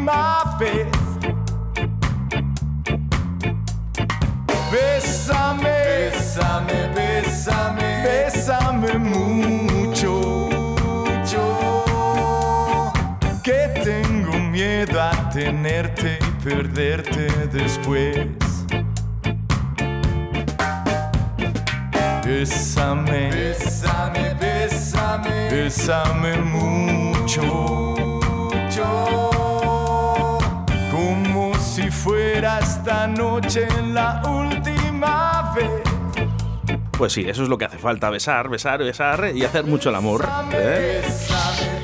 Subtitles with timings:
[0.00, 0.86] última vez.
[4.72, 10.48] Bésame, bésame, bésame, bésame mucho.
[13.42, 18.28] Que tengo miedo a tenerte y perderte después.
[22.24, 28.20] Bésame, bésame, bésame, bésame mucho,
[32.02, 35.82] fuera esta noche la última vez.
[36.96, 39.96] Pues sí, eso es lo que hace falta, besar, besar, besar y hacer mucho el
[39.96, 40.26] amor.
[40.52, 41.02] ¿eh?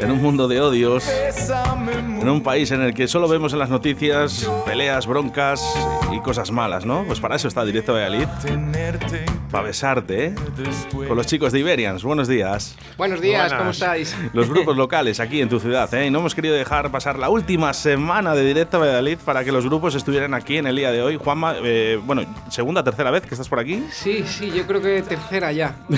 [0.01, 3.71] En un mundo de odios, en un país en el que solo vemos en las
[3.71, 5.63] noticias peleas, broncas
[6.13, 7.05] y cosas malas, ¿no?
[7.07, 8.27] Pues para eso está Directo Valladolid,
[9.51, 10.35] para besarte, ¿eh?
[10.93, 12.77] Con los chicos de Iberians, buenos días.
[12.99, 14.15] Buenos días, ¿cómo estáis?
[14.33, 16.07] Los grupos locales aquí en tu ciudad, ¿eh?
[16.07, 19.65] Y no hemos querido dejar pasar la última semana de Directo Valladolid para que los
[19.65, 21.17] grupos estuvieran aquí en el día de hoy.
[21.17, 23.85] Juanma, eh, bueno, segunda, tercera vez que estás por aquí.
[23.91, 25.75] Sí, sí, yo creo que tercera ya.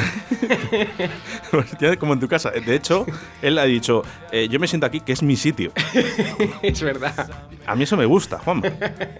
[1.80, 2.50] Ya como en tu casa.
[2.50, 3.06] De hecho,
[3.42, 3.87] él ha dicho,
[4.32, 5.72] eh, yo me siento aquí que es mi sitio.
[6.62, 7.30] es verdad.
[7.66, 8.62] A mí eso me gusta, Juan.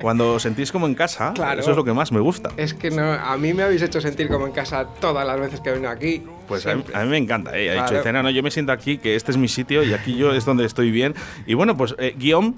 [0.01, 1.61] Cuando sentís como en casa, Claro.
[1.61, 2.51] eso es lo que más me gusta.
[2.57, 5.61] Es que no, a mí me habéis hecho sentir como en casa todas las veces
[5.61, 6.23] que he venido aquí.
[6.47, 7.59] Pues a mí, a mí me encanta.
[7.59, 7.71] ¿eh?
[7.71, 7.97] Ha dicho, Claro.
[7.99, 10.33] dice, no, no, yo me siento aquí, que este es mi sitio y aquí yo
[10.33, 11.15] es donde estoy bien.
[11.47, 12.57] Y bueno, pues eh, guion,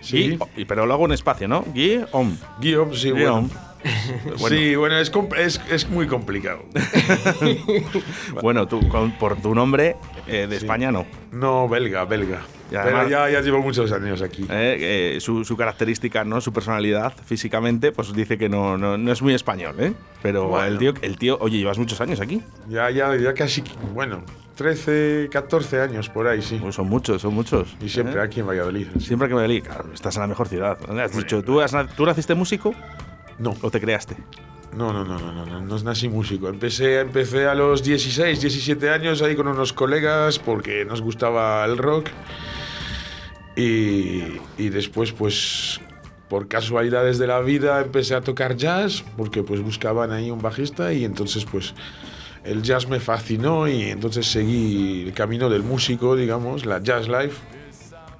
[0.00, 0.38] Sí.
[0.56, 1.64] gui- pero lo hago en espacio, ¿no?
[1.74, 2.38] Guión.
[2.60, 3.48] Guillaume, sí, Guión.
[3.48, 3.73] bueno.
[4.38, 4.48] Bueno.
[4.56, 6.64] Sí, bueno, es, es, es muy complicado.
[8.42, 9.96] Bueno, tú, con- por tu nombre
[10.26, 11.06] eh, de España no.
[11.32, 12.42] No, belga, belga.
[12.70, 14.42] Además- Pero ya, ya llevo muchos años aquí.
[14.50, 16.40] Eh, eh, su, su característica, ¿no?
[16.40, 19.92] Su personalidad físicamente, pues dice que no, no, no es muy español, ¿eh?
[20.22, 20.66] Pero Bueno.
[20.66, 22.42] el, tío, el tío, oye, llevas muchos años aquí.
[22.68, 23.62] Ya, ya, ya casi,
[23.92, 24.22] bueno,
[24.56, 26.58] 13, 14 años por ahí, sí.
[26.60, 27.76] Pues son muchos, son muchos.
[27.80, 28.24] Y siempre ¿eh?
[28.24, 28.88] aquí en Valladolid.
[28.98, 30.78] Siempre que me leí, claro, estás en la mejor ciudad.
[31.00, 32.74] Has dicho, ¿tú, has ¿tú naciste músico
[33.38, 34.16] No, o te creaste?
[34.76, 36.48] no, no, no, no, no, no, no nací músico.
[36.48, 41.78] Empecé, empecé a los 16, 17 años ahí con unos colegas porque nos gustaba el
[41.78, 42.08] rock.
[43.56, 45.80] Y, y después, pues,
[46.28, 50.92] por casualidades de la vida, empecé a tocar jazz porque pues buscaban ahí un bajista
[50.92, 51.74] y entonces, pues,
[52.42, 57.40] el jazz me fascinó y entonces seguí el camino del músico, digamos, la jazz life.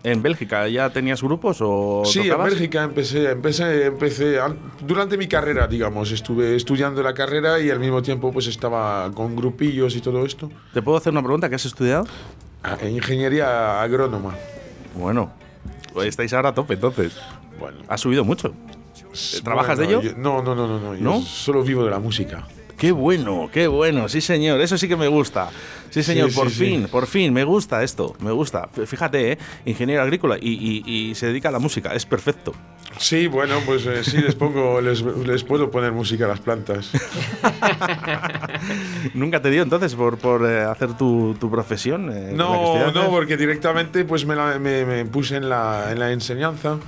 [0.04, 2.44] ¿En Bélgica ya tenías grupos o Sí, en?
[2.44, 7.80] Bélgica empecé, empecé, empecé an- durante mi carrera, digamos, estuve estudiando la carrera y al
[7.80, 10.50] mismo tiempo pues estaba con grupillos y todo esto.
[10.74, 11.48] ¿Te puedo hacer una pregunta?
[11.48, 12.06] ¿Qué has estudiado?
[12.62, 14.34] Ah, En ingeniería agrónoma.
[14.94, 15.32] Bueno,
[15.94, 17.16] pues estáis ahora a tope entonces.
[17.58, 18.52] Bueno, Has subido mucho.
[19.42, 20.02] ¿Trabajas de ello?
[20.02, 21.22] yo- no, no, no, no, no, yo ¿No?
[21.22, 22.46] solo vivo de la música.
[22.78, 25.48] Qué bueno, qué bueno, sí señor, eso sí que me gusta.
[25.90, 26.64] Sí señor, Sí, por sí, sí.
[26.64, 28.68] fin, por fin, me gusta esto, me gusta.
[28.86, 29.38] Fíjate, ¿eh?
[29.64, 32.52] ingeniero agrícola y, y- y se dedica a la música, es perfecto.
[32.98, 36.90] Sí, bueno, pues eh, sí, les pongo, les, les puedo poner música a las plantas.
[39.14, 42.10] ¿Nunca te dio entonces por, por eh, hacer tu, tu profesión?
[42.12, 46.12] eh, No, no, porque directamente pues me, la- me- me puse en la, en la
[46.12, 46.78] enseñanza,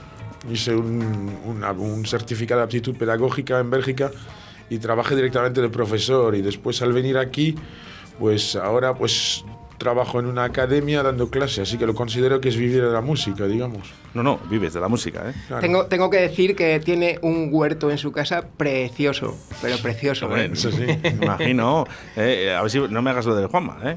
[0.51, 1.33] hice un,
[1.79, 4.11] un certificado de aptitud pedagógica en Bélgica
[4.71, 7.55] y trabajé directamente de profesor y después al venir aquí,
[8.19, 9.45] pues ahora pues
[9.79, 13.01] trabajo en una academia dando clase, así que lo considero que es vivir de la
[13.01, 13.93] música, digamos.
[14.15, 15.35] No, no, vives de la música, ¿eh?
[15.47, 15.61] Claro.
[15.61, 20.27] Tengo, tengo que decir que tiene un huerto en su casa precioso, pero precioso.
[20.27, 20.51] Hombre, ¿eh?
[20.53, 20.87] Eso sí.
[21.23, 21.87] Imagino.
[22.17, 23.97] eh, a ver si no me hagas lo de Juanma, ¿eh?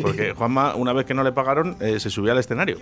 [0.00, 2.78] Porque Juanma, una vez que no le pagaron, eh, se subió al escenario.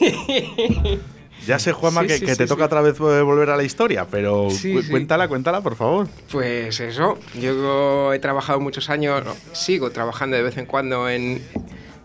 [1.46, 2.66] Ya sé, Juanma, Sí, que, sí, que sí, te toca sí.
[2.66, 6.06] otra vez volver a la historia, pero cu- cuéntala, cuéntala, por favor.
[6.30, 11.42] Pues eso, yo he trabajado muchos años, no, sigo trabajando de vez en cuando en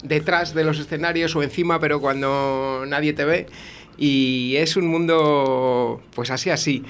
[0.04, 3.48] detrás de los escenarios o encima, pero cuando nadie te ve.
[3.98, 6.84] Y es un mundo, pues así, así,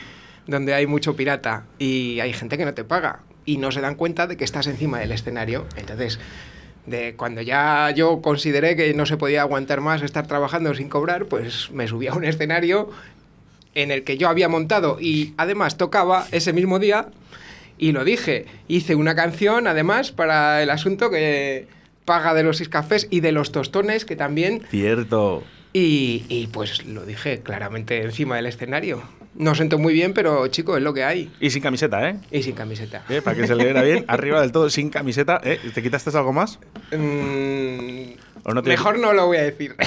[0.47, 3.95] donde hay mucho pirata y hay gente que no te paga y no se dan
[3.95, 5.65] cuenta de que estás encima del escenario.
[5.77, 6.19] Entonces,
[6.85, 11.25] de cuando ya yo consideré que no se podía aguantar más estar trabajando sin cobrar,
[11.25, 12.89] pues me subí a un escenario
[13.73, 17.07] en el que yo había montado y además tocaba ese mismo día
[17.77, 18.45] y lo dije.
[18.67, 21.67] Hice una canción además para el asunto que
[22.05, 25.43] paga de los cafés y de los tostones que también Cierto.
[25.73, 29.03] y, y, pues lo dije claramente encima del escenario.
[29.37, 31.31] No sentó muy bien, pero chico, es lo que hay.
[31.41, 32.15] Y sin camiseta, ¿eh?
[32.31, 33.03] Y sin camiseta.
[33.09, 35.41] Eh, Para que se le viera bien, arriba del todo, sin camiseta.
[35.43, 35.59] ¿eh?
[35.73, 36.57] ¿Te quitaste algo más?
[36.97, 38.11] Mm,
[38.43, 39.75] ¿O no te- Mejor no lo voy a decir.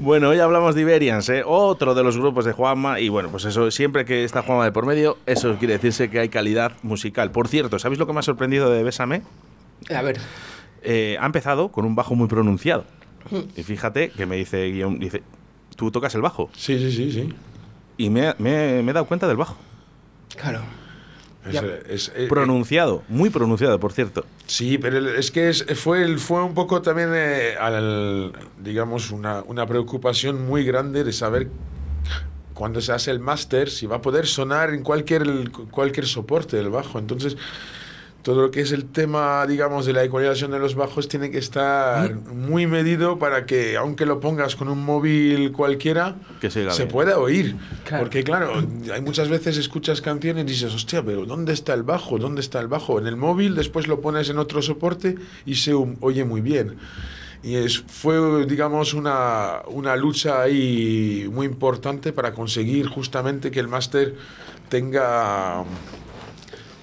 [0.00, 1.42] Bueno, hoy hablamos de Iberians, ¿eh?
[1.46, 3.00] otro de los grupos de Juanma.
[3.00, 6.18] Y bueno, pues eso, siempre que está Juanma de por medio, eso quiere decirse que
[6.20, 7.30] hay calidad musical.
[7.30, 9.22] Por cierto, ¿sabéis lo que me ha sorprendido de Bésame?
[9.94, 10.18] a ver.
[10.82, 12.84] Eh, ha empezado con un bajo muy pronunciado.
[13.56, 15.22] Y fíjate que me dice Guillaume, dice,
[15.76, 16.50] ¿tú tocas el bajo?
[16.56, 17.34] Sí, sí, sí, sí.
[17.96, 19.56] Y me, me- me he dado cuenta del bajo.
[20.36, 20.60] Claro.
[21.46, 21.62] Es- Ya.
[21.88, 24.24] es- eh, Pronunciado, muy pronunciado, por cierto.
[24.46, 28.32] Sí, pero es que es- fue, el- fue un poco también, eh, al-
[28.62, 31.48] digamos, una, una preocupación muy grande de saber
[32.54, 36.70] cuando se hace el máster si va a poder sonar en cualquier, cualquier soporte del
[36.70, 36.98] bajo.
[36.98, 37.36] Entonces,
[38.24, 41.36] todo lo que es el tema, digamos, de la ecualización de los bajos tiene que
[41.36, 47.18] estar muy medido para que, aunque lo pongas con un móvil cualquiera, Que se pueda
[47.18, 47.54] oír.
[47.84, 48.02] Claro.
[48.02, 48.54] Porque, claro,
[48.90, 52.18] hay muchas veces escuchas canciones y dices, hostia, pero ¿dónde está el bajo?
[52.18, 52.98] ¿Dónde está el bajo?
[52.98, 56.76] En el móvil, después lo pones en otro soporte y se um- oye muy bien.
[57.42, 63.68] Y es, fue, digamos, una, una lucha ahí muy importante para conseguir justamente que el
[63.68, 64.14] máster
[64.70, 65.62] tenga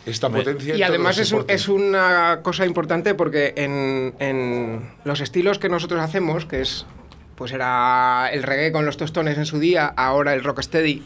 [0.05, 0.73] esta potencia.
[0.73, 5.69] en Y además es, un- es una cosa importante porque en, en los estilos que
[5.69, 6.85] nosotros hacemos, que es,
[7.35, 11.03] pues era el reggae con los tostones en su día, ahora el rocksteady,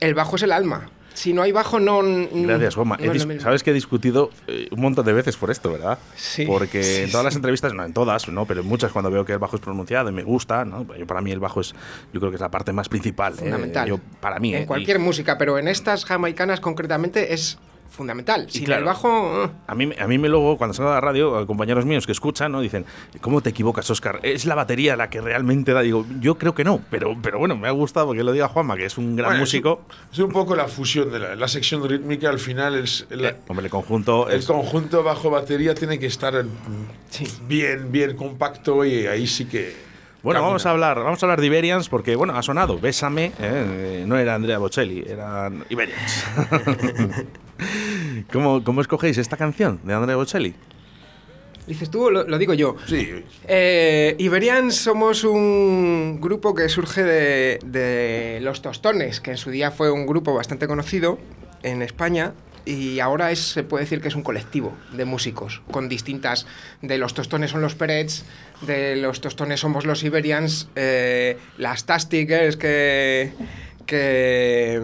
[0.00, 0.90] el bajo es el alma.
[1.14, 2.00] Si no hay bajo, no.
[2.32, 2.96] Gracias, Goma.
[2.96, 3.40] no.
[3.40, 5.98] Sabes que he discutido eh, un montón de veces por esto, ¿verdad?
[6.16, 6.46] Sí.
[6.46, 7.26] Porque Sí, en todas sí.
[7.26, 8.46] las entrevistas, no en todas, ¿no?
[8.46, 10.86] Pero en muchas cuando veo que el bajo es pronunciado y me gusta, ¿no?
[10.96, 11.74] Yo, para mí el bajo es,
[12.14, 13.34] yo creo que es la parte más principal.
[13.34, 13.40] ¿eh?
[13.40, 13.86] Fundamental.
[13.86, 14.66] Yo, para mí, En ¿eh?
[14.66, 17.58] cualquier Y música, pero en estas jamaicanas concretamente es
[17.92, 18.46] fundamental.
[18.50, 18.80] Sin claro.
[18.80, 19.44] el bajo.
[19.44, 22.06] eh, A mí, a mí me luego, cuando salgo a la radio, a compañeros míos
[22.06, 22.60] que escuchan, ¿no?
[22.60, 22.84] Dicen,
[23.20, 24.18] ¿cómo te equivocas, Oscar?
[24.22, 25.82] ¿Es la batería la que realmente da?
[25.82, 28.76] Digo, yo creo que no, pero, pero bueno, me ha gustado que lo diga Juanma,
[28.76, 29.82] que es un gran Bueno, músico.
[30.12, 33.06] Es un, poco la fusión de la, la sección rítmica, al final es...
[33.10, 34.46] la- Eh, hombre, el conjunto El es...
[34.46, 39.92] conjunto bajo batería tiene que estar mm, bien, bien compacto y ahí sí que.
[40.22, 40.46] Bueno, camina.
[40.50, 44.04] vamos a hablar, vamos a hablar de Iberians porque bueno, ha sonado Bésame, ¿eh?
[44.06, 46.24] no era Andrea Bocelli, eran Iberians.
[48.32, 50.54] ¿Cómo, ¿Cómo escogéis esta canción de Andrea Bocelli?
[51.66, 52.76] Dices tú, lo, lo digo yo.
[52.86, 53.08] Sí,
[53.46, 59.70] Eh, Iberians somos un grupo que surge de, de Los Tostones, que en su día
[59.70, 61.18] fue un grupo bastante conocido
[61.62, 65.88] en España y ahora es, se puede decir que es un colectivo de músicos con
[65.88, 66.46] distintas.
[66.80, 68.24] De Los Tostones son los Perets,
[68.62, 73.32] de Los Tostones somos los Iberians, eh, las Tastigers que,
[73.86, 74.80] que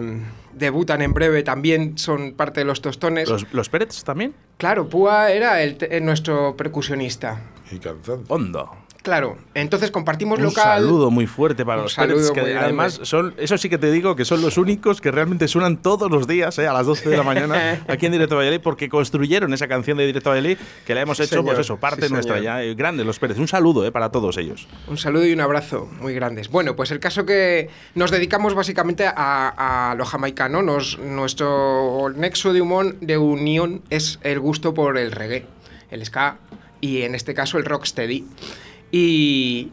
[0.53, 3.29] debutan en breve también son parte de Los Tostones.
[3.29, 4.33] ¿Los, los Pérez también?
[4.57, 7.41] Claro, Púa era el eh, nuestro percusionista.
[7.71, 8.23] y cantando.
[8.27, 8.71] Hondo.
[9.09, 10.81] Claro, entonces compartimos Un local.
[10.83, 14.15] saludo muy fuerte para Un los Pérez, que además son, eso sí que te digo
[14.15, 16.67] que son los únicos que realmente suenan todos los días, ¿eh?
[16.67, 20.05] a las 12 de la mañana, aquí en Directo Valladolid, porque construyeron esa canción de
[20.05, 21.45] Directo Valladolid que la hemos hecho, señor.
[21.45, 22.43] pues eso, parte Sí, nuestra señor.
[22.59, 22.63] ya.
[22.63, 23.39] eh, Grande, los Pérez.
[23.39, 23.91] Un saludo ¿eh?
[23.91, 24.67] para todos ellos.
[24.87, 26.49] Un saludo y un abrazo muy grandes.
[26.49, 30.61] Bueno, pues el caso que nos dedicamos básicamente a, a lo jamaicano.
[30.61, 35.45] Nos, nuestro nexo de, humor, de unión es el gusto por el reggae,
[35.89, 36.37] el ska
[36.81, 38.25] y en este caso el rocksteady.
[38.91, 39.71] Y,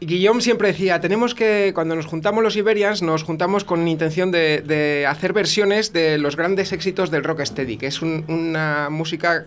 [0.00, 5.04] Guillaume siempre decía, tenemos que, cuando nos juntamos los Iberians, nos juntamos con intención de,
[5.08, 9.44] hacer versiones de los grandes éxitos del rocksteady, que es un- una música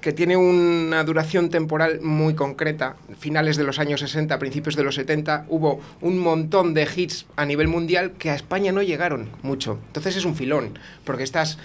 [0.00, 2.96] que tiene una duración temporal muy concreta.
[3.18, 7.44] Finales de los años 60, principios de los 70, hubo un montón de hits a
[7.44, 9.78] nivel mundial que a España no llegaron mucho.
[9.88, 11.58] Entonces es un filón, porque estás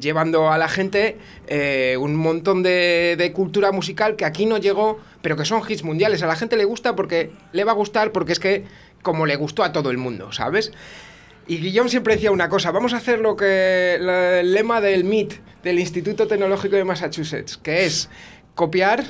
[0.00, 1.16] llevando a la gente
[1.46, 5.82] eh, un montón de, de cultura musical que aquí no llegó, pero que son hits
[5.82, 6.22] mundiales.
[6.22, 8.64] A la gente le gusta porque le va a gustar, porque es que
[9.02, 10.72] como le gustó a todo el mundo, ¿sabes?
[11.46, 15.04] Y Guillaume siempre decía una cosa, vamos a hacer lo que la- el lema del
[15.04, 18.08] MIT, del Instituto Tecnológico de Massachusetts, que es
[18.54, 19.04] copiar,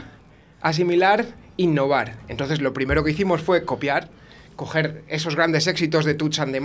[0.60, 2.16] asimilar, innovar.
[2.28, 4.08] Entonces lo primero que hicimos fue copiar,
[4.56, 6.60] coger esos grandes éxitos de Touch and the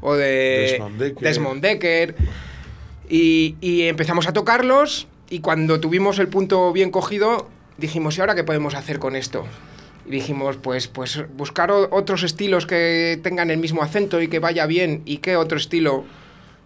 [0.00, 1.22] o de Desmond Decker.
[1.22, 2.14] Desmond Decker,
[3.08, 8.44] y, empezamos a tocarlos y cuando tuvimos el punto bien cogido dijimos, ¿y ahora qué
[8.44, 9.44] podemos hacer con esto?
[10.06, 14.66] Y dijimos, pues, pues buscar otros estilos que tengan el mismo acento y que vaya
[14.66, 16.04] bien y qué otro estilo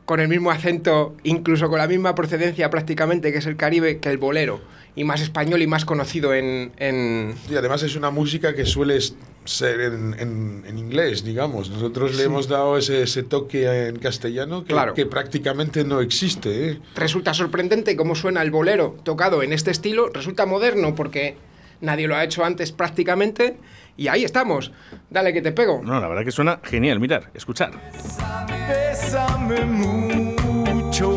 [0.06, 4.08] con el mismo acento, incluso con la misma procedencia prácticamente, que es el Caribe, que
[4.08, 4.60] el bolero,
[4.94, 6.72] y más español y más conocido en...
[6.78, 8.98] en- Y además es una música que suele
[9.44, 11.70] ser en, en- en inglés, digamos.
[11.70, 14.94] Nosotros le hemos dado ese, ese toque en castellano que, Claro.
[14.94, 16.70] que prácticamente no existe.
[16.70, 16.78] ¿eh?
[16.94, 21.36] Resulta sorprendente cómo suena el bolero tocado en este estilo, resulta moderno porque
[21.80, 23.56] nadie lo ha hecho antes prácticamente,
[23.96, 24.72] y ahí estamos.
[25.10, 25.80] Dale que te pego.
[25.82, 27.00] No, la verdad que suena genial.
[27.00, 27.72] Mirar, escuchar.
[28.68, 31.16] Bésame mucho,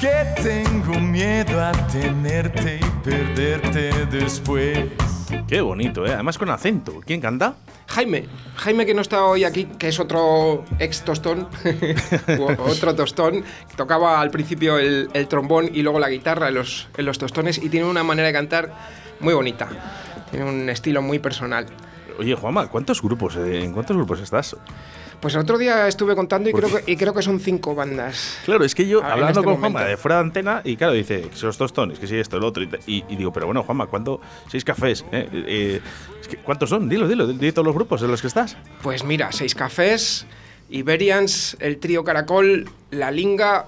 [0.00, 4.78] que tengo miedo a tenerte y perderte después.
[5.48, 6.12] Qué bonito, ¿eh?
[6.12, 7.00] Además con acento.
[7.04, 7.56] ¿Quién canta?
[7.88, 8.26] Jaime,
[8.56, 11.48] Jaime que no está hoy aquí, que es otro ex tostón,
[12.58, 13.44] otro tostón,
[13.76, 17.68] tocaba al principio el, trombón y luego la guitarra en los, en los tostones y
[17.68, 18.74] tiene una manera de cantar
[19.20, 19.68] muy bonita,
[20.30, 21.66] tiene un estilo muy personal.
[22.18, 24.56] Oye, Juanma, ¿cuántos grupos, eh, ¿en cuántos grupos estás?
[25.20, 28.38] Pues el otro día estuve contando y creo, que, y creo que son cinco bandas.
[28.44, 31.22] Claro, es que yo, hablando este con Juanma de fuera de antena, y claro, dice
[31.22, 32.62] que son los tostones, que sí, esto, el otro.
[32.86, 34.20] Y, digo, pero bueno, Juanma, ¿cuánto?
[34.50, 35.04] Seis cafés.
[35.12, 35.80] Eh, eh,
[36.44, 36.88] ¿Cuántos son?
[36.88, 38.56] Dilo, dilo, de todos los grupos en los que estás.
[38.82, 40.26] Pues mira, seis cafés,
[40.68, 43.66] Iberians, el trío Caracol, La Linga,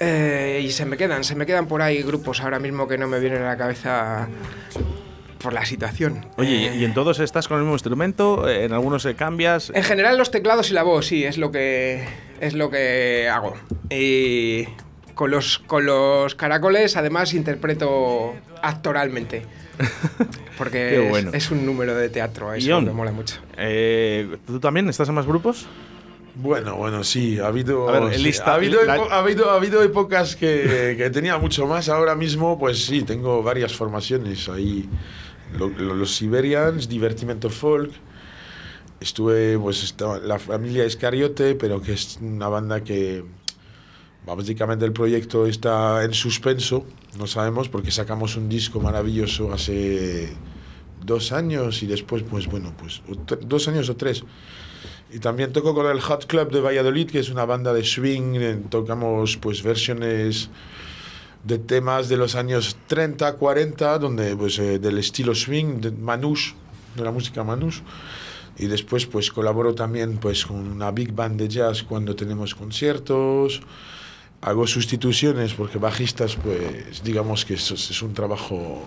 [0.00, 3.18] y se me quedan, se me quedan por ahí grupos ahora mismo que no me
[3.20, 4.28] vienen a la cabeza
[5.38, 6.26] por la situación.
[6.36, 8.48] Oye, ¿y en todos estás con el mismo instrumento?
[8.48, 9.70] ¿En algunos se cambias?
[9.74, 12.04] En general los teclados y la voz, sí, es lo que,
[12.40, 13.54] es lo que hago.
[13.90, 14.64] Y
[15.14, 19.42] con los, con los caracoles además interpreto actoralmente.
[20.58, 23.36] Porque es, un número de teatro, eso me mola mucho.
[23.58, 25.68] Eh, ¿Tú también estás en más grupos?
[26.38, 31.38] Bueno, bueno, sí, ha habido, ha, habido ha, habido, ha habido épocas que, que, tenía
[31.38, 31.88] mucho más.
[31.88, 34.86] Ahora mismo, pues sí, tengo varias formaciones ahí
[35.54, 37.92] los Siberians, Divertimento Folk.
[39.00, 43.24] Estuve, pues, estaba la familia Escariote, pero que es una banda que
[44.26, 46.84] básicamente el proyecto está en suspenso,
[47.18, 50.32] no sabemos, porque sacamos un disco maravilloso hace
[51.04, 53.02] dos años y después, pues bueno, pues
[53.42, 54.24] dos años o tres.
[55.12, 58.62] Y también toco con el Hot Club de Valladolid, que es una banda de swing,
[58.68, 60.50] tocamos pues versiones
[61.44, 66.54] de temas de los años 30, 40, donde, pues, eh, del estilo swing, de manouche,
[66.96, 67.82] de la música manouche.
[68.58, 73.60] Y después pues colaboro también pues con una big band de jazz cuando tenemos conciertos.
[74.40, 78.86] Hago sustituciones porque bajistas pues digamos que eso es un trabajo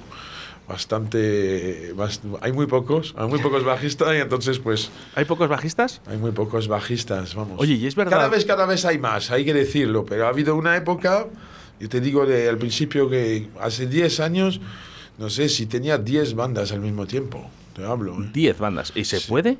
[0.69, 1.93] bastante,
[2.39, 6.01] hay muy pocos, hay muy pocos bajistas y entonces pues ¿Hay pocos bajistas?
[6.05, 7.59] Hay muy pocos bajistas, vamos.
[7.59, 8.11] Oye, y es verdad.
[8.11, 11.27] Cada vez cada vez hay más, hay que decirlo, pero ha habido una época
[11.79, 14.59] yo te digo de, al principio que hace 10 años,
[15.17, 17.49] no sé si tenía 10 bandas al mismo tiempo.
[17.73, 18.17] Te hablo.
[18.33, 18.59] 10 ¿eh?
[18.59, 18.91] bandas.
[18.95, 19.57] ¿Y se puede?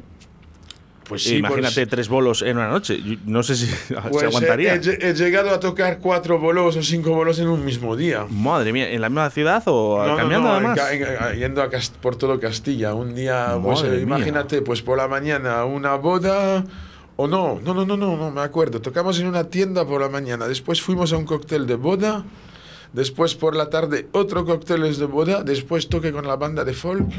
[1.09, 2.99] Pues sí, Imagínate pues tres bolos en una noche.
[3.25, 4.75] No sé si se pues aguantaría.
[4.75, 8.27] He, llegado a tocar cuatro bolos o cinco bolos en un mismo día.
[8.29, 12.93] Madre mía, ¿en la misma ciudad o cambiando no, no, yendo a por todo Castilla.
[12.93, 16.63] Un día, pues, imagínate, pues por la mañana una boda,
[17.15, 18.79] o no, no, no, no, no, no, me acuerdo.
[18.79, 22.23] Tocamos en una tienda por la mañana, después fuimos a un cóctel de boda,
[22.93, 27.09] después por la tarde otro cóctel de boda, después toqué con la banda de folk,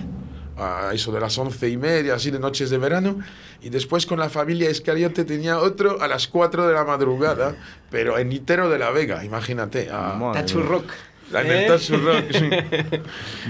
[0.60, 3.18] a eso de las once y media, así de noches de verano,
[3.62, 7.56] y después con la familia Escariote tenía otro a las cuatro de la madrugada,
[7.90, 9.88] pero en Nitero de la Vega, imagínate.
[9.90, 10.18] A,
[10.54, 10.92] Rock.
[11.30, 11.68] La ¿Eh?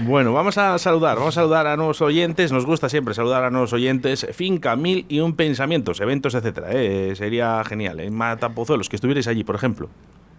[0.03, 2.51] Bueno, vamos a saludar, vamos a saludar a nuevos oyentes.
[2.51, 4.27] Nos gusta siempre saludar a nuevos oyentes.
[4.33, 6.67] Finca, mil y un pensamientos, eventos, etcétera.
[6.71, 7.13] ¿eh?
[7.15, 7.99] Sería genial.
[7.99, 9.89] En Matapozuelos, que estuvierais allí, por ejemplo.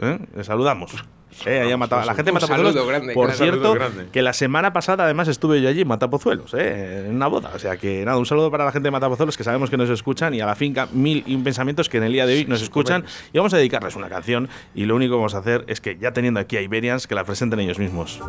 [0.02, 0.18] ¿Eh?
[0.36, 0.92] Les saludamos.
[1.46, 1.64] Eh.
[1.64, 2.86] La gente mata Matapozuelos.
[2.86, 3.74] Grande, por cierto,
[4.12, 7.06] que la semana pasada además estuve yo allí en Matapozuelos, ¿eh?
[7.06, 7.52] en una boda.
[7.54, 9.88] O sea que nada, un saludo para la gente de Matapozuelos que sabemos que nos
[9.88, 12.44] escuchan y a la finca Mil y un Pensamientos que en el día de hoy
[12.44, 13.06] nos escuchan.
[13.32, 14.50] Y vamos a dedicarles una canción.
[14.74, 17.14] Y lo único que vamos a hacer es que ya teniendo aquí a Iberians, que
[17.14, 18.20] la presenten ellos mismos.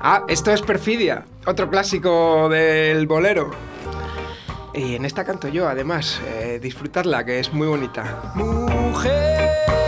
[0.00, 3.52] Ah, esto es Perfidia, otro clásico del bolero.
[4.74, 8.32] Y en esta canto yo, además, eh, disfrutarla, que es muy bonita.
[8.34, 9.87] Mujer.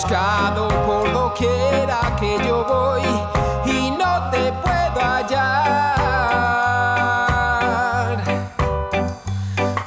[0.00, 3.02] Buscado por doquiera que yo voy
[3.64, 5.42] y no te puedo hallar.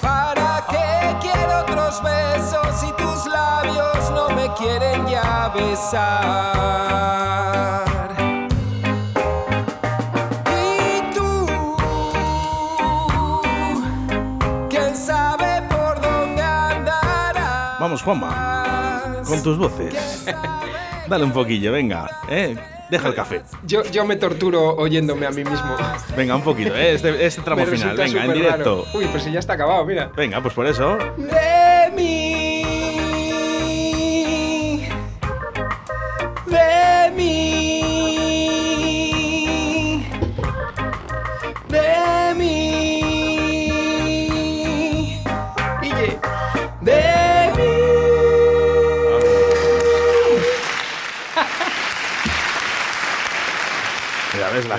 [0.02, 6.52] ¿Para qué quiero otros besos si tus labios no me quieren ya besar?
[17.80, 18.51] Vamos, Juanma,
[19.32, 20.26] con tus voces.
[21.08, 22.56] Dale un poquillo, venga, ¿eh?
[22.90, 23.42] Deja el café.
[23.64, 25.78] Yo, yo me torturo oyéndome a mí mismo.
[26.18, 26.94] Venga, un poquito, ¿eh?
[26.94, 28.86] Este, este tramo Me final, venga, en directo.
[28.86, 28.98] raro.
[28.98, 30.12] Uy, pues si ya está acabado, mira.
[30.14, 30.98] Venga, pues por eso.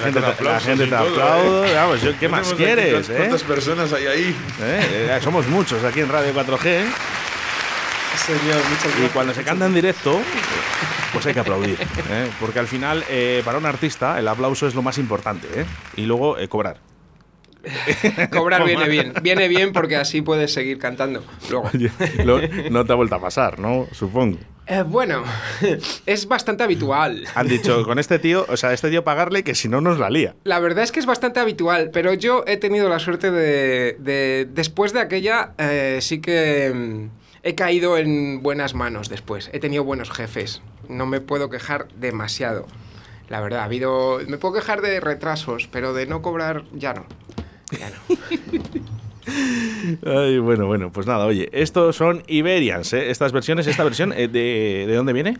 [0.04, 1.70] Gente, dan te- la gente y te aplaude.
[1.70, 1.74] ¿eh?
[1.74, 3.14] Vamos, yo- ¿qué más aquí quieres, cuántas- eh?
[3.18, 4.36] ¿Cuántas personas hay ahí?
[4.60, 6.84] Eh, Somos muchos aquí en Radio 4G.
[8.26, 9.10] Señor, muchas Y gracias.
[9.12, 10.20] cuando se canta en directo,
[11.12, 11.76] pues hay que aplaudir.
[12.10, 12.28] ¿eh?
[12.40, 15.48] Porque al final, eh, para un artista, el aplauso es lo más importante.
[15.54, 15.64] ¿eh?
[15.96, 16.78] Y luego eh, cobrar.
[18.32, 19.12] Cobrar viene bien.
[19.22, 21.24] Viene bien porque así puedes seguir cantando.
[21.48, 21.70] Luego.
[22.24, 22.40] Lo-
[22.70, 23.86] no te ha vuelto a pasar, ¿no?
[23.92, 24.38] Supongo.
[24.66, 25.24] Eh, bueno,
[26.06, 27.24] es bastante habitual.
[27.34, 30.08] Han dicho, con este tío, o sea, este tío pagarle que si no nos la
[30.08, 30.34] lía.
[30.44, 33.96] La verdad es que es bastante habitual, pero yo he tenido la suerte de.
[33.98, 37.08] de- después de aquella, eh, sí que mm,
[37.42, 39.50] he caído en buenas manos después.
[39.52, 40.62] He tenido buenos jefes.
[40.88, 42.66] No me puedo quejar demasiado.
[43.28, 44.20] La verdad, ha habido.
[44.28, 47.04] Me puedo quejar de retrasos, pero de no cobrar ya no.
[47.78, 48.16] Ya no.
[50.04, 53.10] Ay, bueno, bueno, pues nada, oye, estos son Iberians, ¿eh?
[53.10, 55.38] Estas versiones, esta versión, eh, de, ¿de dónde viene?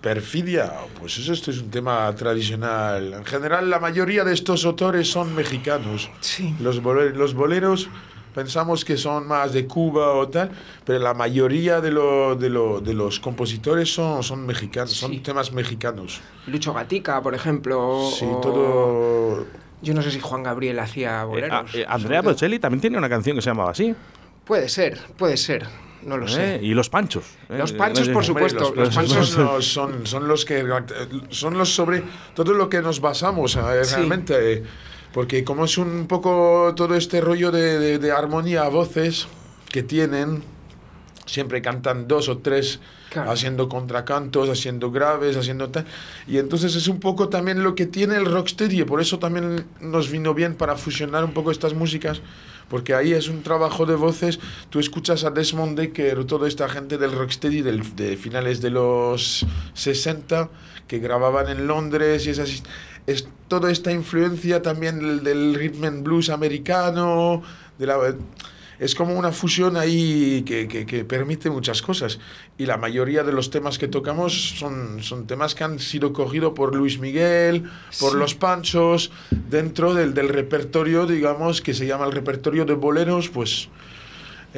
[0.00, 3.14] Perfidia, pues eso esto es un tema tradicional.
[3.14, 6.08] En general, la mayoría de estos autores son mexicanos.
[6.20, 6.54] Sí.
[6.60, 7.88] Los, bole- los boleros
[8.32, 10.52] pensamos que son más de Cuba o tal,
[10.84, 14.98] pero la mayoría de, lo- de, lo- de los compositores son, son mexicanos, Sí.
[15.00, 16.20] son temas mexicanos.
[16.46, 18.08] Lucho Gatica, por ejemplo.
[18.16, 19.46] Sí, o- todo.
[19.82, 21.52] Yo no sé si Juan Gabriel hacía Eh, boleros.
[21.52, 22.20] ah, eh, Andrea.
[22.22, 23.94] Bocelli también tiene una canción que se llamaba así.
[24.44, 25.66] Puede ser, puede ser.
[26.02, 26.30] No lo ¿eh?
[26.30, 26.60] sé.
[26.62, 27.24] Y Los Panchos.
[27.48, 28.68] Los Panchos, por supuesto.
[28.68, 30.64] Hombre, los los panchos- no son, son los que
[31.30, 32.02] son los sobre
[32.34, 33.58] todo lo que nos basamos Sí.
[33.94, 34.62] realmente
[35.12, 39.26] porque como es un poco todo este rollo de, de- de armonía a voces
[39.70, 40.42] que tienen
[41.26, 42.80] siempre cantan dos o tres
[43.14, 45.86] Haciendo contracantos haciendo graves haciendo tal
[46.26, 49.64] y entonces es un poco también lo que tiene el rocksteady y por eso también
[49.80, 52.20] nos vino bien para fusionar un poco estas músicas
[52.68, 54.38] porque ahí es un trabajo de voces.
[54.70, 59.46] Tú escuchas a Desmond Decker, toda esta gente del rocksteady del, de finales de los
[59.74, 60.50] 60
[60.86, 62.62] que grababan en Londres y esas,
[63.06, 67.42] es toda esta influencia también del, del rhythm and blues americano,
[67.78, 67.96] de la,
[68.78, 72.18] es como una fusión ahí que, que- que permite muchas cosas.
[72.58, 76.52] Y la mayoría de los temas que tocamos son, son temas que han sido cogidos
[76.54, 77.64] por Luis Miguel,
[78.00, 83.28] por Los Panchos, dentro del, del repertorio, digamos, que se llama el repertorio de boleros,
[83.28, 83.68] pues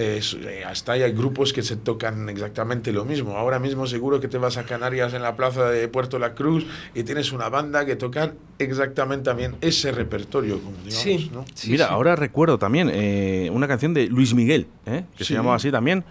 [0.00, 3.36] es- eh, hasta ahí hay grupos que se tocan exactamente lo mismo.
[3.36, 6.66] Ahora mismo seguro que te vas a Canarias en la plaza de Puerto La Cruz
[6.94, 11.30] y tienes una banda que tocan exactamente también ese repertorio, como digamos, Sí.
[11.32, 11.44] ¿no?
[11.54, 11.92] Sí, Mira, sí.
[11.92, 15.04] ahora recuerdo también eh, una canción de Luis Miguel, ¿eh?
[15.16, 15.28] que Sí.
[15.28, 16.04] se llamaba así también.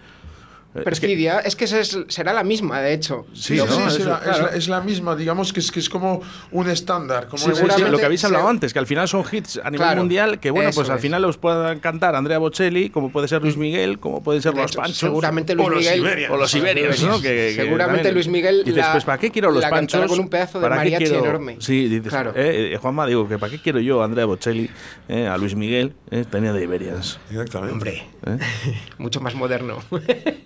[0.72, 3.26] Eh, es que- Perfidia, es que, es- será la misma, de hecho.
[3.32, 3.66] Sí, Sí, ¿no?
[3.66, 4.42] sí, es, la, es claro.
[4.46, 7.26] la- es la misma, digamos que es, que es como un estándar.
[7.26, 9.56] Como Sí, sí, sí, lo que habéis hablado se- antes, que al final son hits
[9.58, 11.02] a nivel Claro, mundial, que bueno, pues al es.
[11.02, 14.62] final los puedan cantar Andrea Bocelli, como puede ser Luis Miguel, como pueden ser De
[14.62, 14.98] los hecho, Panchos.
[14.98, 15.98] seguramente Luis o los Miguel.
[16.00, 16.32] Iberians.
[16.32, 17.16] O los Iberians, ¿no?
[17.20, 20.06] Que- que Seguramente también- Luis Miguel Dices, la- pues ¿para qué quiero los Panchos?
[20.06, 21.56] con un pedazo de ¿Para qué mariachi quiero- enorme.
[21.58, 22.32] Sí, dices, Claro.
[22.36, 24.70] eh, eh, Juanma, digo, que ¿para qué quiero yo a Andrea Bocelli,
[25.08, 25.94] eh, a Luis Miguel?
[26.12, 27.18] eh, tenía de Iberians.
[27.30, 27.72] Exactamente.
[27.72, 28.38] Hombre, ¿eh?
[28.98, 29.78] mucho más moderno.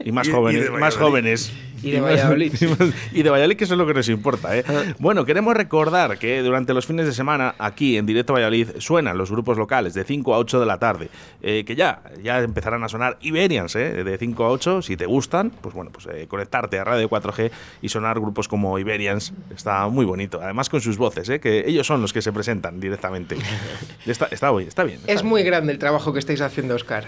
[0.05, 1.53] Y más Y- y jóvenes, de más jóvenes.
[1.83, 2.55] Y de Valladolid.
[3.13, 4.57] y Y de Valladolid, que eso es lo que nos importa.
[4.57, 4.65] ¿eh?
[4.67, 4.95] Ah.
[4.99, 9.31] Bueno, queremos recordar que durante los fines de semana, aquí en Directo Valladolid, suenan los
[9.31, 11.11] grupos locales de 5 a 8 de la tarde.
[11.43, 14.03] eh, que ya, ya empezarán a sonar Iberians, ¿eh?
[14.03, 14.81] de 5 a 8.
[14.81, 17.51] Si te gustan, pues bueno, pues eh, conectarte a Radio 4G
[17.83, 19.35] y sonar grupos como Iberians.
[19.55, 20.41] Está muy bonito.
[20.43, 21.39] Además, con sus voces, ¿eh?
[21.39, 23.37] que ellos son los que se presentan directamente.
[24.07, 25.01] Está, está, bien, está bien.
[25.01, 25.29] está es bien.
[25.29, 27.05] muy grande el trabajo que estáis haciendo, Oscar.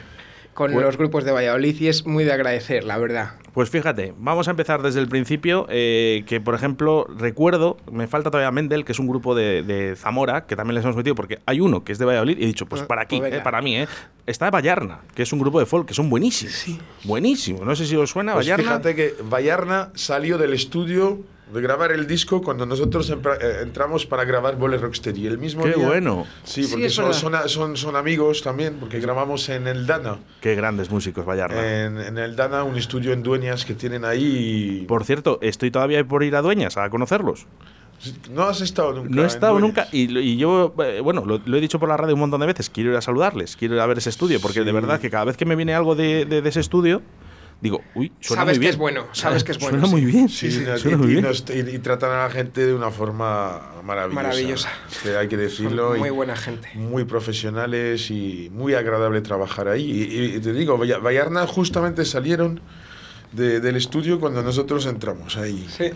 [0.56, 3.34] Con Pues- los grupos de Valladolid y es muy de agradecer, la verdad.
[3.52, 8.30] Pues fíjate, vamos a empezar desde el principio, eh, que por ejemplo, recuerdo, me falta
[8.30, 11.38] todavía Mendel, que es un grupo de, de Zamora, que también les hemos metido, porque
[11.46, 13.40] hay uno que es de Valladolid, y he dicho, pues Ah, para aquí, pues eh,
[13.44, 13.86] para mí, eh.
[14.26, 16.66] Está Vallarna, que es un grupo de folk, que son buenísimos.
[17.04, 17.62] Buenísimos.
[17.62, 18.64] No sé si os suena Pues Vallarna.
[18.64, 21.20] fíjate que Vallarna salió del estudio
[21.52, 23.14] de grabar el disco cuando nosotros eh,
[23.62, 25.26] entramos para grabar Bole Rocksteady.
[25.28, 26.26] El mismo Qué día- bueno.
[26.44, 30.18] Sí, Sí, porque es son, son, son, son amigos también, porque grabamos en el Dana.
[30.40, 31.84] Qué grandes músicos, Vallarna.
[31.84, 34.80] En, en el Dana, un estudio en Dueñas que tienen ahí.
[34.82, 37.46] y- Por cierto, estoy todavía por ir a Dueñas a conocerlos.
[38.30, 39.08] No has estado nunca.
[39.10, 41.96] No he estado nunca y, y yo, eh, bueno, lo, lo he dicho por la
[41.96, 44.38] radio un montón de veces, quiero ir a saludarles, quiero ir a ver ese estudio,
[44.40, 44.72] porque de Sí.
[44.72, 47.00] verdad que cada vez que me viene algo de, de- de ese estudio,
[47.60, 48.70] digo, uy, suena Sabes muy que bien.
[48.70, 49.92] es bueno, sabes que es bueno, Suena sí.
[49.92, 51.22] muy bien, Sí, suena y, muy bien.
[51.24, 54.22] nos- y- y tratan a la gente de una forma maravillosa.
[54.22, 54.68] Maravillosa.
[55.02, 55.88] Que hay que decirlo.
[55.88, 56.68] Son y muy buena gente.
[56.74, 59.90] Muy profesionales y muy agradable trabajar ahí.
[59.90, 62.60] Y, y te digo, Valla- Vallarna justamente salieron
[63.32, 65.66] de- del estudio cuando nosotros entramos ahí.
[65.68, 65.90] Sí.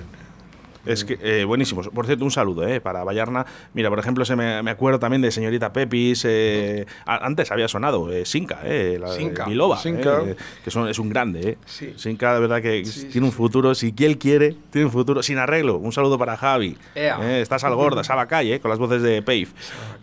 [0.86, 1.88] Es que, eh, buenísimos.
[1.88, 3.44] Por cierto, un saludo eh, para Vallarna.
[3.74, 6.24] Mira, por ejemplo, se me, me acuerdo también de señorita Pepis.
[6.26, 9.44] eh, a- antes había sonado eh, Sinca, eh, la Sinca.
[9.44, 10.22] Biloba, Sinca.
[10.64, 11.40] que son, es un grande.
[11.50, 11.58] Eh.
[11.66, 11.92] Sí.
[11.96, 13.74] Sinca, de verdad que Sí, tiene un futuro.
[13.74, 15.22] Si quien quiere, tiene un futuro.
[15.22, 15.76] Sin arreglo.
[15.76, 16.76] Un saludo para Javi.
[16.94, 17.18] Ea.
[17.22, 19.48] Eh, está Sal Gorda, Saba Calle, eh, con las voces de Pave.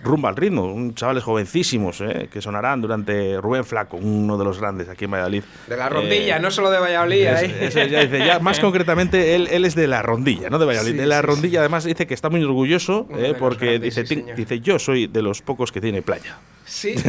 [0.03, 0.65] Rumba al ritmo.
[0.65, 5.43] Un chavales jovencísimos que sonarán durante Rubén Flaco, uno de los grandes aquí en Valladolid.
[5.67, 7.23] De la rondilla, no solo de Valladolid.
[7.23, 10.91] ya dice, ya más concretamente, él, él es de la rondilla, no de Valladolid.
[10.91, 14.59] Sí, de la sí, rondilla, además, dice que está muy orgulloso eh, porque dice, dice:
[14.59, 16.37] Yo soy de los pocos que tiene playa.
[16.67, 16.93] Sí.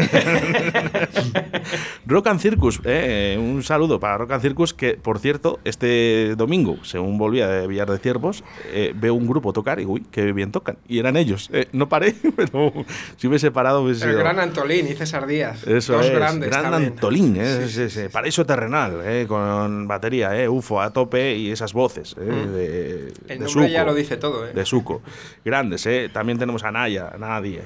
[2.07, 6.79] Rock and Circus, eh, un saludo para Rock and Circus, que por cierto, este domingo,
[6.85, 10.53] según volvía de Villar de Ciervos, eh, veo un grupo tocar y uy, qué bien
[10.53, 10.79] tocan.
[10.89, 11.51] Y eran ellos.
[11.53, 12.73] Eh, no paré, pero
[13.17, 15.67] si hubiese parado hubiese El sido- gran Antolín y César Díaz.
[15.67, 16.93] Eso Dos es, grandes gran también.
[16.93, 21.73] Antolín, eh, Sí, sí, ese paraíso terrenal, con batería, eh, UFO a tope y esas
[21.73, 22.21] voces Mm.
[22.55, 24.53] de, El de nombre ya Suco, lo dice todo, ¿eh?
[24.55, 25.03] De Suco.
[25.45, 26.09] Grandes, eh.
[26.13, 27.65] También tenemos a Naya, Nadie,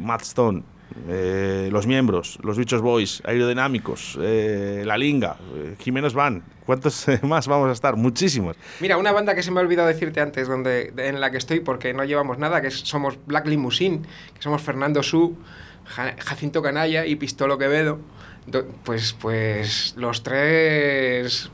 [0.00, 0.62] Matt Stone,
[1.08, 6.42] eh, los miembros, los bichos boys, aerodinámicos, eh, La Linga, eh, Jiménez Van.
[6.66, 7.96] ¿Cuántos más vamos a estar?
[7.96, 8.56] Muchísimos.
[8.80, 11.36] Mira, una banda que se me ha olvidado decirte antes, donde, de- en la que
[11.38, 14.02] estoy, porque no llevamos nada, que somos Black Limousine,
[14.34, 15.36] que somos Fernando Su,
[15.84, 17.98] Ja- Jacinto Canalla y Pistolo Quevedo.
[18.46, 21.50] Do- Pues, pues los tres,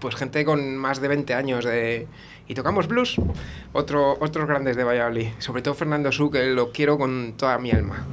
[0.00, 2.06] pues gente con más de 20 años de...
[2.48, 3.16] Y tocamos blues,
[3.72, 7.70] Otro, otros grandes de Valladolid, sobre todo Fernando Su, que lo quiero con toda mi
[7.70, 8.04] alma.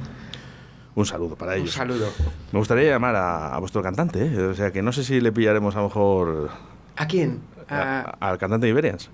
[0.98, 1.72] Un saludo para Un ellos.
[1.74, 2.08] saludo.
[2.50, 4.38] Me gustaría llamar a, a vuestro cantante, eh.
[4.46, 6.50] o sea que no sé si le pillaremos a lo mejor
[6.96, 7.40] ¿A quién?
[7.68, 9.08] a- A- al cantante de Iberians.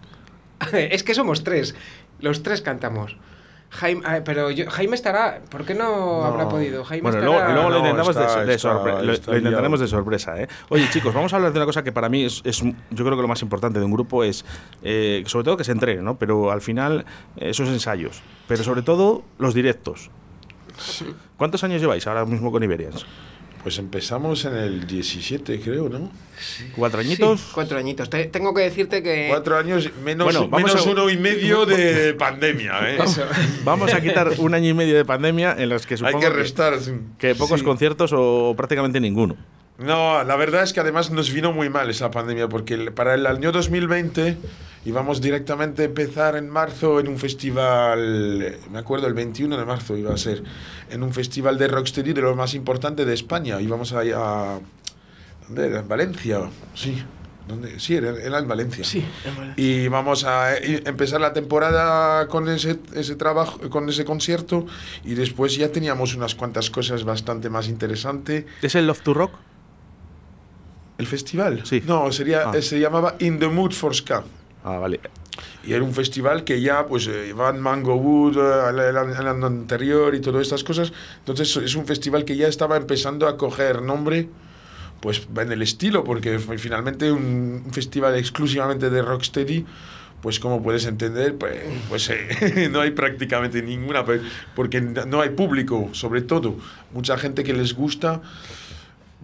[0.73, 1.75] es que somos tres,
[2.21, 3.19] los tres cantamos.
[3.69, 6.25] Jaime, ah, pero yo- Jaime estará, ¿por qué no, No.
[6.25, 6.85] habrá podido?
[6.85, 7.33] Jaime Bueno, estará...
[7.39, 9.89] luego, luego lo No, intentamos está- de, de está- sorpre- lo- está lo intentaremos de
[9.89, 10.41] sorpresa.
[10.41, 10.49] ¿eh?
[10.71, 13.17] Oye, chicos, vamos a hablar de una cosa que para mí es, es- yo creo
[13.17, 14.45] que lo más importante de un grupo es,
[14.83, 16.17] eh, sobre todo que se entrene, ¿no?
[16.19, 17.05] Pero al final,
[17.37, 18.23] eh, esos ensayos.
[18.49, 20.11] Pero sobre todo, los directos.
[21.37, 23.05] ¿Cuántos años lleváis ahora mismo con Iberians?
[23.63, 26.11] Pues empezamos en el 17, creo, ¿no?
[26.77, 27.51] ¿Cuatro Sí, añitos?
[27.55, 28.11] cuatro añitos.
[28.11, 29.29] Te- tengo que decirte que...
[29.31, 32.99] Cuatro años, menos, Bueno, vamos menos a- uno y medio de pandemia, ¿eh?
[33.03, 33.23] Eso.
[33.65, 36.29] Vamos a quitar un año y medio de pandemia en los que Hay supongo que
[36.29, 36.75] restar.
[37.19, 37.65] que pocos sí.
[37.65, 39.35] conciertos o prácticamente ninguno.
[39.79, 43.27] No, la verdad es que además nos vino muy mal esa pandemia, porque para el
[43.27, 44.37] año 2020
[44.85, 49.97] íbamos directamente a empezar en marzo en un festival, me acuerdo, el 21 de marzo
[49.97, 50.45] iba a ser,
[50.91, 53.61] en un festival de rocksteady de lo más importante de España.
[53.61, 54.03] Íbamos a...
[54.15, 54.61] a
[55.49, 55.81] ¿Dónde era?
[55.81, 56.41] ¿En Valencia?
[56.75, 57.03] Sí.
[57.49, 57.79] ¿Dónde?
[57.79, 58.85] Sí, era, era en Valencia.
[58.85, 59.65] Sí, en Valencia.
[59.65, 64.67] Y vamos a eh, empezar la temporada con ese, ese trabajo, con ese concierto,
[65.05, 68.47] y después ya teníamos unas cuantas cosas bastante más interesantes.
[68.63, 69.33] ¿Es el Love to Rock?
[70.99, 71.63] ¿El festival?
[71.65, 71.83] Sí.
[71.87, 72.63] No, sería, Ah.
[72.63, 74.23] se llamaba In the Mood for Ska.
[74.65, 75.01] Ah, vale.
[75.67, 79.47] Y era un festival que ya, pues, eh, Van Mango Wood, el, el- el año
[79.47, 80.93] anterior y todas estas cosas.
[81.19, 84.29] Entonces, es un festival que ya estaba empezando a coger nombre,
[85.01, 89.67] pues, en el estilo, porque finalmente un, un festival exclusivamente de rocksteady.
[90.23, 94.23] Pues como puedes entender, pues, pues eh, no hay prácticamente ninguna, pues,
[94.55, 96.57] porque no hay público, sobre todo.
[96.95, 98.23] Mucha gente que les gusta,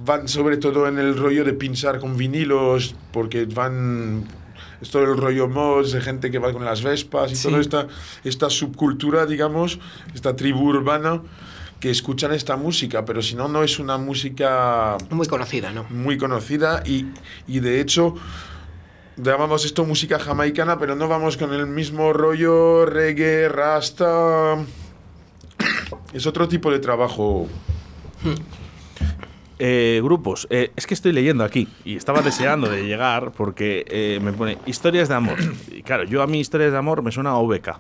[0.05, 4.25] van sobre todo en el rollo de pinchar con vinilos, porque van.
[4.81, 7.49] Es todo el rollo mods de gente que va con las vespas y Sí.
[7.49, 7.87] toda esta,
[8.25, 9.79] esta subcultura, digamos,
[10.15, 11.21] esta tribu urbana
[11.81, 15.85] que escuchan esta música, pero si no, no es una música Muy conocida, ¿no?
[15.91, 17.07] muy conocida y,
[17.47, 18.15] y de hecho
[19.17, 24.57] llamamos esto música jamaicana, pero no vamos con el mismo rollo reggae, rasta.
[26.15, 27.49] Es otro tipo de trabajo.
[29.61, 30.47] Eh, grupos.
[30.51, 34.59] Eh, es que estoy leyendo aquí y estaba deseando de llegar porque eh, me pone
[34.67, 35.39] historias de amor.
[35.71, 37.77] Y claro, yo a mí historias de amor me suena a OBK.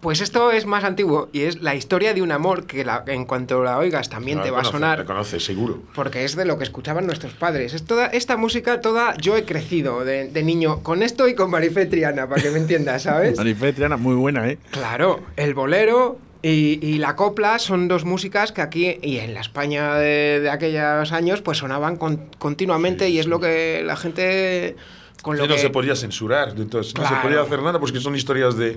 [0.00, 3.24] Pues esto es más antiguo y es la historia de un amor que la- en
[3.24, 5.00] cuanto la oigas también No, te va a sonar.
[5.00, 5.80] La conoces, seguro.
[5.94, 7.74] Porque es de lo que escuchaban nuestros padres.
[7.74, 9.16] Es toda esta música, toda.
[9.16, 12.58] Yo he crecido de, de niño con esto y con Marifé Triana, para que me
[12.58, 13.36] entiendas, ¿sabes?
[13.38, 14.58] Marifé Triana, muy buena, ¿eh?
[14.70, 19.40] Claro, el bolero y, y la copla son dos músicas que aquí y en la
[19.40, 24.76] España de, de aquellos años pues sonaban con- continuamente y es lo que la gente
[25.22, 27.98] con lo Sí, no que se podía censurar, entonces no se podía hacer nada porque
[28.00, 28.76] son historias de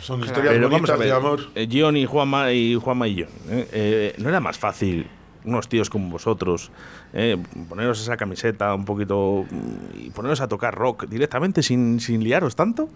[0.00, 1.40] son historias Pero vamos a bonitas ver, de amor.
[1.54, 3.68] eh, Gion y Juanma y Juanma y yo, ¿eh?
[3.72, 5.06] Eh, ¿no era más fácil
[5.44, 6.70] unos tíos como vosotros
[7.12, 7.36] eh,
[7.68, 12.56] poneros esa camiseta un poquito mm, y poneros a tocar rock directamente sin, sin liaros
[12.56, 12.88] tanto?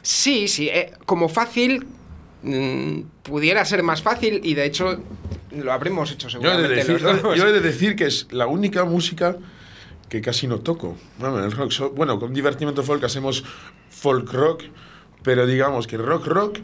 [0.00, 1.86] Sí, sí, eh, como fácil
[3.22, 5.02] pudiera ser más fácil y de hecho
[5.52, 7.36] lo habremos hecho Yo he, de seguramente decir, los dos.
[7.36, 9.36] yo he de decir que es la única música
[10.08, 10.96] que casi no toco.
[11.18, 13.44] Bueno, el rock, so- bueno, con Divertimento Folk hacemos
[13.90, 14.64] folk rock,
[15.22, 16.58] pero digamos que rock rock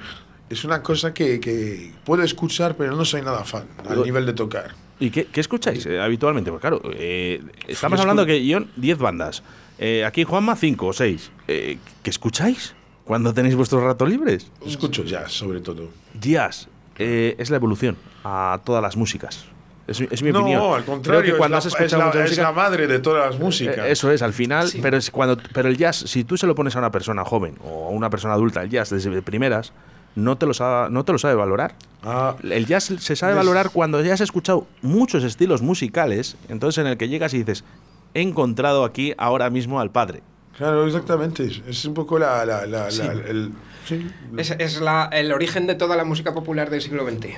[0.50, 4.32] es una cosa que, que puedo escuchar, pero no soy nada fan al nivel de
[4.32, 4.74] tocar.
[5.00, 6.50] ¿Y qué, qué escucháis eh, habitualmente?
[6.50, 9.42] Porque claro, eh, estamos Yo hablando que Gion, 10 bandas.
[9.78, 11.30] Eh, aquí Juanma, 5 o 6.
[11.46, 12.74] ¿Qué escucháis
[13.08, 14.50] cuando tenéis vuestros ratos libres?
[14.64, 15.88] Escucho jazz, sobre todo.
[16.20, 16.68] Jazz
[16.98, 19.46] eh, es la evolución a todas las músicas.
[19.86, 20.62] Es, mi- es mi no, opinión.
[20.62, 22.52] al Creo contrario, que cuando es, has la, es, escuchado la, mucha es música- la
[22.52, 23.78] madre de todas las músicas.
[23.78, 24.80] Eh, Eso es, al final, Sí.
[24.82, 27.56] pero es cuando pero el jazz, si tú se lo pones a una persona joven
[27.64, 29.72] o a una persona adulta, el jazz desde primeras,
[30.14, 31.74] no te lo sabe, no te lo sabe valorar.
[32.02, 36.88] Ah, El jazz se sabe valorar cuando ya has escuchado muchos estilos musicales, entonces en
[36.90, 37.64] el que llegas y dices,
[38.12, 40.22] he encontrado aquí ahora mismo al padre.
[40.58, 41.48] Claro, exactamente.
[41.66, 42.44] Es- un poco la...
[42.44, 43.02] la, la, Sí.
[43.02, 43.52] la- el,
[43.86, 47.28] sí, Es, es la- el origen de toda la música popular del siglo XX.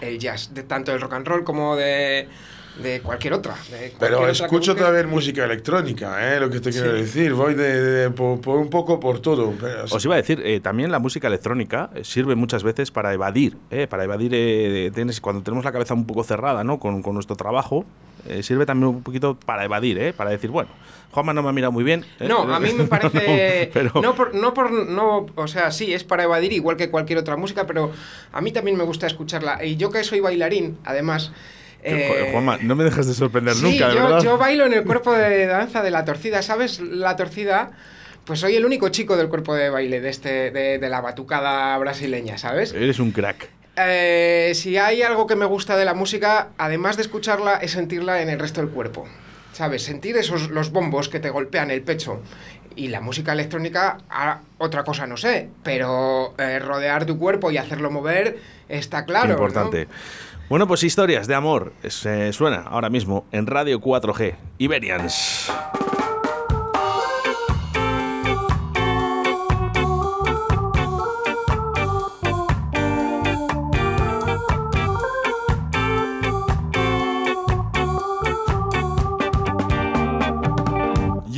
[0.00, 2.28] El jazz, de tanto del rock and roll como de,
[2.80, 3.54] de cualquier otra.
[3.54, 4.84] de cualquier Pero otra que escucho busques.
[4.86, 6.38] también música electrónica, ¿eh?
[6.38, 7.02] lo que te quiero Sí.
[7.02, 7.34] decir.
[7.34, 9.52] Voy de, de- por, por un poco por todo.
[9.60, 13.12] pero- Os iba a decir, eh, también la música electrónica eh, sirve muchas veces para
[13.12, 16.78] evadir, eh, para evadir, eh, tienes- cuando tenemos la cabeza un poco cerrada ¿no?
[16.78, 17.84] con, con nuestro trabajo,
[18.26, 20.70] eh, sirve también un poquito para evadir, eh, para decir, bueno,
[21.10, 22.04] Juanma no me ha mirado muy bien.
[22.20, 23.66] eh, No, a mí me parece.
[23.66, 24.70] No, pero- no, por, no por.
[24.70, 27.90] No, o sea, sí, es para evadir igual que cualquier otra música, pero
[28.32, 29.64] a mí también me gusta escucharla.
[29.64, 31.32] Y yo que soy bailarín, además.
[31.82, 34.20] Eh, Juanma, no me dejas de sorprender sí, nunca, de yo, verdad.
[34.22, 36.80] yo bailo en el cuerpo de danza de la torcida, ¿sabes?
[36.80, 37.70] La torcida.
[38.24, 41.78] Pues soy el único chico del cuerpo de baile de, este, de, de la batucada
[41.78, 42.74] brasileña, ¿sabes?
[42.74, 43.48] Eres un crack.
[43.78, 48.22] Eh, si hay algo que me gusta de la música, además de escucharla, es sentirla
[48.22, 49.06] en el resto del cuerpo.
[49.52, 49.82] ¿Sabes?
[49.82, 52.20] Sentir esos los bombos que te golpean el pecho.
[52.76, 57.56] Y la música electrónica, ah, otra cosa no sé, pero eh, rodear tu cuerpo y
[57.56, 58.38] hacerlo mover
[58.68, 59.32] está claro.
[59.32, 59.88] Importante.
[60.48, 61.72] Bueno, pues historias de amor.
[61.88, 64.36] Se suena ahora mismo en Radio 4G.
[64.58, 65.50] Iberians.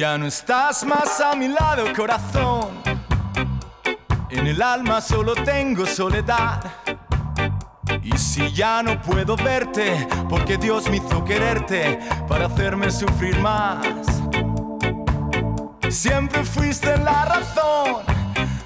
[0.01, 2.71] Ya no estás más a mi lado, corazón.
[4.31, 6.65] En el alma solo tengo soledad.
[8.03, 13.87] Y si ya no puedo verte, porque Dios me hizo quererte para hacerme sufrir más.
[15.91, 17.97] Siempre fuiste la razón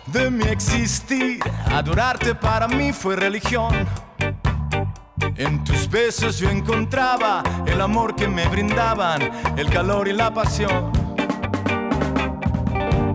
[0.07, 1.40] de mi existir.
[1.66, 3.75] Adorarte para mí fue religión.
[5.37, 9.20] En tus besos yo encontraba el amor que me brindaban,
[9.57, 11.04] el calor y la pasión.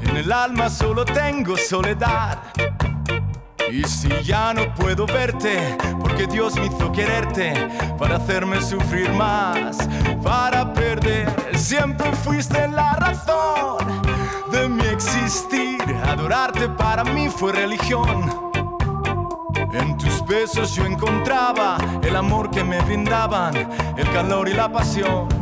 [0.00, 2.38] En el alma solo tengo soledad.
[3.72, 7.52] Y si ya no puedo verte, porque Dios me hizo quererte
[7.98, 9.78] para hacerme sufrir más,
[10.22, 13.84] para perder, siempre fuiste la razón
[14.52, 15.82] de mi existir.
[16.06, 18.30] Adorarte para mí fue religión.
[19.72, 23.56] En tus besos yo encontraba el amor que me brindaban,
[23.96, 25.41] el calor y la pasión.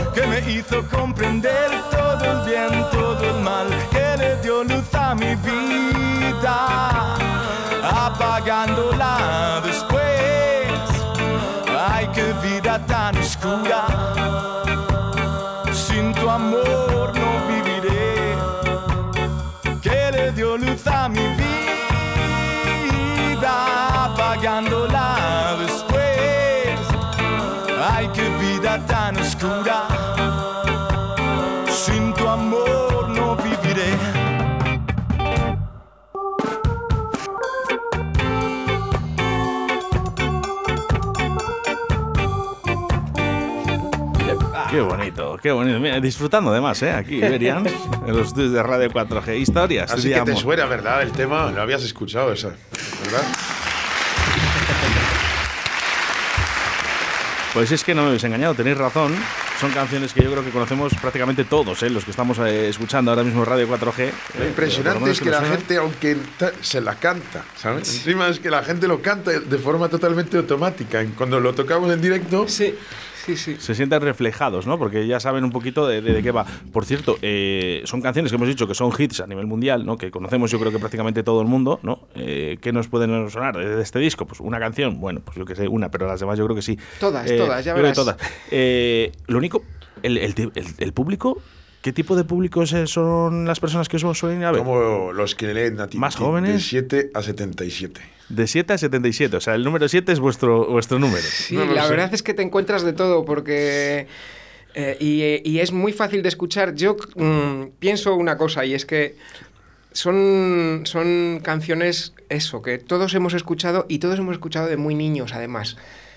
[0.13, 5.15] que me hizo comprender todo el bien, todo el mal, que le dio luz a
[5.15, 7.15] mi vida,
[8.05, 9.90] apagándola después.
[45.21, 45.79] Bonito, qué bonito.
[45.79, 46.91] Mira, disfrutando además, ¿eh?
[46.91, 47.69] Aquí, Iberians,
[48.07, 49.37] en los estudios de Radio 4G.
[49.39, 49.91] Historias.
[49.91, 51.01] Así de que te suena, ¿verdad?
[51.01, 53.23] El tema, lo habías escuchado, esa, ¿verdad?
[57.53, 59.13] Pues es que no me habéis engañado, tenéis razón.
[59.59, 61.89] Son canciones que yo creo que conocemos prácticamente todos, ¿eh?
[61.91, 63.99] los que estamos eh, escuchando ahora mismo Radio 4G.
[63.99, 65.57] eh, Lo por impresionante es que la nos suena.
[65.57, 66.17] gente, aunque
[66.61, 67.93] se la canta, ¿sabes?
[67.97, 71.05] Encima es que la gente lo canta de forma totalmente automática.
[71.15, 72.73] Cuando lo tocamos en directo, Sí,
[73.37, 73.57] sí, sí.
[73.59, 74.77] se sienten reflejados, ¿no?
[74.77, 76.45] Porque ya saben un poquito de, de- de qué va.
[76.73, 79.97] Por cierto, eh, son canciones que hemos dicho que son hits a nivel mundial, ¿no?
[79.97, 82.07] Que conocemos yo creo que prácticamente todo el mundo, ¿no?
[82.15, 84.25] Eh, ¿Qué nos pueden sonar de este disco?
[84.25, 86.61] Pues una canción, bueno, pues yo que sé, una, pero las demás yo creo que
[86.61, 86.77] sí.
[86.99, 87.95] Todas, Eh, todas, ya yo creo que verás.
[87.95, 88.17] todas.
[88.51, 89.63] Eh, lo único,
[90.03, 91.41] el, el el- el público,
[91.81, 94.61] ¿qué tipo de públicos eh, son las personas que os suelen ir a ver?
[94.63, 96.53] como los que leen a ti, ¿Más jóvenes?
[96.53, 98.01] De 7 a 77.
[98.35, 101.21] De 7 a 77, o sea, el número 7 es vuestro, vuestro número.
[101.23, 101.89] Sí, No la sé.
[101.91, 104.07] verdad es que te encuentras de todo porque...
[104.73, 106.73] eh, y, y es muy fácil de escuchar.
[106.75, 109.15] Yo mm, pienso una cosa y es que
[109.91, 115.33] son, son canciones, eso, que todos hemos escuchado y todos hemos escuchado de muy niños
[115.33, 115.75] además,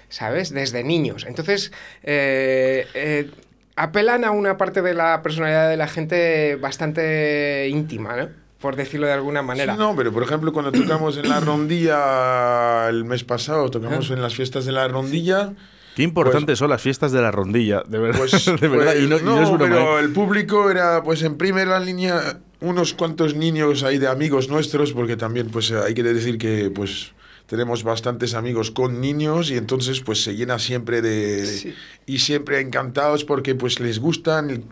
[0.09, 0.51] ¿sabes?
[0.51, 1.25] Desde niños.
[1.27, 1.73] Entonces,
[2.05, 3.31] eh, eh,
[3.75, 8.44] apelan a una parte de la personalidad de la gente bastante íntima, ¿no?
[8.65, 9.75] Por decirlo de alguna manera.
[9.75, 14.23] Sí, no, pero por ejemplo, cuando tocamos en la rondilla el mes pasado, tocamos en
[14.23, 15.53] las fiestas de la rondilla.
[15.95, 18.21] Qué importantes son las fiestas de la rondilla, de verdad.
[18.21, 18.95] Pues, de verdad.
[18.95, 20.03] pues, y no, y no no, es broma, pero ¿eh?
[20.03, 25.19] el público era, pues en primera línea, unos cuantos niños ahí de amigos nuestros, porque
[25.19, 27.13] también, pues hay que decir que, pues
[27.45, 31.75] tenemos bastantes amigos con niños y entonces, pues se llena siempre de Sí.
[32.07, 34.65] y siempre encantados porque, pues les gustan.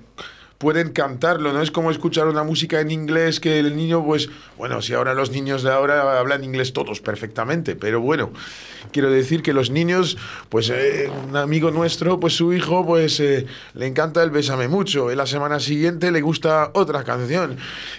[0.63, 4.81] Pueden cantarlo, no es como escuchar una música en inglés que el niño, pues, bueno,
[4.81, 8.31] si ahora los niños de ahora hablan inglés todos perfectamente, pero bueno,
[8.93, 10.17] quiero decir que los niños,
[10.51, 13.45] pues eh, un amigo nuestro, pues su hijo, pues eh,
[13.75, 17.57] le encanta el Bésame mucho, y la semana siguiente le gusta otra canción,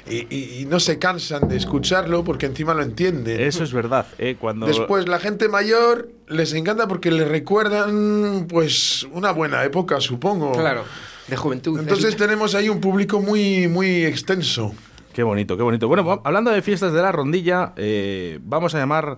[0.10, 3.42] y, y- y no se cansan de escucharlo porque encima lo entienden.
[3.42, 4.06] Eso es verdad.
[4.18, 4.38] ¿eh?
[4.40, 10.54] Cuando Después la gente mayor les encanta porque les recuerdan, pues, una buena época, supongo.
[10.54, 10.86] Claro,
[11.28, 11.80] de juventud.
[11.80, 14.74] Entonces Es- tenemos ahí un público muy, muy extenso.
[15.14, 15.88] Qué bonito, qué bonito.
[15.88, 19.18] Bueno, hablando de fiestas de la rondilla, eh, vamos a llamar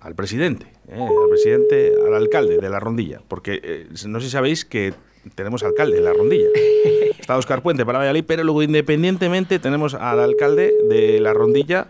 [0.00, 4.30] al presidente, eh, al presidente, al alcalde de la rondilla, porque eh, no sé si
[4.32, 4.94] sabéis que
[5.34, 6.46] tenemos alcalde de la rondilla.
[7.18, 11.88] Está Oscar Puente para Valladolid, pero luego independientemente tenemos al alcalde de la rondilla.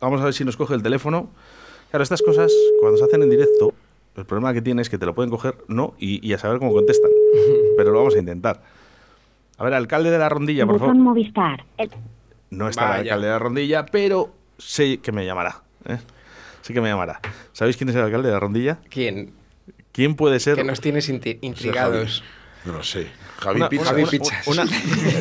[0.00, 1.30] Vamos a ver si nos coge el teléfono.
[1.90, 3.72] Claro, estas cosas, cuando se hacen en directo,
[4.16, 6.58] el problema que tiene es que te lo pueden coger, no, y, y a saber
[6.58, 7.10] cómo contestan.
[7.78, 8.62] Pero lo vamos a intentar.
[9.58, 10.94] A ver, alcalde de la rondilla, por favor.
[10.96, 11.64] Movistar.
[11.78, 11.90] El-
[12.50, 15.62] No está el alcalde de la rondilla, pero sé que me llamará.
[15.86, 15.98] ¿eh?
[16.62, 17.20] Sé que me llamará.
[17.52, 18.78] ¿Sabéis quién es el alcalde de la rondilla?
[18.88, 19.32] ¿Quién?
[19.92, 20.56] ¿Quién puede ser?
[20.56, 22.24] Que nos tienes intrigados.
[22.64, 23.06] No lo sé.
[23.40, 23.82] Javi Una- Pizza.
[23.82, 24.46] una- Javi una- Pizzas.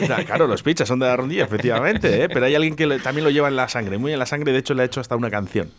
[0.07, 2.29] una- claro, los pizzas son de la rondilla, efectivamente, ¿eh?
[2.29, 4.53] pero hay alguien que le- también lo lleva en la sangre, muy en la sangre,
[4.53, 5.69] de hecho le ha hecho hasta una canción.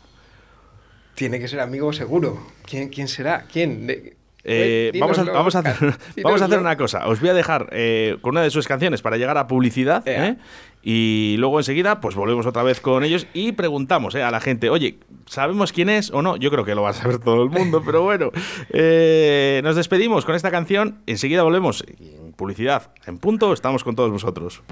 [1.14, 2.46] Tiene que ser amigo seguro.
[2.66, 3.46] ¿Quién, quién será?
[3.50, 3.86] ¿Quién?
[3.86, 7.06] De- Eh, vamos, a, vamos, a hacer, vamos a hacer una cosa.
[7.08, 10.02] Os voy a dejar eh, con una de sus canciones para llegar a publicidad.
[10.06, 10.36] ¿eh?
[10.82, 14.98] Y luego enseguida, pues volvemos otra vez con ellos y preguntamos a la gente, oye,
[15.26, 16.36] ¿sabemos quién es o no?
[16.36, 18.30] Yo creo que lo va a saber todo el mundo, pero bueno.
[19.62, 20.98] Nos despedimos con esta canción.
[21.06, 21.84] Enseguida volvemos.
[21.88, 24.62] En publicidad, en punto, estamos con todos vosotros.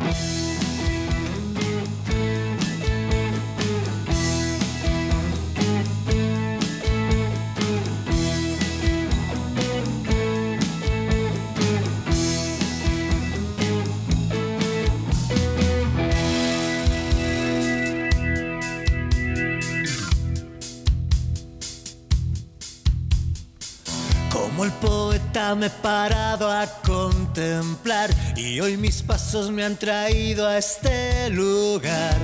[25.57, 32.16] Me he parado a contemplar y hoy mis pasos me han traído a este lugar,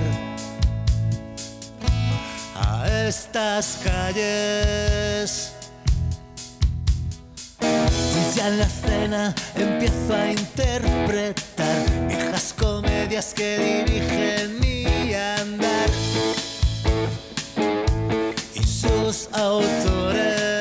[2.55, 5.53] a estas calles.
[7.61, 15.91] Y ya en la cena empiezo a interpretar viejas comedias que dirigen mi andar
[18.55, 20.58] y sus autores.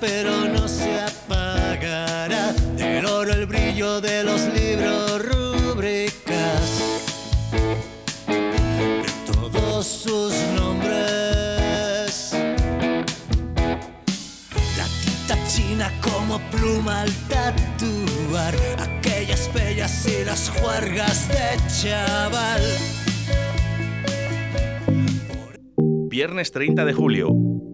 [0.00, 6.82] Pero no se apagará del oro el brillo de los libros rúbricas
[8.26, 12.32] de todos sus nombres.
[14.76, 22.62] La tinta china como pluma al tatuar aquellas bellas y las juergas de chaval.
[26.08, 27.28] Viernes 30 de julio,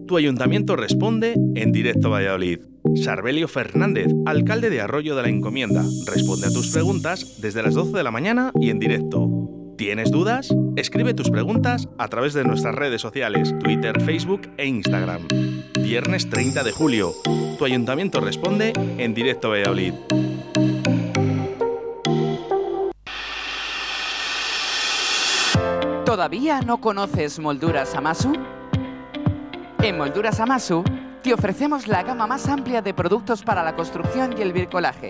[0.07, 2.59] tu ayuntamiento responde en directo Valladolid.
[2.95, 7.97] Sarbelio Fernández, alcalde de Arroyo de la Encomienda, responde a tus preguntas desde las 12
[7.97, 9.29] de la mañana y en directo.
[9.77, 10.55] ¿Tienes dudas?
[10.75, 15.27] Escribe tus preguntas a través de nuestras redes sociales, Twitter, Facebook e Instagram.
[15.81, 17.13] Viernes 30 de julio,
[17.57, 19.93] tu ayuntamiento responde en directo Valladolid.
[26.05, 28.33] ¿Todavía no conoces Molduras Amasu?
[29.85, 30.83] En Molduras Amasu
[31.21, 35.09] te ofrecemos la gama más amplia de productos para la construcción y el bricolaje.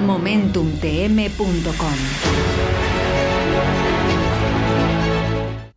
[0.00, 1.94] momentumtm.com.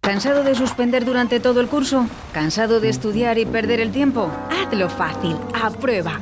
[0.02, 2.08] ¿Cansado de suspender durante todo el curso?
[2.32, 4.32] ¿Cansado de estudiar y perder el tiempo?
[4.50, 6.22] Hazlo fácil, aprueba.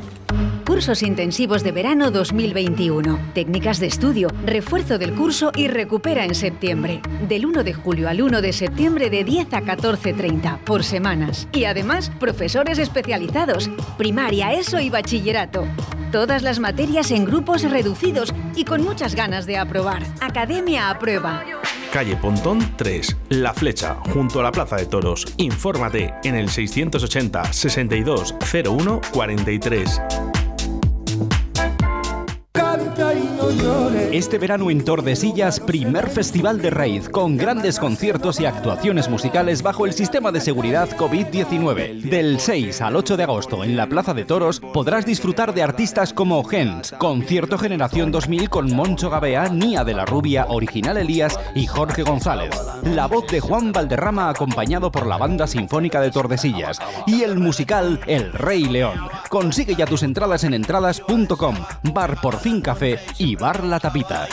[0.75, 3.31] Cursos intensivos de verano 2021.
[3.33, 7.01] Técnicas de estudio, refuerzo del curso y recupera en septiembre.
[7.29, 11.47] Del 1 de julio al 1 de septiembre de 10 a 14.30 por semanas.
[11.53, 15.65] Y además, profesores especializados, primaria, ESO y bachillerato.
[16.11, 20.03] Todas las materias en grupos reducidos y con muchas ganas de aprobar.
[20.19, 21.45] Academia Aprueba.
[21.93, 25.25] Calle Pontón 3, La Flecha, junto a la Plaza de Toros.
[25.37, 30.01] Infórmate en el 680 62 01 43.
[34.11, 39.85] Este verano en Tordesillas, primer festival de raíz, con grandes conciertos y actuaciones musicales bajo
[39.85, 42.01] el sistema de seguridad COVID-19.
[42.01, 46.13] Del 6 al 8 de agosto en la Plaza de Toros podrás disfrutar de artistas
[46.13, 51.67] como Gens, Concierto Generación 2000 con Moncho Gabea, Nia de la Rubia, Original Elías y
[51.67, 52.51] Jorge González.
[52.83, 56.79] La voz de Juan Valderrama acompañado por la Banda Sinfónica de Tordesillas.
[57.05, 58.97] Y el musical El Rey León.
[59.29, 61.55] Consigue ya tus entradas en entradas.com,
[61.93, 64.27] Bar por fin café y Bar La Tapita.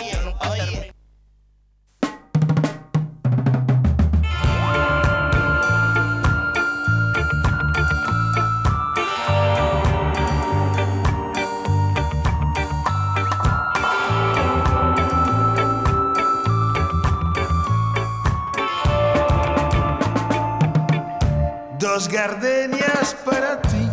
[21.78, 23.88] Dos gardenias para ti,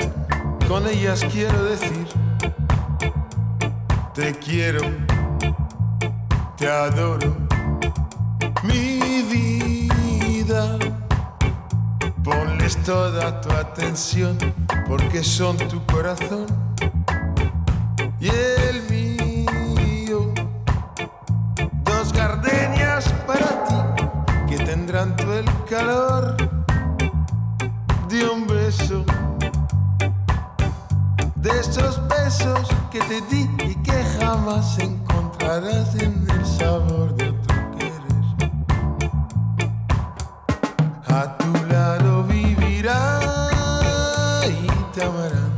[0.68, 2.19] con ellas quiero decir
[4.20, 4.82] te quiero,
[6.58, 7.38] te adoro,
[8.64, 10.78] mi vida.
[12.22, 14.38] Ponles toda tu atención,
[14.90, 16.48] porque son tu corazón
[18.20, 20.34] y el mío.
[21.86, 24.04] Dos gardenias para ti,
[24.50, 26.36] que tendrán todo el calor
[28.10, 29.06] de un beso.
[31.42, 37.56] De esos besos que te di y que jamás encontrarás en el sabor de otro
[37.78, 38.02] querer.
[41.08, 43.20] A tu lado vivirá
[44.48, 45.58] y te amarán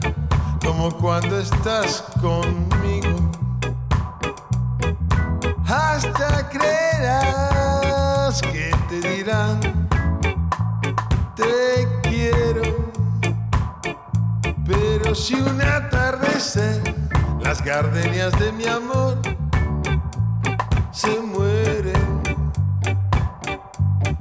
[0.63, 3.15] como cuando estás conmigo.
[5.65, 9.59] Hasta creerás que te dirán
[11.35, 12.00] te
[15.13, 16.81] Si un atardecer
[17.41, 19.17] las gardenias de mi amor
[20.91, 22.21] se mueren,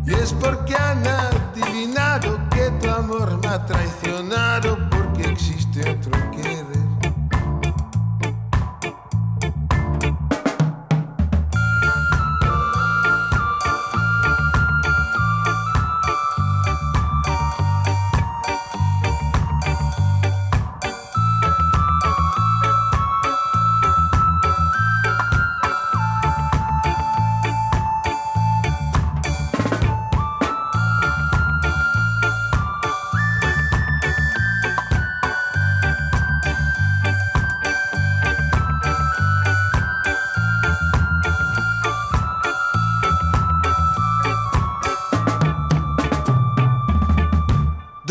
[0.04, 6.59] y es porque han adivinado que tu amor me ha traicionado porque existe otro querer.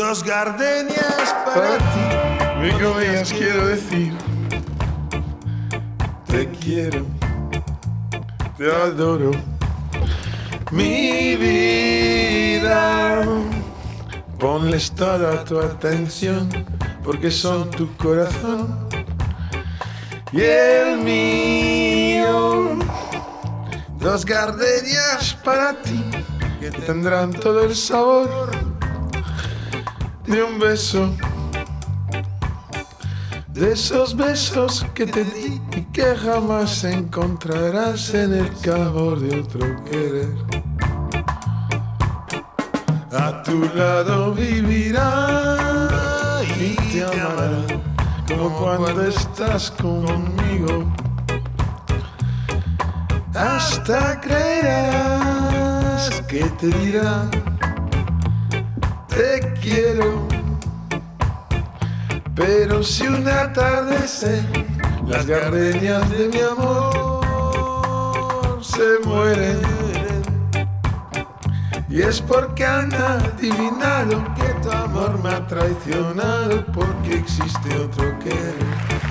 [0.10, 2.06] Dos gardenias para ti,
[2.60, 3.68] mi con ellas quiero.
[3.68, 4.12] decir,
[6.26, 7.06] te quiero,
[8.58, 9.30] te adoro,
[10.72, 13.22] mi vida.
[14.40, 16.50] Ponles toda tu atención,
[17.04, 18.90] porque son tu corazón.
[20.32, 22.80] Y el mío.
[24.00, 26.04] Dos gardenias para ti,
[26.60, 28.59] que tendrán todo el sabor
[30.30, 31.12] de un beso.
[33.48, 39.84] De esos besos que te di y que jamás encontrarás en el calor de otro
[39.86, 40.30] querer.
[43.12, 45.58] A tu lado vivirá
[46.60, 47.64] y te amará
[48.28, 50.94] como cuando estás conmigo.
[53.34, 57.59] Hasta creerás que te dirán
[59.20, 60.28] te quiero.
[62.36, 64.46] Pero si un atardecer
[65.06, 67.30] las gardenias de mi amor
[68.64, 69.60] se mueren,
[71.90, 79.09] y es porque han adivinado que tu amor me ha traicionado, porque existe otro querer.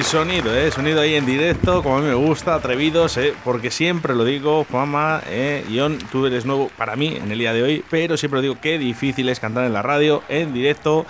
[0.00, 0.70] Y sonido, ¿eh?
[0.70, 3.34] Sonido ahí en directo, como a mí me gusta, atrevidos, ¿eh?
[3.44, 5.62] Porque siempre lo digo, Juanma, ¿eh?
[5.68, 8.56] Ion, tú eres nuevo para mí en el día de hoy, pero siempre lo digo,
[8.62, 11.04] qué difícil es cantar en la radio, en directo,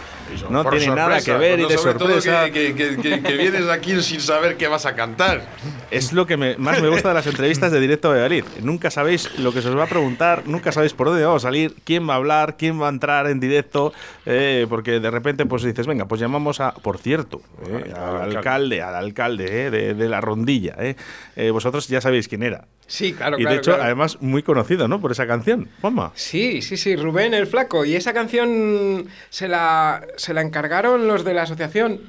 [0.50, 2.50] no tiene nada sorpresa, que ver y de sorpresa.
[2.50, 5.42] que, que- que- que vienes aquí sin saber qué vas a cantar.
[5.92, 8.44] Es lo que me- más me gusta de las entrevistas de Directo a Valladolid.
[8.62, 11.48] Nunca sabéis lo que se os va a preguntar, nunca sabéis por dónde vamos a
[11.48, 13.92] salir, quién va a hablar, quién va a entrar en directo,
[14.26, 18.79] eh, porque de repente pues dices, venga, pues llamamos a, por cierto, eh, al alcalde,
[18.80, 20.74] al alcalde eh, de, de la rondilla.
[20.78, 20.96] eh.
[21.36, 22.66] Eh, vosotros ya sabéis quién era.
[22.86, 23.84] Sí, claro, y claro, de hecho, claro.
[23.84, 25.00] además, muy conocido, ¿no?
[25.00, 26.10] Por esa canción, Juanma.
[26.14, 27.84] Sí, sí, sí, Rubén el Flaco.
[27.84, 32.00] Y esa canción se la, se la encargaron los de la asociación.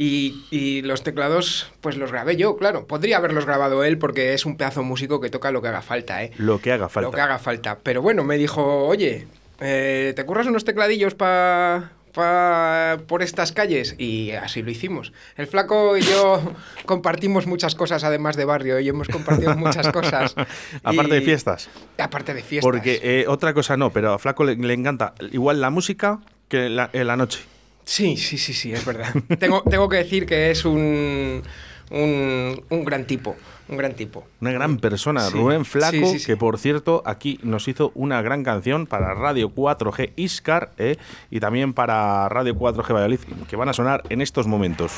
[0.00, 2.86] Y, y los teclados, pues los grabé yo, claro.
[2.86, 6.22] Podría haberlos grabado él porque es un pedazo músico que toca lo que haga falta,
[6.22, 6.30] ¿eh?
[6.38, 7.08] Lo que haga falta.
[7.08, 7.78] Lo que haga falta.
[7.82, 9.26] Pero bueno, me dijo, oye,
[9.60, 13.94] eh, ¿te curras unos tecladillos pa, pa- por estas calles?
[13.96, 15.12] Y así lo hicimos.
[15.36, 16.42] El flaco y yo
[16.84, 20.34] compartimos muchas cosas, además de barrio, y hemos compartido muchas cosas.
[20.82, 21.70] Aparte de fiestas.
[21.96, 22.68] Aparte de fiestas.
[22.68, 26.68] Porque eh, otra cosa no, pero a Flaco le, le encanta igual la música que
[26.68, 27.38] la, eh, la noche.
[27.84, 29.14] Sí, sí, sí, sí, es verdad.
[29.38, 31.42] tengo, tengo que decir que es un,
[31.90, 33.36] un, un gran tipo,
[33.68, 34.26] un gran tipo.
[34.40, 35.36] Una gran persona, Sí.
[35.36, 36.26] Rubén Flaco, Sí, sí, sí.
[36.26, 40.96] que por cierto aquí nos hizo una gran canción para Radio 4G Iscar eh,
[41.30, 44.92] y también para Radio 4G Valladolid, que van a sonar en estos momentos.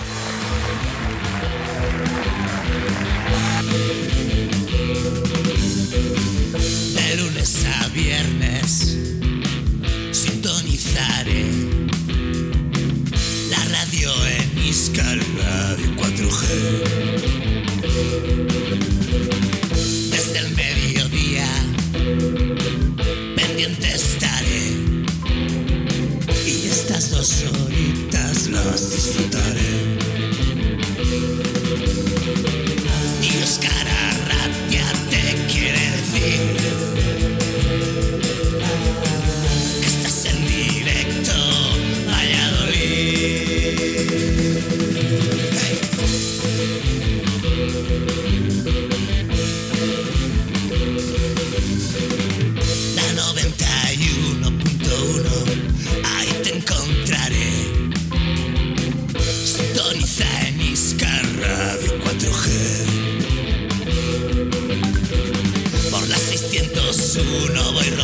[27.01, 29.90] Estas dos horitas las disfrutaré.
[67.11, 68.00] 601 voy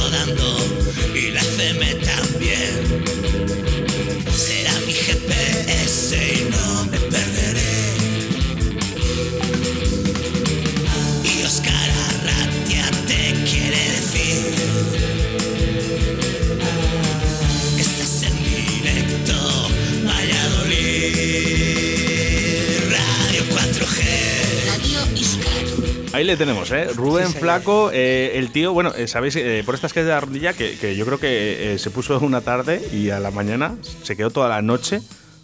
[26.17, 26.87] Ahí le tenemos, ¿eh?
[26.95, 27.39] Rubén Sí.
[27.41, 30.79] Flaco, eh, el tío, bueno, eh, sabéis, eh, por estas que de la rodilla, que,
[30.79, 34.49] que yo creo que se puso una tarde y a la mañana se quedó toda
[34.49, 35.03] la noche,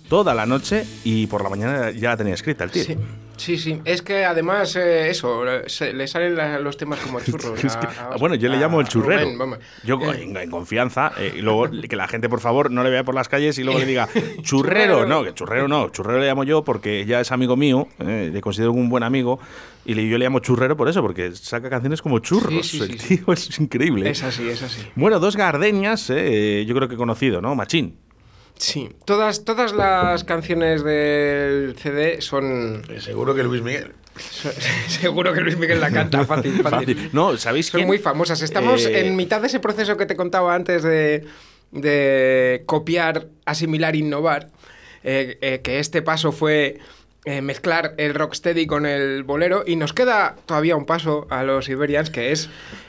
[0.09, 2.85] toda la noche y por la mañana ya la tenía escrita el tío.
[2.85, 2.97] Sí.
[3.43, 7.65] Sí, sí, es que además eh, eso, se- le salen la- los temas como churros.
[7.65, 9.23] A- a- bueno, yo le llamo el churrero.
[9.37, 9.59] Rubén.
[9.85, 12.91] Yo Eh, en, en confianza, eh, y luego que la gente por favor no le
[12.91, 14.09] vea por las calles y luego le diga
[14.43, 18.31] churrero, no, que churrero no, churrero le llamo yo porque ya es amigo mío, eh,
[18.33, 19.41] le considero un buen amigo
[19.85, 22.65] y yo le llamo churrero por eso, porque saca canciones como churros.
[22.67, 24.09] Sí, sí, el sí, tío es increíble.
[24.11, 24.81] Es así, es así.
[24.95, 27.55] Bueno, dos gardenias, eh, yo creo que he conocido, ¿no?
[27.57, 27.97] Machín.
[28.63, 32.83] Sí, todas, todas las canciones del CD son...
[33.01, 33.93] Seguro que Luis Miguel.
[34.87, 36.95] Seguro que Luis Miguel la canta fácil, fácil.
[36.95, 37.11] Fácil.
[37.13, 37.89] No, ¿sabéis Son quién?
[37.89, 38.41] muy famosas.
[38.43, 41.25] Estamos Eh, en mitad de ese proceso que te contaba antes de,
[41.73, 44.49] de copiar, asimilar, innovar.
[45.03, 46.79] eh, eh, que este paso fue
[47.25, 49.65] eh, mezclar el rocksteady con el bolero.
[49.67, 52.49] Y nos queda todavía un paso a los Iberians, que es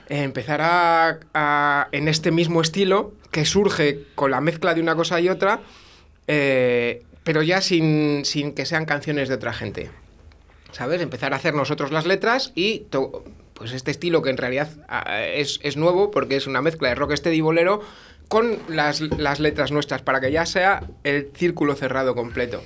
[0.10, 5.20] eh, empezar a, en este mismo estilo, que surge con la mezcla de una cosa
[5.20, 5.62] y otra,
[6.28, 9.92] eh, pero ya sin, sin que sean canciones de otra gente.
[10.74, 11.02] ¿sabes?
[11.02, 12.88] Empezar a hacer nosotros las letras y
[13.54, 16.96] pues este estilo que en realidad ah, es, es nuevo porque es una mezcla de
[16.96, 17.82] rocksteady y bolero
[18.28, 22.64] con las, las letras nuestras para que ya sea el círculo cerrado completo.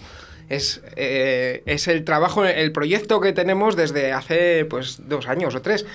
[0.50, 5.62] Es, eh, es el trabajo, el proyecto que tenemos desde hace pues dos años o
[5.62, 5.86] tres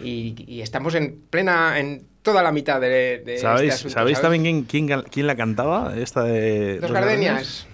[0.00, 4.18] y, y estamos en plena, en toda la mitad de, de ¿Sabéis, este asunto, ¿sabéis
[4.18, 4.32] ¿sabes?
[4.32, 5.96] también quién, quién, quién la cantaba?
[5.96, 6.78] Esta de.
[6.80, 7.66] Dos gardenias.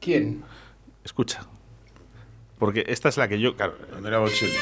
[0.00, 0.42] ¿Quién?
[1.04, 1.46] Escucha.
[2.58, 3.56] Porque esta es la que yo.
[3.56, 4.52] Claro, Andrea Bocelli.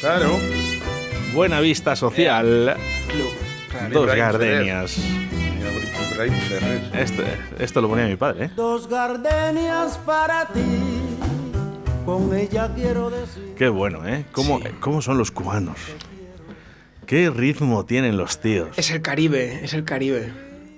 [0.00, 0.38] Claro.
[1.34, 2.76] Buena Vista Social.
[3.70, 3.90] Claro.
[3.92, 4.98] Dos gardenias.
[6.28, 6.82] Ferrer.
[6.94, 7.24] Este-
[7.58, 8.50] esto lo ponía mi padre, ¿eh?
[8.54, 10.60] Dos gardenias para ti,
[12.04, 13.54] con ella quiero decir.
[13.56, 14.26] Qué bueno, ¿eh?
[14.32, 15.78] ¿Cómo, ¿Cómo son los cubanos?
[17.06, 18.76] ¿Qué ritmo tienen los tíos?
[18.78, 20.32] Es el Caribe, es el Caribe.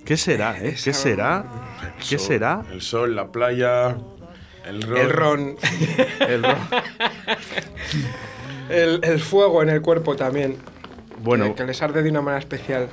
[0.05, 0.77] ¿Qué será, eh?
[0.83, 1.45] ¿Qué será?
[1.99, 2.63] ¿Qué Sol, será?
[2.73, 3.97] El sol, la playa,
[4.67, 4.99] el ron.
[4.99, 5.57] El ron.
[6.29, 6.57] El ro-
[8.71, 10.57] El, el fuego en el cuerpo también.
[11.23, 12.89] Bueno, que les arde de una manera especial.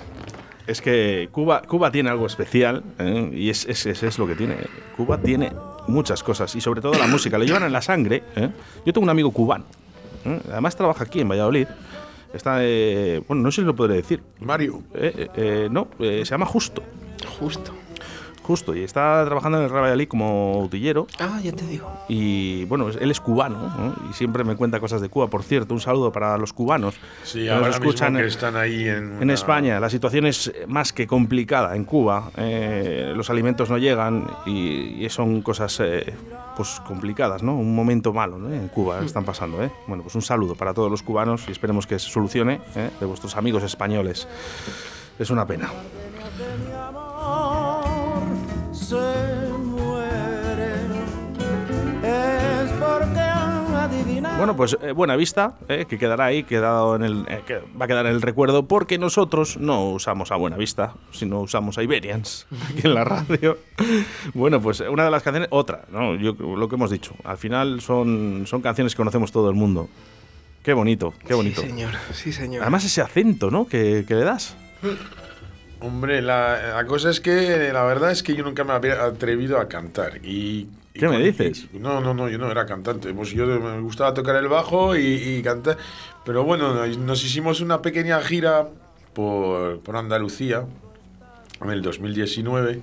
[0.70, 3.30] Es que Cuba, Cuba tiene algo especial ¿eh?
[3.34, 4.56] y es, es, es- es lo que tiene.
[4.96, 5.52] Cuba tiene
[5.88, 7.38] muchas cosas y sobre todo la música.
[7.38, 8.24] Lo llevan en la sangre.
[8.36, 8.50] ¿eh?
[8.86, 9.66] Yo tengo un amigo cubano.
[10.26, 10.40] ¿eh?
[10.52, 11.68] Además trabaja aquí en Valladolid.
[12.34, 14.22] Está, eh, bueno, no sé si lo podré decir.
[14.40, 14.82] Mario.
[15.72, 16.84] No, se llama Justo.
[17.40, 17.74] Justo.
[18.50, 21.06] Justo, y está trabajando en el Real Valladolid como utillero.
[21.20, 21.88] Ah, ya te digo.
[22.08, 24.10] Y bueno, él es cubano ¿no?
[24.10, 25.28] y siempre me cuenta cosas de Cuba.
[25.28, 28.56] Por cierto, un saludo para los cubanos Sí, que ahora nos escuchan mismo que están
[28.56, 29.80] ahí en, en una- España.
[29.80, 32.32] La situación es más que complicada en Cuba.
[32.38, 36.12] eh, los alimentos no llegan y, y son cosas eh,
[36.58, 37.54] pues complicadas, ¿no?
[37.56, 38.52] Un momento malo ¿no?
[38.52, 39.64] en Cuba están pasando.
[39.64, 39.70] ¿eh?
[39.86, 42.90] Bueno, pues un saludo para todos los cubanos y esperemos que se solucione ¿eh?
[43.00, 44.28] de vuestros amigos españoles.
[45.20, 45.70] Es una pena.
[48.90, 50.74] Se muere
[52.02, 53.20] es porque
[54.38, 57.86] Bueno, pues eh, buena vista, eh, que quedará ahí, quedado en el, eh, que va
[57.86, 61.84] a quedar en el recuerdo, porque nosotros no usamos a buena vista, sino usamos a
[61.84, 63.60] Iberians aquí en la radio.
[64.34, 66.16] Bueno, pues una de las canciones, otra, ¿no?
[66.16, 69.88] Yo, lo que hemos dicho, al final son, son canciones que conocemos todo el mundo.
[70.64, 71.62] Qué bonito, qué bonito.
[71.62, 72.64] Sí, señor, sí, señor.
[72.64, 73.68] Además ese acento, ¿no?
[73.68, 74.56] Que, que le das.
[75.82, 79.60] Hombre, la, la cosa es que la verdad es que yo nunca me había atrevido
[79.60, 80.18] a cantar.
[80.26, 81.68] Y, y ¿Qué me dices?
[81.74, 83.14] y- no, no, no, yo no era cantante.
[83.14, 85.78] Pues yo me gustaba tocar el bajo y, y cantar.
[86.26, 88.68] Pero bueno, nos- nos hicimos una pequeña gira
[89.14, 90.66] por, por Andalucía
[91.62, 92.82] en el 2019.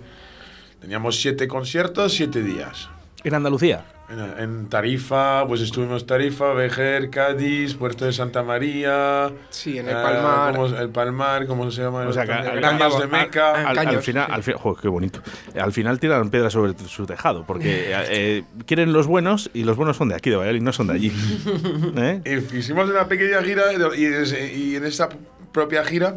[0.81, 2.89] Teníamos siete conciertos, siete días.
[3.25, 3.85] En Andalucía.
[4.09, 9.33] En, en Tarifa, pues estuvimos Tarifa, Vejer, Cádiz, Puerto de Santa María.
[9.51, 10.55] Sí, en el eh, Palmar.
[10.55, 12.07] ¿cómo- el Palmar, ¿cómo se llama?
[12.07, 13.69] O sea, al, Caños Caños de Meca.
[13.69, 15.21] Al- al final, al final, joder, qué bonito.
[15.61, 19.77] Al final tiran piedras sobre su tejado, porque eh, eh, quieren los buenos y los
[19.77, 21.13] buenos son de aquí, de Valladolid, no son de allí.
[21.97, 22.47] ¿Eh?
[22.55, 25.09] Hicimos una pequeña gira y, en- y en esa
[25.53, 26.17] propia gira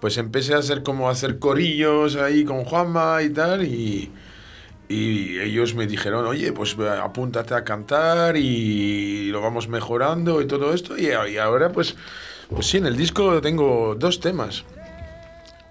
[0.00, 4.10] pues empecé a hacer como a hacer corillos ahí con Juanma y tal y,
[4.88, 10.46] y ellos me dijeron, oye, pues ve, apúntate a cantar y lo vamos mejorando y
[10.46, 11.96] todo esto y, ahora pues,
[12.48, 14.64] pues sí, en el disco tengo dos temas.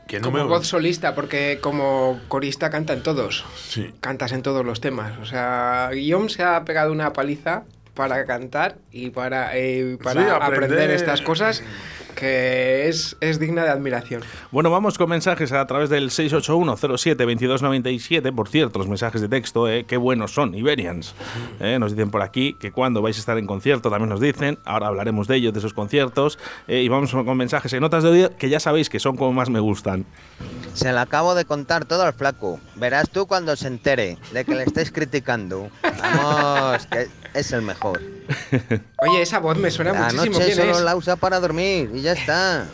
[0.07, 0.43] Que no Como me...
[0.43, 3.43] voz solista, porque como corista canta en todos.
[3.68, 3.91] Sí.
[4.01, 5.18] Cantas en todos los temas.
[5.20, 7.63] O sea, Guillaume se ha pegado una paliza
[7.95, 10.63] para cantar y para, eh, para Sí, aprender.
[10.66, 10.91] aprender.
[10.91, 11.63] estas cosas
[12.16, 14.22] que es, es digna de admiración.
[14.51, 18.34] Bueno, vamos con mensajes a través del 681-07-2297.
[18.34, 21.13] Por cierto, los mensajes de texto, eh, qué buenos son, Iberians.
[21.59, 24.57] Eh, nos dicen por aquí que cuando vais a estar en concierto también nos dicen.
[24.66, 26.39] Ahora hablaremos de ellos, de esos conciertos.
[26.68, 29.34] eh, y vamos con mensajes en notas de audio que ya sabéis que son como
[29.34, 30.05] más me gustan.
[30.74, 32.59] Se le acabo de contar todo al flaco.
[32.76, 35.70] Verás tú cuando se entere de que le estáis criticando.
[36.01, 38.01] Vamos, que es el mejor.
[38.99, 40.33] Oye, esa voz me suena La muchísimo.
[40.39, 40.81] noche ¿Quién solo es?
[40.81, 42.67] la usa para dormir y ya está.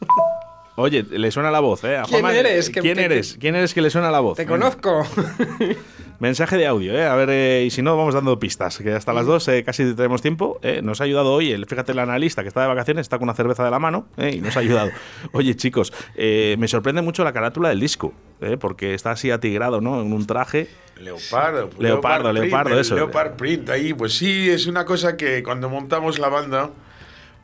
[0.76, 1.96] Oye, le suena la voz, ¿eh?
[1.98, 2.68] A ¿Quién eres?
[2.70, 3.36] ¿Quién que- eres?
[3.40, 4.36] ¿Quién eres que le suena la voz?
[4.36, 5.06] Te conozco.
[6.20, 7.04] Mensaje de audio, ¿eh?
[7.06, 9.94] A ver, eh, y si no, vamos dando pistas, que hasta las dos eh, casi
[9.94, 10.58] tenemos tiempo.
[10.62, 10.80] ¿eh?
[10.82, 13.34] Nos ha ayudado hoy, el, fíjate, el analista que está de vacaciones, está con una
[13.34, 14.30] cerveza de la mano ¿eh?
[14.36, 14.90] y nos ha ayudado.
[15.32, 18.56] Oye, chicos, eh, me sorprende mucho la carátula del disco, ¿eh?
[18.58, 20.00] porque está así atigrado, ¿no?
[20.00, 20.68] En un traje.
[21.00, 21.70] Leopardo.
[21.70, 22.94] pues, Leopardo, Print, leopardo, eso.
[22.94, 26.70] Leopard Print ahí, pues sí, es una cosa que cuando montamos la banda,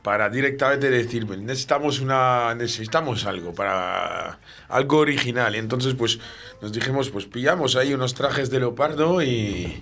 [0.03, 4.39] para directamente decir, "Pues necesitamos una necesitamos algo para
[4.69, 5.55] algo original.
[5.55, 6.19] Y entonces, pues
[6.63, 9.79] nos dijimos, pues pillamos ahí unos trajes de leopardo y.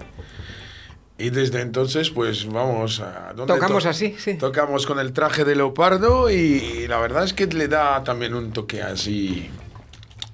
[1.20, 3.32] Y desde entonces, pues vamos a.
[3.34, 4.34] ¿dónde Tocamos to- así, sí.
[4.34, 8.52] Tocamos con el traje de leopardo y, la verdad es que le da también un
[8.52, 9.50] toque así.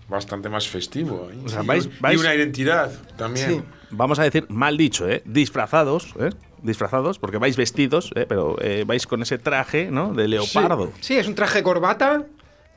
[0.09, 1.29] Bastante más festivo.
[1.33, 1.37] ¿eh?
[1.45, 3.49] O sea, Y vais- una identidad también.
[3.51, 3.63] Sí.
[3.91, 5.23] Vamos a decir, mal dicho, ¿eh?
[5.25, 6.31] Disfrazados, ¿eh?
[6.63, 8.27] Disfrazados, porque vais vestidos, ¿eh?
[8.29, 10.13] Pero eh, vais con ese traje, ¿no?
[10.13, 10.93] De leopardo.
[11.01, 12.25] Sí, es un traje corbata.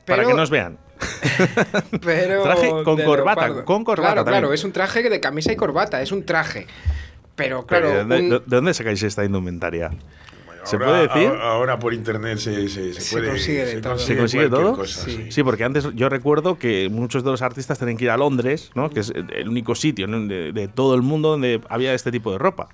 [0.06, 0.78] Para que nos vean.
[2.02, 3.64] Pero Traje con corbata, leopardo.
[3.64, 4.40] con corbata Claro, también.
[4.42, 6.66] claro, es un traje de camisa y corbata, es un traje.
[7.36, 9.90] Pero Pero, claro, ¿de, dónde, un- de dónde sacáis esta indumentaria?
[10.68, 11.28] ¿Se Ahora- puede decir?
[11.28, 13.98] Ahora, ahora por internet se, se, se Se puede consigue de todo.
[13.98, 14.76] ¿Se consigue todo?
[14.76, 15.10] cosa, Sí.
[15.16, 15.32] sí.
[15.32, 18.70] Sí, porque antes yo recuerdo que muchos de los artistas tenían que ir a Londres,
[18.74, 18.90] ¿no?
[18.90, 20.20] que es el único sitio ¿no?
[20.26, 22.68] de, de todo el mundo donde había este tipo de ropa.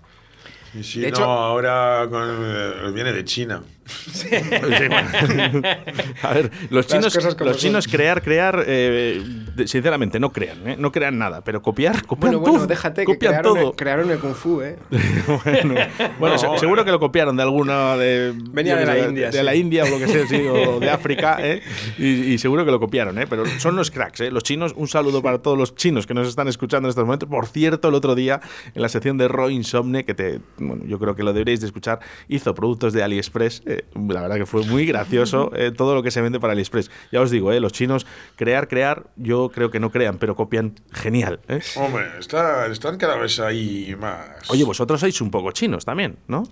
[0.77, 3.63] Y sí, De no, hecho- ahora con- eh, viene de China.
[3.87, 5.63] Sí, bueno.
[6.23, 9.23] a ver, los Las chinos, los chinos crear, crear, eh,
[9.55, 10.77] de- sinceramente, no crean, ¿eh?
[10.79, 13.71] no crean nada, pero copiar, copian bueno, bueno, todo, déjate que copian crearon todo.
[13.71, 14.77] el, crearon el Kung Fu, ¿eh?
[15.45, 15.75] bueno,
[16.19, 19.39] bueno, se- No, seguro que lo copiaron de alguna de Venía de la India, de
[19.39, 19.45] sí.
[19.45, 21.63] la India o lo que sea, sí, o de África, ¿eh?
[21.99, 23.27] y, y seguro que lo copiaron, ¿eh?
[23.29, 24.31] pero son los cracks, ¿eh?
[24.31, 24.73] los chinos.
[24.77, 27.29] Un saludo para todos los chinos que nos están escuchando en estos momentos.
[27.29, 28.41] Por cierto, el otro día
[28.75, 31.67] en la sección de Roy Insomne, que te, bueno, yo creo que lo deberíais de
[31.67, 33.63] escuchar, hizo productos de AliExpress.
[33.79, 36.91] Eh, la verdad que fue muy gracioso eh, todo lo que se vende para AliExpress.
[37.13, 37.61] Ya os digo, ¿eh?
[37.61, 38.07] los chinos
[38.37, 41.41] crear, crear, yo creo que no crean, pero copian genial.
[41.49, 41.61] ¿eh?
[41.77, 44.49] Hombre, está- están cada vez ahí más.
[44.51, 46.45] Oye, vosotros sois un poco chinos también, ¿no?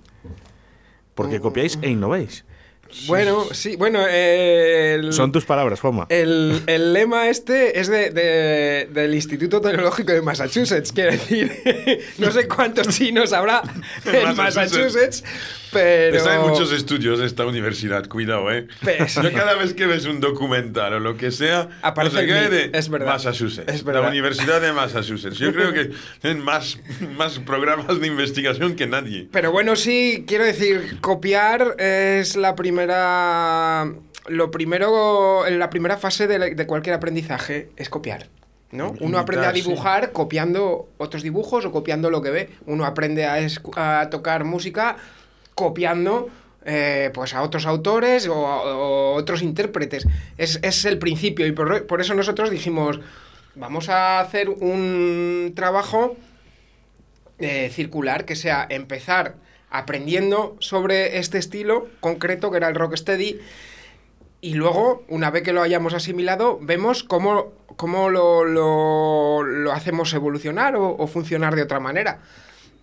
[1.15, 2.45] Porque copiáis e innovéis.
[3.07, 6.05] Bueno, sí, bueno, eh, el, Son tus palabras, Juanma.
[6.11, 11.51] el, el lema este es de, de- del Instituto Tecnológico de Massachusetts, quiero decir,
[12.19, 13.63] no sé cuántos chinos habrá
[14.05, 15.25] en Massachusetts,
[15.73, 16.17] pero...
[16.17, 18.67] Está en muchos estudios esta universidad, cuidado, ¿eh?
[18.85, 22.51] Pero- Yo cada vez que ves un documental o lo que sea, Aparece no sé
[22.51, 23.07] de es verdad.
[23.09, 23.73] Massachusetts.
[23.73, 24.03] Es verdad.
[24.03, 25.39] La Universidad de Massachusetts.
[25.39, 26.79] Yo creo que tienen más,
[27.17, 29.29] más programas de investigación que nadie.
[29.33, 33.93] Pero bueno, sí, quiero decir, copiar es la primera.
[34.29, 38.29] Lo primero, la primera fase de, de cualquier aprendizaje es copiar.
[38.71, 38.95] ¿no?
[39.01, 39.61] Uno aprende a sí.
[39.61, 42.49] dibujar copiando otros dibujos o copiando lo que ve.
[42.67, 43.37] Uno aprende a,
[43.77, 44.97] a tocar música
[45.63, 46.29] copiando
[46.65, 50.07] eh, pues a otros autores o, o otros intérpretes.
[50.39, 53.01] Es, es el principio y por, eso nosotros dijimos,
[53.55, 56.17] vamos a hacer un trabajo
[57.71, 59.35] circular que sea empezar
[59.71, 63.41] aprendiendo sobre este estilo concreto que era el rocksteady
[64.41, 70.77] y luego, una vez que lo hayamos asimilado, vemos cómo, cómo lo, lo- hacemos evolucionar
[70.77, 72.21] o funcionar de otra manera.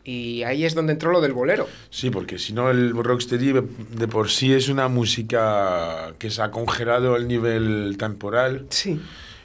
[0.04, 1.68] Y ahí es donde entró lo del bolero.
[1.90, 3.54] Sí, porque si no el rocksteady
[3.92, 8.66] de por sí es una música que se ha congelado al nivel temporal.
[8.70, 9.00] Sí.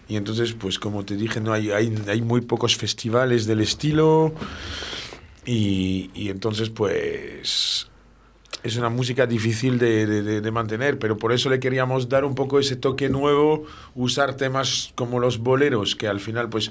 [0.08, 4.34] Y entonces, pues como te dije, no hay, hay, hay muy pocos festivales del estilo.
[5.46, 7.88] Y, y entonces, pues
[8.62, 12.24] es una música difícil de, de- de- de mantener, pero por eso le queríamos dar
[12.24, 16.70] un poco ese toque nuevo, usar temas como los boleros, que al final pues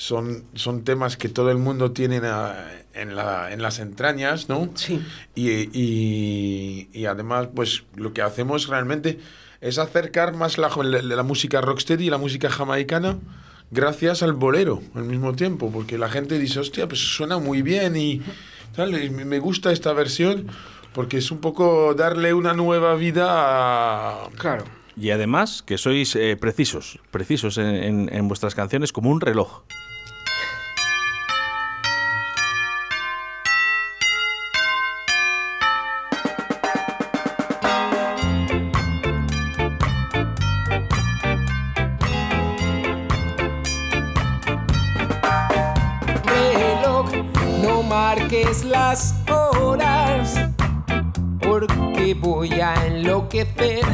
[0.00, 4.70] son, son temas que todo el mundo tiene a- en, la- en las entrañas, ¿no?
[4.74, 4.98] Sí.
[5.34, 9.18] Y, y- y además pues lo que hacemos realmente
[9.60, 13.18] es acercar más la, la, la música rocksteady y la música jamaicana
[13.70, 17.94] gracias al bolero al mismo tiempo, porque la gente dice, hostia, pues suena muy bien
[17.94, 18.22] y
[18.74, 20.46] tal, y me gusta esta versión
[20.94, 24.28] porque es un poco darle una nueva vida a...
[24.38, 24.64] Claro.
[24.96, 29.62] Y además que sois eh, precisos, precisos en, en- en vuestras canciones como un reloj,
[48.30, 50.38] marques las horas,
[51.40, 53.84] porque voy a enloquecer.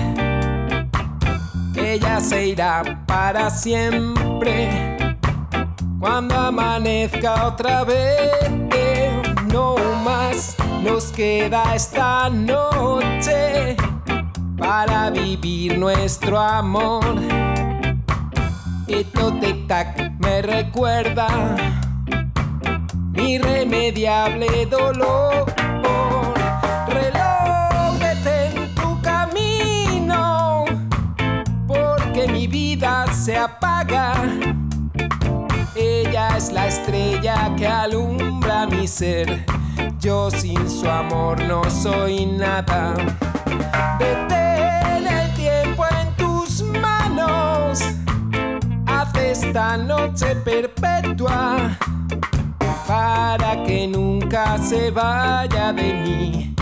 [1.74, 5.16] Ella se irá para siempre
[5.98, 8.30] cuando amanezca otra vez.
[9.50, 13.74] No más nos queda esta noche
[14.58, 17.16] para vivir nuestro amor.
[18.86, 19.06] Y
[20.20, 21.85] me recuerda
[23.36, 25.44] irremediable dolor.
[26.88, 30.64] Reloj, detén tu camino,
[31.66, 34.14] porque mi vida se apaga.
[35.74, 39.44] Ella es la estrella que alumbra mi ser.
[40.00, 42.94] Yo sin su amor no soy nada.
[43.98, 47.80] Detén el tiempo en tus manos.
[48.86, 51.76] Haz esta noche perpetua
[54.36, 56.54] nunca se vaya de mí,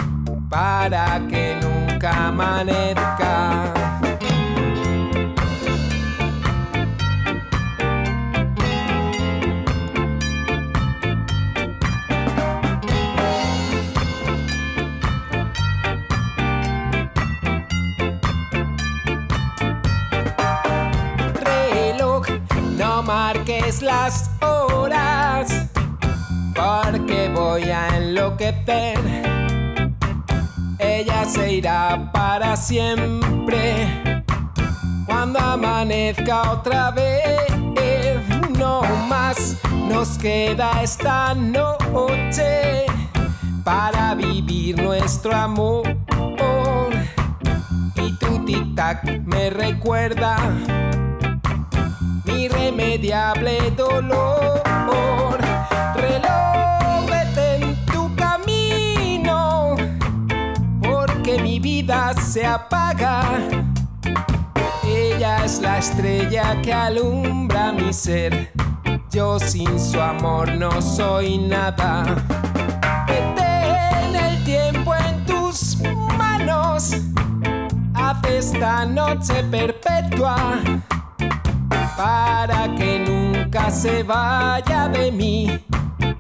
[0.48, 3.72] para que nunca amanezca.
[23.80, 24.23] Las
[26.84, 28.98] porque voy a enloquecer.
[30.78, 33.88] Ella se irá para siempre
[35.06, 37.40] cuando amanezca otra vez.
[38.58, 39.56] No más
[39.88, 42.86] nos queda esta noche
[43.64, 45.82] para vivir nuestro amor.
[47.96, 50.36] Y tu tic-tac me recuerda
[52.24, 55.43] mi irremediable dolor.
[62.20, 63.22] Se apaga.
[64.84, 68.52] Ella es la estrella que alumbra mi ser.
[69.10, 72.04] Yo sin su amor no soy nada.
[73.06, 75.78] Detén el tiempo en tus
[76.18, 76.92] manos.
[77.94, 80.58] Haz esta noche perpetua
[81.96, 85.64] para que nunca se vaya de mí,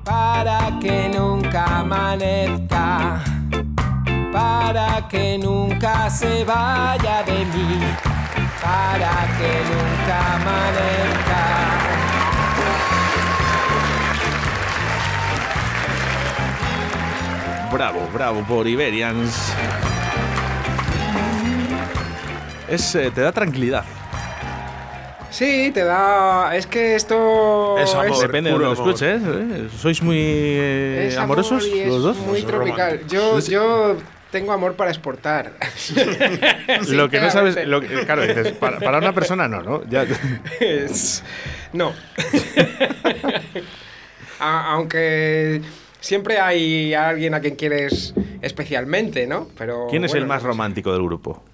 [0.04, 3.22] para que nunca amanezca,
[4.34, 7.78] para que nunca se vaya de mí,
[8.60, 11.42] para que nunca amanezca.
[17.72, 19.52] Bravo, bravo por Iberians.
[22.68, 23.84] Es, eh, te da tranquilidad.
[25.30, 26.56] Sí, te da.
[26.56, 27.76] Es que esto.
[28.20, 29.22] Depende de lo escuches.
[29.24, 29.68] ¿eh?
[29.76, 32.16] ¿Sois muy eh, es amorosos amor es los dos?
[32.18, 33.00] Muy tropical.
[33.08, 33.96] Yo, yo
[34.34, 35.52] tengo amor para exportar.
[36.88, 37.66] Lo que no sabes, Sinceramente.
[37.66, 39.88] lo que- claro, dices, para, para una persona no, ¿no?
[39.88, 40.04] Ya,
[40.58, 41.22] Es-
[41.72, 41.92] No.
[44.40, 45.62] A- aunque
[46.00, 48.12] siempre hay alguien a quien quieres
[48.42, 49.46] especialmente, ¿no?
[49.56, 50.50] Pero ¿Quién es bueno, el más no sé.
[50.52, 51.44] romántico del grupo?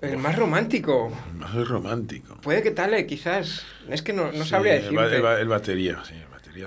[0.00, 1.10] El más romántico.
[1.34, 2.36] Más romántico.
[2.42, 3.66] Puede que tal, quizás.
[3.88, 5.16] Es que no, no Sí, sabría el, decirte.
[5.16, 6.14] el ba- el batería, sí.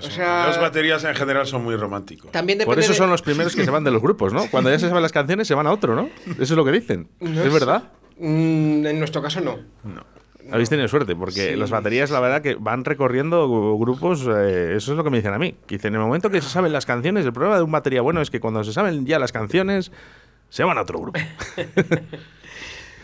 [0.00, 2.30] O son- sea- los baterías en general son muy románticos.
[2.32, 4.46] También Por eso de- son los primeros que se van de los grupos, ¿no?
[4.50, 6.08] Cuando ya se saben las canciones se van a otro, ¿no?
[6.32, 7.08] Eso es lo que dicen.
[7.20, 7.84] No ¿Es verdad?
[8.18, 9.58] Mm, en nuestro caso no.
[10.50, 11.56] Habéis tenido suerte, porque Sí.
[11.56, 14.26] las baterías, la verdad, que van recorriendo grupos.
[14.28, 15.54] eh, eso es lo que me dicen a mí.
[15.66, 18.02] Que dicen, en el momento que se saben las canciones, el problema de un batería
[18.02, 19.92] bueno es que cuando se saben ya las canciones,
[20.50, 21.18] se van a otro grupo.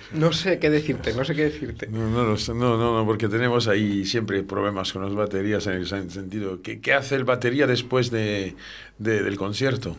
[0.12, 1.86] No sé qué decirte, no sé qué decirte.
[1.88, 5.86] No, no, no, no, no, porque tenemos ahí siempre problemas con las baterías en el
[5.86, 6.60] sen- sentido.
[6.62, 8.54] ¿Qué, qué hace el batería después de,
[8.98, 9.96] de- del concierto?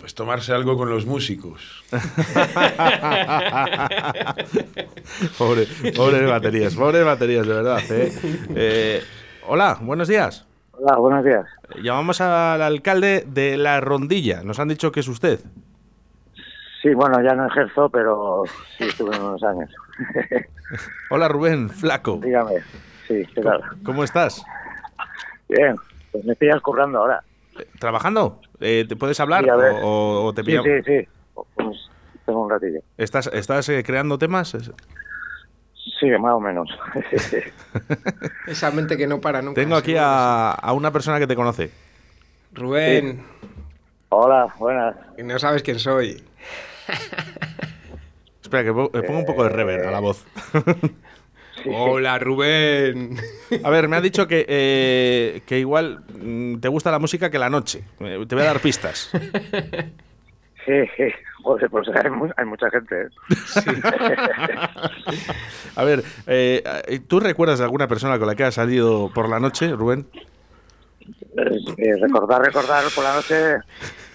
[0.00, 1.82] Pues tomarse algo con los músicos.
[5.38, 7.80] Pobre, pobres baterías, pobres baterías, de verdad.
[7.90, 8.12] ¿eh?
[8.54, 9.02] Eh,
[9.46, 10.44] hola, buenos días.
[10.72, 11.46] Hola, buenos días.
[11.82, 14.42] Llamamos al alcalde de La Rondilla.
[14.42, 15.40] Nos han dicho que es usted.
[16.84, 18.44] Sí, bueno, ya no ejerzo, pero
[18.76, 19.70] sí estuve unos años.
[21.08, 22.20] Hola, Rubén, flaco.
[22.22, 22.56] Dígame.
[23.08, 23.62] Sí, ¿qué tal?
[23.82, 24.44] ¿Cómo estás?
[25.48, 25.76] Bien,
[26.12, 27.24] pues me pillas currando ahora.
[27.78, 28.42] ¿Trabajando?
[28.60, 29.72] Eh, ¿Te puedes hablar Sí, a ver.
[29.82, 30.66] o, o- te Sí, pillamos?
[30.66, 31.08] sí, sí.
[31.54, 31.90] Pues
[32.26, 32.80] tengo un ratillo.
[32.98, 34.50] ¿Estás, estás eh, creando temas?
[35.98, 36.68] Sí, más o menos.
[38.46, 39.58] Esa mente que no para nunca.
[39.58, 41.70] Tengo aquí a, a una persona que te conoce.
[42.52, 43.24] Rubén.
[44.10, 44.96] Hola, buenas.
[45.16, 46.22] Y no sabes quién soy.
[48.42, 50.24] Espera, que pongo un poco de reverb a la voz.
[51.66, 53.16] Hola, Rubén.
[53.62, 57.38] A ver, me ha dicho que, eh, que igual mm, te gusta la música que
[57.38, 57.84] la noche.
[58.00, 59.10] Eh, Te voy a dar pistas.
[60.66, 61.04] Sí, sí.
[61.42, 63.02] Joder, pues hay, mu- hay mucha gente.
[63.02, 63.08] ¿eh?
[65.76, 69.28] A ver, eh, eh, ¿tú recuerdas de alguna persona con la que has salido por
[69.28, 70.06] la noche, Rubén?
[71.76, 73.56] Eh, recordar, recordar por la noche.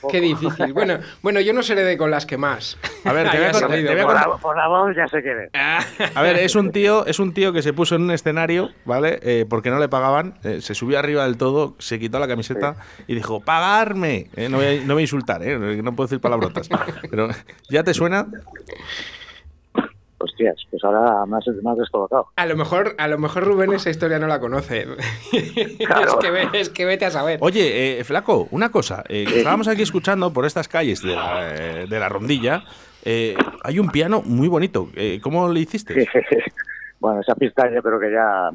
[0.10, 0.74] Qué difícil.
[0.74, 2.78] Bueno, bueno, yo no seré de con las que más.
[3.04, 4.68] A ver, te voy a Hayas contar- salido te voy a Por la, por la
[4.68, 5.50] voz ya sé quién es.
[6.16, 9.20] A ver, es un tío, es un tío que se puso en un escenario, ¿vale?
[9.24, 12.76] Eh, porque no le pagaban, eh, se subió arriba del todo, se quitó la camiseta
[13.08, 14.30] y dijo, ¡pagarme!
[14.36, 15.58] Eh, no, voy a, no voy a insultar, ¿eh?
[15.82, 16.70] No puedo decir palabrotas.
[17.10, 17.30] Pero,
[17.70, 18.28] ¿ya te suena?
[20.22, 22.28] Hostias, pues ahora más, más descolocado.
[22.36, 24.86] A lo mejor, a lo mejor Rubén esa historia no la conoce.
[25.34, 27.40] es, que ve- es que vete a saber.
[27.42, 29.04] Oye, eh, Flaco, una cosa.
[29.08, 32.64] eh, que estábamos aquí escuchando por estas calles de la, eh, de la rondilla.
[33.06, 34.90] eh, hay un piano muy bonito.
[34.96, 36.08] Eh, ¿Cómo le hiciste?
[37.00, 38.50] bueno, esa pista yo creo que ya.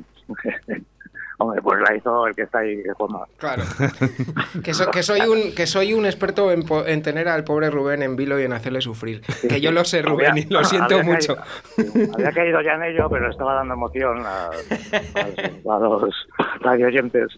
[1.44, 3.20] Hombre, pues la hizo el que está ahí, que forma.
[3.38, 3.62] Claro.
[4.62, 7.68] Que, so- que soy un, que soy un experto en, po- en tener al pobre
[7.70, 9.20] Rubén en vilo y en hacerle sufrir.
[9.48, 11.36] Que yo lo sé, Rubén, y lo siento había mucho.
[11.36, 16.14] caído- había caído ya en ello, pero estaba dando emoción a, a- a los
[16.60, 17.28] radio oyentes.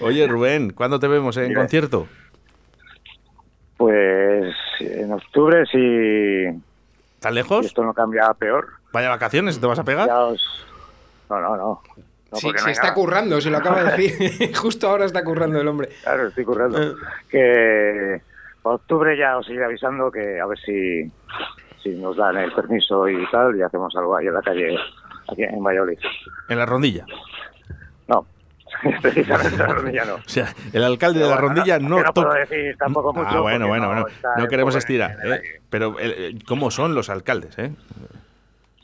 [0.00, 1.60] Oye, Rubén, ¿cuándo te vemos en Mira.
[1.60, 2.06] concierto?
[3.76, 6.60] Pues en octubre, si,
[7.20, 7.66] ¿Tan si lejos?
[7.66, 9.60] esto no cambia a peor, ¿Vaya vacaciones?
[9.60, 10.06] ¿Te vas a pegar?
[10.06, 10.66] ya os.
[11.30, 11.82] No, no, no.
[12.32, 12.94] No, Sí, no se está nada.
[12.94, 14.54] currando, se lo acaba de decir.
[14.56, 15.88] Justo ahora está currando el hombre.
[16.02, 16.82] Claro, estoy currando.
[16.82, 16.94] Eh.
[17.30, 18.22] Que
[18.62, 21.10] para octubre ya os iré avisando que a ver si,
[21.82, 24.76] si nos dan el permiso y tal, y hacemos algo ahí en la calle,
[25.30, 25.98] aquí en Valladolid.
[26.48, 27.04] En la rondilla.
[28.08, 28.26] No,
[29.02, 30.14] precisamente en la rondilla no.
[30.14, 33.28] O sea, el alcalde de la bueno, rondilla no- no, no puedo decir tampoco mucho
[33.30, 34.16] Ah, bueno, bueno, no bueno.
[34.38, 35.16] No queremos estirar.
[35.24, 35.60] ¿eh?
[35.70, 37.56] Pero, eh, ¿cómo son los alcaldes?
[37.58, 37.70] Eh?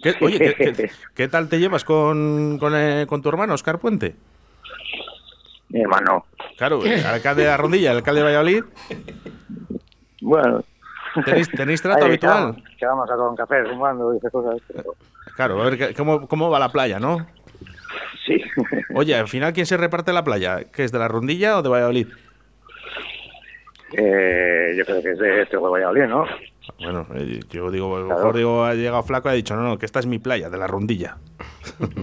[0.02, 3.78] ¿Qué- oye, ¿qué, qué- qué tal te llevas con, con, eh, con tu hermano, Oscar
[3.78, 4.14] Puente?
[5.68, 6.26] Mi hermano.
[6.58, 8.64] Claro, el alcalde de la rondilla, el alcalde de Valladolid.
[10.20, 10.62] Bueno.
[11.24, 12.62] ¿Tenéis, tenéis trato Ahí habitual?
[12.76, 14.60] echamos a con café cuando y esas cosas.
[14.68, 14.94] pero-
[15.36, 17.26] Claro, a ver cómo, cómo va la playa, ¿no?
[18.26, 18.40] Sí.
[18.94, 20.64] Oye, al final, ¿quién se reparte la playa?
[20.64, 22.08] ¿Que es de la rondilla o de Valladolid?
[23.92, 26.24] Eh, yo creo que es de este de Valladolid, ¿no?
[26.78, 29.62] Bueno, eh, yo digo, a lo mejor digo, ha llegado flaco y ha dicho, no,
[29.62, 31.16] no, que esta es mi playa, de la rondilla.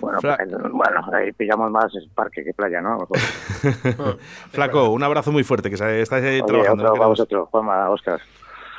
[0.00, 3.06] Bueno, Fla- pues, bueno, ahí pillamos más parque que playa, ¿no?
[4.50, 6.84] Flaco, un abrazo muy fuerte, que estáis ahí Oye, trabajando.
[6.84, 8.18] otro no vosotros, Juanma, Oscar.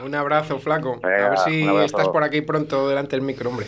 [0.04, 1.00] Un abrazo, flaco.
[1.04, 3.68] a ver si estás por aquí pronto delante del micro, hombre.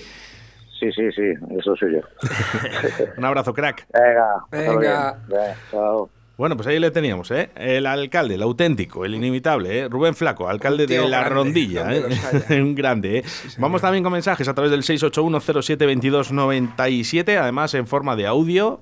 [0.80, 1.22] Sí, sí, sí,
[1.58, 1.99] eso soy yo.
[3.18, 3.86] Un abrazo, crack.
[3.93, 5.14] Venga, pásalo Venga.
[5.28, 5.39] bien.
[5.39, 6.10] Venga, chao.
[6.36, 7.51] Bueno, pues ahí le teníamos, ¿eh?
[7.55, 9.88] El alcalde, el auténtico, el inimitable, ¿eh?
[9.88, 12.03] Rubén Flaco, alcalde de la grande, rondilla, ¿eh?
[12.49, 12.55] haya.
[12.63, 13.23] Un grande, ¿eh?
[13.59, 18.81] Vamos también con mensajes a través del 681072297, además en forma de audio.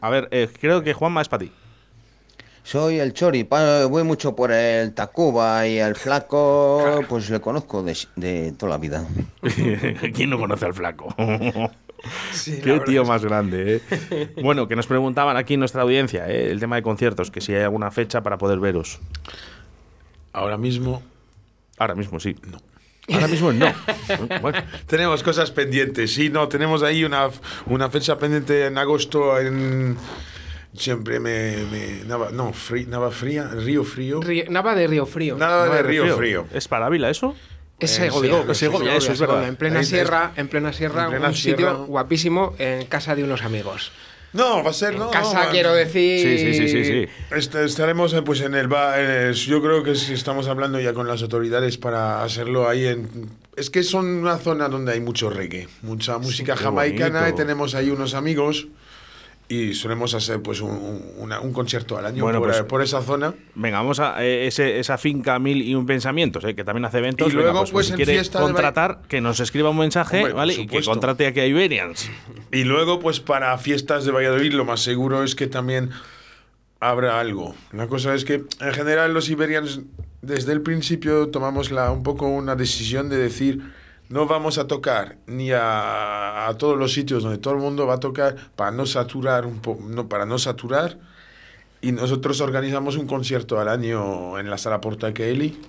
[0.00, 1.50] A ver, eh, creo que Juanma es para ti.
[2.62, 7.96] Soy el Chori, voy mucho por el Tacuba y el Flaco, pues le conozco de,
[8.14, 9.04] de toda la vida.
[10.14, 11.12] ¿Quién no conoce al flaco?
[12.32, 14.28] Sí, Qué tío más grande, ¿eh?
[14.42, 16.50] Bueno, que nos preguntaban aquí en nuestra audiencia, ¿eh?
[16.50, 19.00] el tema de conciertos, que si hay alguna fecha para poder veros.
[20.32, 21.02] Ahora mismo.
[21.78, 22.36] Ahora mismo sí.
[22.50, 22.58] No.
[23.14, 23.66] Ahora mismo no.
[24.42, 26.12] Bueno, Tenemos cosas pendientes.
[26.14, 27.28] Sí, no, tenemos ahí una,
[27.66, 29.96] una fecha pendiente en agosto en.
[30.74, 31.56] Siempre me.
[31.72, 34.20] me Nava, no, frí- Nava Fría, Río Frío.
[34.20, 35.36] Río- Nava de Río Frío.
[35.36, 36.46] Nada de Río Frío.
[36.52, 37.34] ¿Es para Ávila eso?
[37.80, 38.30] Es Segovia.
[38.30, 39.48] Segovia, es Segovia, eso es Segovia, verdad.
[39.48, 43.42] En plena sierra, en plena sierra, en plena un sitio guapísimo en casa de unos
[43.42, 43.92] amigos.
[44.32, 45.10] No, va a ser, no.
[45.10, 46.20] casa, no, quiero decir.
[46.20, 47.08] Sí, sí, sí, sí, sí.
[47.34, 49.32] Est- estaremos eh, pues en el bar.
[49.32, 53.30] yo creo que si estamos hablando ya con las autoridades para hacerlo ahí en.
[53.56, 57.34] Es que son una zona donde hay mucho reggae, mucha música jamaicana bonito.
[57.36, 58.68] y tenemos ahí unos amigos
[59.50, 62.82] y solemos hacer pues un, un- una- un concierto al año Bueno, por, pues- por
[62.82, 63.32] esa zona.
[63.54, 66.54] Venga, vamos a eh, ese- esa finca Mil y un Pensamientos, ¿eh?
[66.54, 67.28] que también hace eventos.
[67.32, 70.32] Y Venga, luego, pues, pues, si en quiere contratar, que nos escriba un mensaje, Hombre,
[70.34, 70.54] ¿vale?
[70.54, 72.10] Y que contrate aquí a Iberians.
[72.52, 75.90] Y luego, pues para fiestas de Valladolid, lo más seguro es que también
[76.80, 77.54] habrá algo.
[77.72, 79.80] La cosa es que, en general, los Iberians,
[80.22, 83.62] desde el principio, tomamos la, un poco una decisión de decir,
[84.08, 87.94] no vamos a tocar ni a, a todos los sitios donde todo el mundo va
[87.94, 90.98] a tocar para no saturar un po- no para no saturar.
[91.80, 95.60] Y nosotros organizamos un concierto al año en la sala Porta Kelly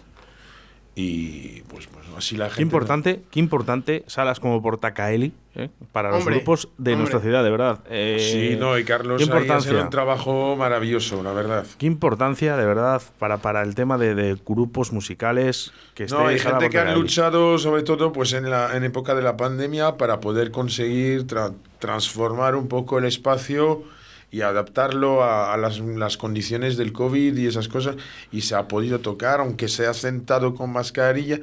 [1.02, 5.70] y pues, pues así la gente Qué importante, qué importante salas como Portacaeli ¿eh?
[5.93, 6.95] para los grupos de hombre.
[6.97, 7.80] nuestra ciudad, de verdad.
[7.89, 9.72] Eh, Sí, no, y Carlos qué ahí importancia.
[9.72, 11.66] hace un trabajo maravilloso, la verdad.
[11.78, 16.39] Qué importancia, de verdad, para, para el tema de, de grupos musicales que No, hay
[16.39, 20.20] gente que han luchado, sobre todo pues en la en época de la pandemia, para
[20.20, 23.84] poder conseguir tra- transformar un poco el espacio
[24.32, 27.96] y adaptarlo a, a las, las condiciones del COVID y esas cosas.
[28.32, 31.40] Y se ha podido tocar, aunque sea sentado con mascarilla,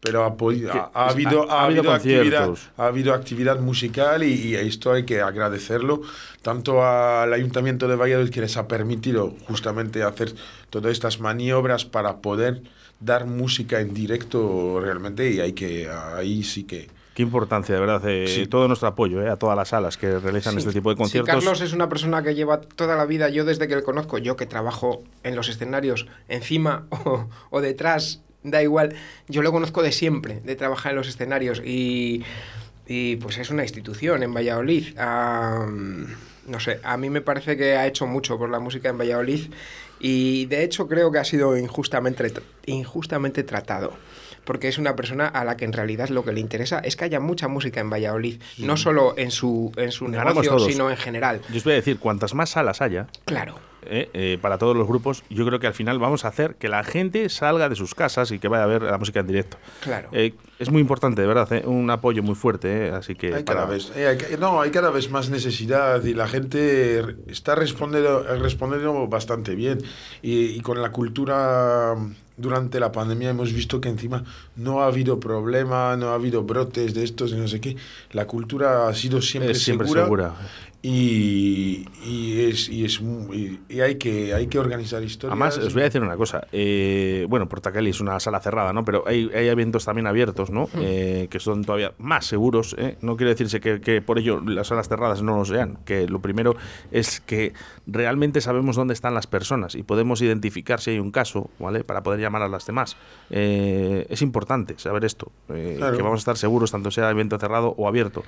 [0.00, 3.60] pero ha, podido, ha, ha ha- habido, ha ha habido habido actividad, ha habido actividad
[3.60, 6.02] musical y, y esto hay que agradecerlo
[6.42, 10.34] tanto al Ayuntamiento de Valladolid que les ha permitido justamente hacer
[10.70, 12.62] todas estas maniobras para poder
[13.00, 18.02] dar música en directo realmente y hay que ahí sí que Qué importancia, de verdad.
[18.08, 18.46] eh, Sí.
[18.46, 20.60] Todo nuestro apoyo eh, a todas las salas que realizan Sí.
[20.60, 21.34] este tipo de Sí, conciertos.
[21.34, 24.36] Carlos es una persona que lleva toda la vida, yo desde que le conozco, yo
[24.36, 28.94] que trabajo en los escenarios, encima o, o detrás, da igual,
[29.28, 32.24] yo lo conozco de siempre, de trabajar en los escenarios y,
[32.86, 34.96] y, pues es una institución en Valladolid.
[36.44, 39.52] No sé, a mí me parece que ha hecho mucho por la música en Valladolid
[40.00, 42.32] y de hecho creo que ha sido injustamente,
[42.66, 43.92] injustamente tratado.
[44.44, 47.04] Porque es una persona a la que en realidad lo que le interesa es que
[47.04, 50.66] haya mucha música en Valladolid, no solo en su, en su Ganamos negocio, todos.
[50.72, 51.40] sino en general.
[51.50, 53.54] Yo os voy a decir, cuantas más salas haya, Claro.
[53.86, 56.68] eh, eh, para todos los grupos, yo creo que al final vamos a hacer que
[56.68, 59.58] la gente salga de sus casas y que vaya a ver la música en directo.
[59.80, 60.08] Claro.
[60.12, 63.28] Eh, es muy importante, de verdad, eh, un apoyo muy fuerte, eh, así que...
[63.34, 67.00] hay para- cada vez eh, hay no hay cada vez más necesidad y la gente
[67.28, 69.78] está respondiendo respondiendo bastante bien
[70.22, 71.94] y, y con la cultura
[72.42, 74.22] durante la pandemia hemos visto que encima
[74.56, 77.76] no ha habido problema no ha habido brotes de estos y no sé qué
[78.10, 80.34] la cultura ha sido siempre, Es siempre segura, segura.
[80.84, 83.00] Y, y es y es
[83.68, 86.48] y hay que hay que organizar historias Además, os voy a decir una cosa.
[86.50, 88.84] eh, bueno, Portacali es una sala cerrada, ¿no?
[88.84, 90.68] Pero hay, hay eventos también abiertos, ¿no?
[90.80, 92.74] Eh, que son todavía más seguros.
[92.78, 92.96] ¿eh?
[93.00, 95.78] No quiere decirse que, que por ello las salas cerradas no lo sean.
[95.84, 96.56] Que lo primero
[96.90, 97.52] es que
[97.86, 101.84] realmente sabemos dónde están las personas y podemos identificar si hay un caso, ¿vale?
[101.84, 102.96] Para poder llamar a las demás.
[103.30, 105.30] Eh, es importante saber esto.
[105.48, 105.96] eh, Claro.
[105.96, 108.24] Que vamos a estar seguros, tanto sea evento cerrado o abierto.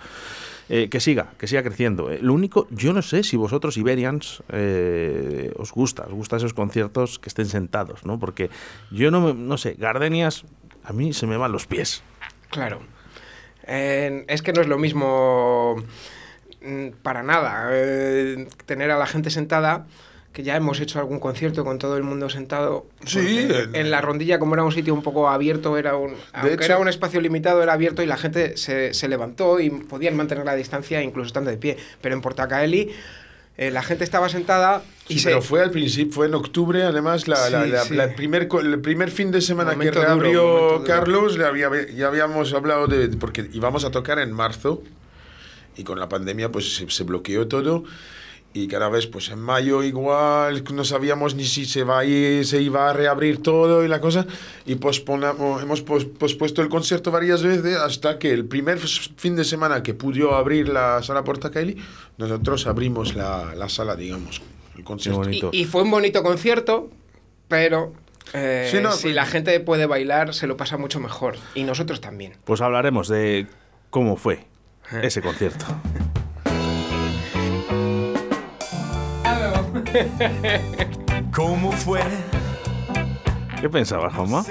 [0.69, 2.11] Eh, que siga, que siga creciendo.
[2.11, 6.55] Eh, lo único, yo no sé si vosotros, Iberians, eh, os gusta, os gusta esos
[6.55, 8.19] conciertos que estén sentados, ¿no?
[8.19, 8.49] Porque
[8.91, 10.45] yo no, no sé, Gardenias,
[10.83, 12.03] a mí se me van los pies.
[12.51, 12.81] Claro.
[13.67, 15.77] Es que no es lo mismo
[16.63, 17.71] mm, para nada
[18.67, 19.87] tener a la gente sentada
[20.35, 22.85] que ya hemos hecho algún concierto con todo el mundo sentado.
[23.07, 26.55] Sí, en- en la rondilla, como era un sitio un poco abierto, era un, aunque
[26.55, 30.17] hecho- era un espacio limitado, era abierto y la gente se, se levantó y podían
[30.17, 31.77] mantener la distancia incluso estando de pie.
[32.03, 32.91] Pero en Portacaeli
[33.57, 35.29] eh, la gente estaba sentada y Sí, se...
[35.29, 37.95] pero fue al principio, fue en octubre, además, la, la- Sí, la- sí.
[37.95, 40.85] la primer, el primer fin de semana que Momento reabrió duro.
[40.85, 44.83] Carlos, le había, ya habíamos hablado de, porque íbamos a tocar en marzo
[45.77, 47.85] y con la pandemia pues se, se bloqueó todo
[48.57, 52.45] y cada vez pues en mayo igual no sabíamos ni si se va a ir-
[52.45, 54.27] se iba a reabrir todo y la cosa
[54.65, 59.45] y posponamos, hemos pos- pospuesto el concierto varias veces hasta que el primer fin de
[59.45, 61.77] semana que pudo abrir la sala Portacaeli
[62.17, 64.41] nosotros abrimos la, la sala digamos
[64.79, 65.51] el concierto.
[65.53, 66.91] Y, y fue un bonito concierto,
[67.49, 67.93] pero
[68.33, 71.37] eh, Sí, no, si pues- la gente puede bailar, se lo pasa mucho mejor.
[71.55, 72.35] Y nosotros también.
[72.45, 73.47] Pues hablaremos de
[73.91, 74.47] cómo fue
[75.03, 75.65] ese concierto.
[81.35, 82.01] ¿Cómo fue?
[83.61, 84.45] ¿Qué pensabas, Juanma?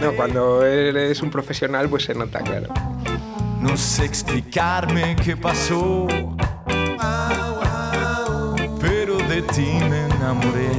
[0.00, 2.68] no, cuando eres un profesional, pues se nota, claro.
[3.60, 6.06] No sé explicarme qué pasó,
[8.80, 10.70] pero de ti me enamoré.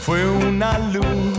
[0.00, 1.38] Fue una luz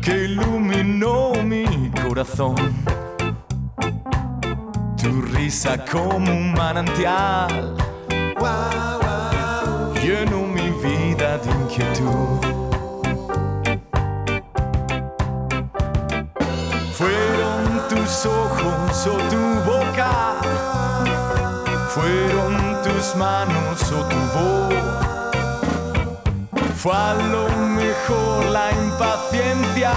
[0.00, 2.54] que iluminó mi corazón.
[5.06, 7.76] Tu risa como un manantial
[10.02, 12.40] llenó mi vida de inquietud.
[16.92, 20.40] Fueron tus ojos o tu boca,
[21.94, 24.74] fueron tus manos o tu voz.
[26.74, 27.48] Fue a lo
[27.80, 29.92] mejor la impaciencia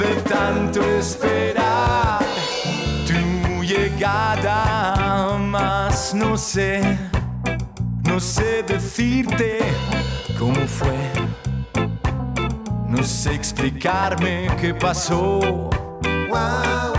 [0.00, 2.01] de tanto esperar
[4.12, 6.80] llegada, más no sé,
[8.04, 9.58] no sé decirte
[10.38, 10.98] cómo fue.
[12.88, 15.70] No sé explicarme qué pasó,
[16.30, 16.91] pero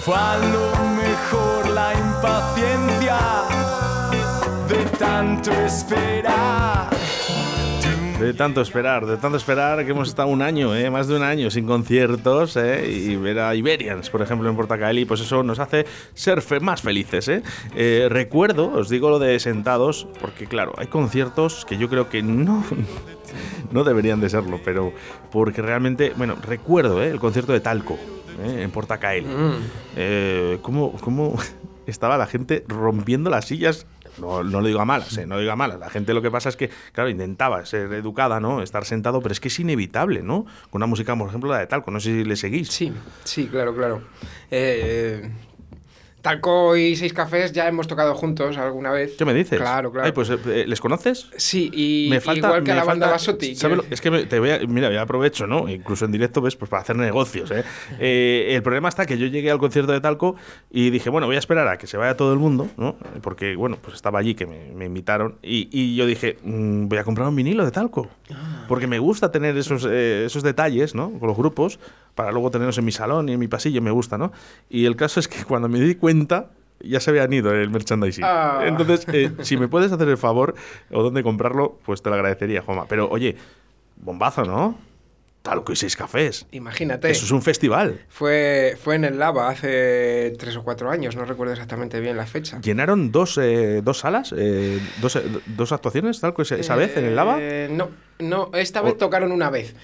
[0.00, 3.18] Fue a lo mejor la impaciencia
[4.68, 6.90] de tanto esperar.
[8.20, 10.90] De tanto esperar, de tanto esperar que hemos estado un año, ¿eh?
[10.90, 12.88] más de un año sin conciertos ¿eh?
[12.88, 15.84] y ver a Iberians, por ejemplo, en Portacaeli, pues eso nos hace
[16.14, 17.28] ser más felices.
[17.74, 22.22] Eh, recuerdo, os digo lo de sentados, porque claro, hay conciertos que yo creo que
[22.22, 22.64] no,
[23.70, 24.92] no deberían de serlo, pero
[25.30, 27.10] porque realmente, bueno, recuerdo ¿eh?
[27.10, 27.98] el concierto de Talco
[28.42, 28.62] ¿eh?
[28.62, 29.26] en Portacaeli.
[29.96, 31.38] Eh, ¿cómo, ¿Cómo
[31.86, 33.86] estaba la gente rompiendo las sillas?
[34.18, 35.26] No, no lo digo a malas, ¿eh?
[35.26, 35.78] no lo digo a malas.
[35.78, 38.62] La gente lo que pasa es que, claro, intentaba ser educada, ¿no?
[38.62, 40.44] Estar sentado, pero es que es inevitable, ¿no?
[40.70, 42.68] Con una música, por ejemplo, la de Talco, no sé si le seguís.
[42.68, 42.92] Sí,
[43.24, 44.02] sí, claro, claro.
[44.50, 45.30] Eh,
[46.30, 49.14] Talco y Seis Cafés ya hemos tocado juntos alguna vez.
[49.16, 49.60] ¿Qué me dices?
[49.60, 50.06] Claro, claro.
[50.06, 51.28] Ay, pues, eh, ¿les conoces?
[51.36, 53.54] Sí, y me falta, igual que me la banda Basotti.
[53.54, 55.68] ¿sabes que- Es que me- te voy a, mira, ya aprovecho, ¿no?
[55.68, 56.56] Incluso en directo, ¿ves?
[56.56, 57.62] Pues para hacer negocios, ¿eh?
[58.00, 60.34] Eh, El problema está que yo llegué al concierto de Talco
[60.68, 62.96] y dije, bueno, voy a esperar a que se vaya todo el mundo, ¿no?
[63.22, 66.98] Porque, bueno, pues estaba allí que me, me invitaron y, y yo dije, mm, voy
[66.98, 68.08] a comprar un vinilo de Talco.
[68.66, 71.12] Porque me gusta tener esos, eh, esos detalles, ¿no?
[71.20, 71.78] Con los grupos,
[72.16, 74.32] para luego tenerlos en mi salón y en mi pasillo, me gusta, ¿no?
[74.68, 78.24] Y el caso es que cuando me di cuenta, ya se habían ido el merchandising.
[78.26, 78.62] Ah.
[78.64, 80.54] Entonces, eh, si me puedes hacer el favor
[80.90, 82.86] o dónde comprarlo, pues te lo agradecería, Juanma.
[82.88, 83.36] Pero oye,
[83.96, 84.76] bombazo, ¿no?
[85.46, 86.46] Talco y seis cafés.
[86.50, 87.08] Imagínate.
[87.08, 88.00] Eso es un festival.
[88.08, 92.26] Fue, fue en el Lava hace tres o cuatro años, no recuerdo exactamente bien la
[92.26, 92.60] fecha.
[92.60, 94.34] ¿Llenaron dos, eh, dos salas?
[94.36, 97.36] eh, dos, eh, ¿Dos actuaciones, Talco, esa, esa vez en el Lava?
[97.40, 99.74] Eh, no, no, esta vez tocaron una vez.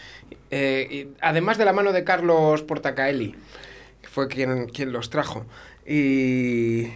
[0.51, 3.37] Eh, y además de la mano de Carlos Portacaeli,
[4.03, 5.47] que fue quien, quien los trajo.
[5.87, 6.89] Y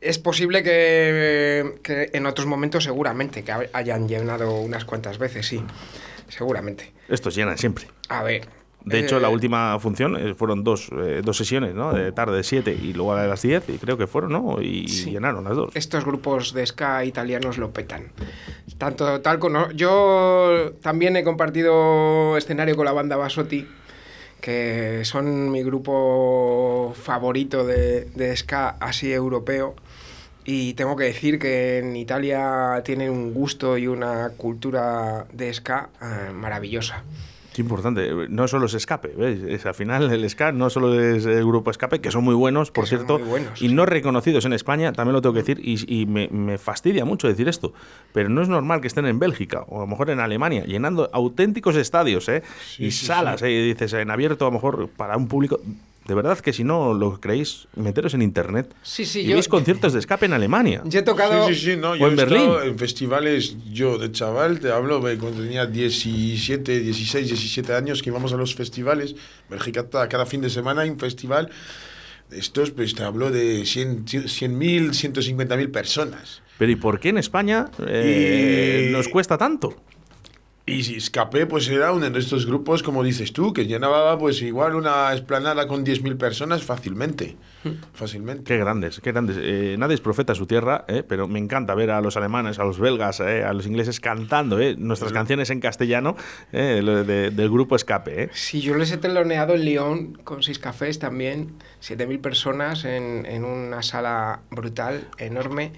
[0.00, 5.62] es posible que, que en otros momentos seguramente que hayan llenado unas cuantas veces, sí.
[6.28, 6.92] Seguramente.
[7.08, 7.86] Estos llenan siempre.
[8.08, 8.48] A ver.
[8.86, 11.92] De hecho, eh, la última función eh, fueron dos, eh, dos sesiones, ¿no?
[11.92, 14.62] De tarde de 7 y luego a las 10, y creo que fueron, ¿no?
[14.62, 15.74] Y llenaron las dos.
[15.74, 18.12] estos grupos de ska italianos lo petan.
[18.78, 23.66] Tanto tal como yo también he compartido escenario con la banda Basotti,
[24.40, 29.74] que son mi grupo favorito de, de ska así europeo.
[30.46, 35.90] Y tengo que decir que en Italia tienen un gusto y una cultura de ska
[36.00, 37.02] eh, maravillosa.
[37.56, 38.10] Qué importante.
[38.28, 39.40] No solo es escape, ¿ves?
[39.42, 42.70] Es, al final el ska no solo es el grupo escape, que son muy buenos,
[42.70, 45.58] por son cierto, muy buenos, y no reconocidos en España, también lo tengo que decir,
[45.62, 47.72] y, y me, me fastidia mucho decir esto,
[48.12, 51.08] pero no es normal que estén en Bélgica o a lo mejor en Alemania, llenando
[51.14, 52.42] auténticos estadios ¿eh?
[52.78, 53.50] y sí, salas, ¿eh?
[53.50, 55.58] y dices, en abierto a lo mejor para un público
[56.06, 58.72] De verdad que si no lo creéis, meteros en internet.
[58.82, 60.82] Sí, sí, y yo- veis conciertos de escape en Alemania.
[60.84, 61.48] Yo he tocado...
[61.48, 62.50] Sí, sí, sí, no, O yo en he Berlín.
[62.64, 68.32] en festivales, yo de chaval, te hablo, cuando tenía 17, 16, 17 años, que íbamos
[68.32, 69.16] a los festivales,
[69.50, 71.50] Bélgica cada, fin de semana hay un festival,
[72.30, 76.42] estos, pues te hablo de 100 100.000, 150.000 personas.
[76.58, 79.74] Pero ¿y por qué en España eh, Y- nos cuesta tanto?
[80.68, 84.42] Y si Escape, pues era uno de estos grupos, como dices tú, que llenaba pues
[84.42, 87.36] igual una esplanada con 10.000 personas fácilmente.
[87.92, 88.42] Fácilmente.
[88.44, 89.36] Qué grandes, qué grandes.
[89.40, 92.58] Eh, nadie es profeta en su tierra, eh, pero me encanta ver a los alemanes,
[92.58, 96.16] a los belgas, eh, a los ingleses cantando eh, nuestras canciones en castellano
[96.52, 98.24] eh, de- del grupo Escape.
[98.24, 98.28] eh.
[98.32, 103.44] Sí, yo les he teloneado en Lyon con seis cafés también, 7.000 personas en, en
[103.44, 105.72] una sala brutal, enorme.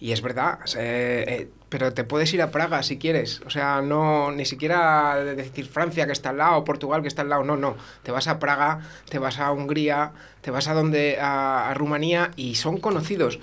[0.00, 3.40] Y es verdad, eh, eh, pero te puedes ir a Praga si quieres.
[3.46, 7.22] O sea, no ni siquiera de decir Francia que está al lado, Portugal que está
[7.22, 7.44] al lado.
[7.44, 7.76] No, no.
[8.02, 12.32] Te vas a Praga, te vas a Hungría, te vas a donde a, a Rumanía
[12.36, 13.38] y son conocidos.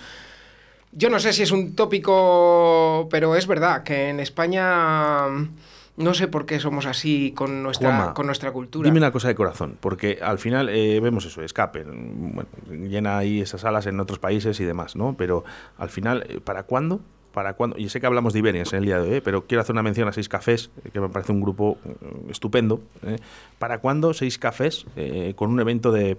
[0.91, 5.25] Yo no sé si es un tópico, pero es verdad que en España
[6.01, 8.85] no sé por qué somos así con nuestra, con nuestra cultura.
[8.85, 13.41] Dime una cosa de corazón, porque al final eh, vemos eso, Escape, bueno, llena ahí
[13.41, 15.15] esas salas en otros países y demás, ¿no?
[15.17, 15.43] Pero
[15.77, 17.01] al final, eh, ¿para cuándo?
[17.33, 17.77] ¿Para cuándo?
[17.77, 19.21] Y sé que hablamos de Iberians en el día de hoy, ¿eh?
[19.21, 21.77] pero quiero hacer una mención a Seis Cafés, eh, que me parece un grupo
[22.29, 22.81] estupendo.
[23.03, 23.17] ¿eh?
[23.57, 24.85] ¿Para cuándo Seis Cafés
[25.35, 26.17] con un evento de,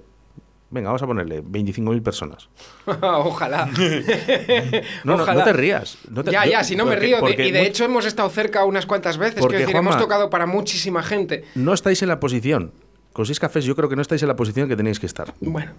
[0.73, 2.49] venga, vamos a ponerle 25.000 personas?
[2.87, 3.69] Ojalá.
[5.05, 5.41] No, no, Ojalá.
[5.41, 5.99] no te rías.
[6.11, 7.21] no te- ya, yo- ya, si no me porque- río.
[7.21, 9.41] de- y de hecho hemos estado cerca unas cuantas veces.
[9.41, 11.45] Porque, Quiero decir, hemos tocado para muchísima gente.
[11.55, 12.73] No estáis en la posición.
[13.13, 15.35] Con Seis Cafés yo creo que no estáis en la posición que tenéis que estar.
[15.41, 15.73] Bueno,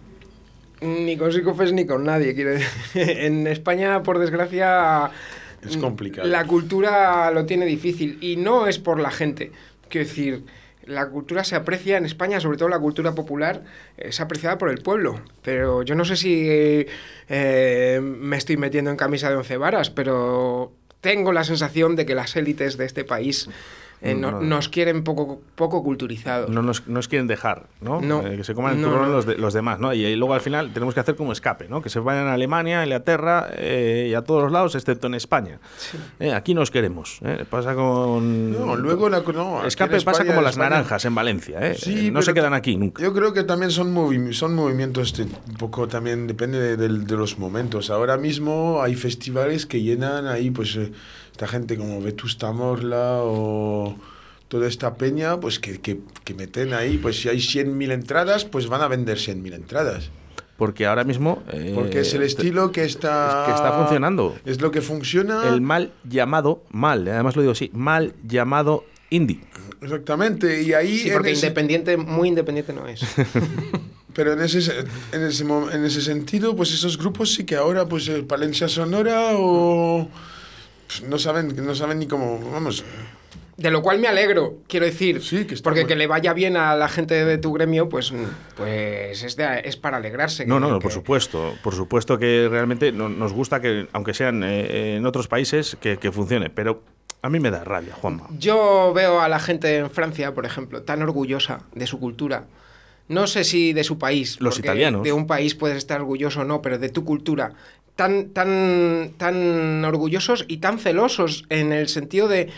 [0.81, 2.35] ni con Psicofes ni con nadie.
[2.35, 2.67] Quiero decir.
[2.95, 5.09] en España, por desgracia,
[5.67, 6.27] Es complicado.
[6.27, 8.17] la cultura lo tiene difícil.
[8.21, 9.51] Y no es por la gente.
[9.89, 10.43] Quiero decir,
[10.85, 13.63] la cultura se aprecia en España, sobre todo la cultura popular,
[13.97, 15.21] es apreciada por el pueblo.
[15.41, 16.87] Pero yo no sé si eh,
[17.29, 22.15] eh, me estoy metiendo en camisa de once varas, pero tengo la sensación de que
[22.15, 23.49] las élites de este país
[24.03, 24.41] eh, no- No.
[24.41, 26.49] nos quieren poco, poco culturizados.
[26.49, 28.01] No nos, nos quieren dejar, ¿no?
[28.01, 28.21] No.
[28.27, 29.13] Eh, que se coman el No, turrón no.
[29.13, 29.93] Los, de- los demás, ¿no?
[29.93, 31.81] Y, luego al final tenemos que hacer como escape, ¿no?
[31.81, 35.15] Que se vayan a Alemania, a Inglaterra eh, y a todos los lados, excepto en
[35.15, 35.59] España.
[36.19, 37.19] Eh, aquí nos queremos.
[37.23, 37.45] ¿eh?
[37.49, 38.51] Pasa con...
[38.51, 39.23] No, luego la-
[39.65, 41.75] escape en pasa España- como las España- naranjas en Valencia, ¿eh?
[41.75, 43.01] Sí, Eh, no se quedan aquí nunca.
[43.01, 47.15] Yo creo que también son, movi- son movimientos, de- un poco también depende de, de
[47.15, 47.89] los momentos.
[47.89, 50.91] Ahora mismo hay festivales que llenan ahí, pues, eh,
[51.33, 53.95] esta gente como Vetusta Morla o
[54.47, 58.67] toda esta peña, pues que, que, que meten ahí, pues si hay 100.000 entradas, pues
[58.67, 60.11] van a vender 100.000 entradas.
[60.57, 61.41] Porque ahora mismo...
[61.51, 63.45] eh, Porque es el estilo que está...
[63.47, 64.35] que está funcionando.
[64.45, 65.47] Es lo que funciona.
[65.49, 69.39] El mal llamado, mal, eh, además lo digo así, mal llamado indie.
[69.81, 70.99] Exactamente, y ahí...
[70.99, 73.01] Sí, porque ese- independiente, muy independiente no es.
[74.13, 74.79] Pero en ese, se-
[75.11, 79.31] en, ese, en ese sentido, pues esos grupos sí que ahora, pues eh, Palencia Sonora
[79.33, 80.07] o...
[80.99, 82.83] pues, no saben, no saben ni cómo, vamos...
[83.55, 85.21] De lo cual me alegro, quiero decir.
[85.63, 88.11] porque muy- que le vaya bien a la gente de tu gremio, pues,
[88.57, 90.45] pues es, de- es para alegrarse.
[90.47, 91.53] No, que- no, no, que- por supuesto.
[91.63, 95.97] Por supuesto que realmente no- nos gusta que, aunque sean eh, en otros países, que,
[95.97, 96.49] que funcione.
[96.49, 96.81] Pero
[97.21, 98.27] a mí me da rabia, Juanma.
[98.39, 102.45] Yo veo a la gente en Francia, por ejemplo, tan orgullosa de su cultura.
[103.07, 104.37] No sé si de su país.
[104.41, 105.03] Los porque italianos.
[105.03, 107.53] De un país puedes estar orgulloso o no, pero de tu cultura.
[107.95, 112.49] Tan, tan, tan orgullosos y tan celosos en el sentido de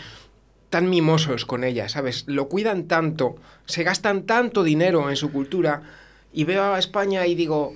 [0.70, 2.24] tan mimosos con ella, ¿sabes?
[2.26, 3.36] Lo cuidan tanto,
[3.66, 5.82] se gastan tanto dinero en su cultura
[6.32, 7.74] y veo a España y digo,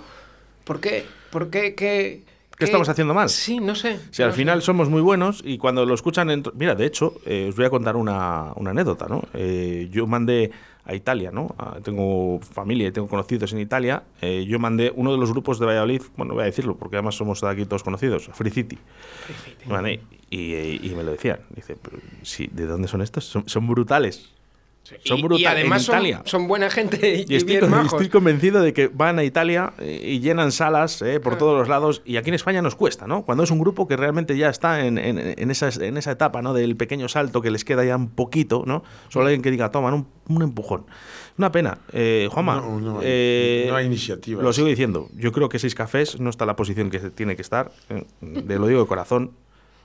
[0.65, 1.05] ¿por qué?
[1.31, 1.75] ¿Por qué?
[1.75, 2.23] ¿Qué,
[2.57, 3.29] ¿Qué estamos haciendo mal?
[3.31, 3.99] Sí, no sé.
[4.11, 6.43] Si al final somos muy buenos y cuando lo escuchan...
[6.55, 9.23] Mira, de hecho, eh, os voy a contar una, una anécdota, ¿no?
[9.33, 10.51] Eh, yo mandé
[10.91, 11.55] a Italia, ¿no?
[11.59, 14.03] Ah, tengo familia y tengo conocidos en Italia.
[14.21, 17.15] eh, yo mandé uno de los grupos de Valladolid, bueno, voy a decirlo porque además
[17.15, 18.77] somos aquí todos conocidos, Free City.
[19.69, 20.01] Mandé,
[20.31, 21.41] y, y- y me lo decían.
[21.55, 23.25] Dice, "Pero sí, ¿de dónde son estos?
[23.25, 24.31] Son, son brutales.
[25.05, 25.43] Son Y- brutales.
[25.43, 26.23] y además en son, Italia.
[26.25, 27.93] son buena gente y, Y estoy, bien con- majos.
[27.93, 31.39] estoy convencido de que van a Italia eh, y llenan salas eh, por Ah.
[31.39, 32.03] todos los lados.
[32.05, 33.23] Y aquí en España nos cuesta, ¿no?
[33.23, 36.43] Cuando es un grupo que realmente ya está en, en- en esa, en esa etapa,
[36.43, 36.55] ¿no?
[36.55, 38.83] Del pequeño salto que les queda ya un poquito, ¿no?
[39.11, 40.87] Solo alguien que diga, toma, un, un empujón.
[41.39, 41.79] Una pena.
[41.93, 44.43] Eh, Juanma, No, no hay- eh, no hay iniciativas.
[44.43, 45.09] Lo sigo diciendo.
[45.15, 47.71] Yo creo que Seis Cafés no está en la posición que tiene que estar.
[47.91, 49.33] eh, de lo digo de corazón.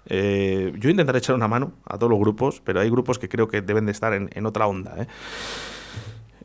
[0.08, 3.48] Eh, yo intentaré echar una mano a todos los grupos, pero hay grupos que creo
[3.48, 4.96] que deben de estar en, en otra onda.
[5.00, 5.08] ¿eh?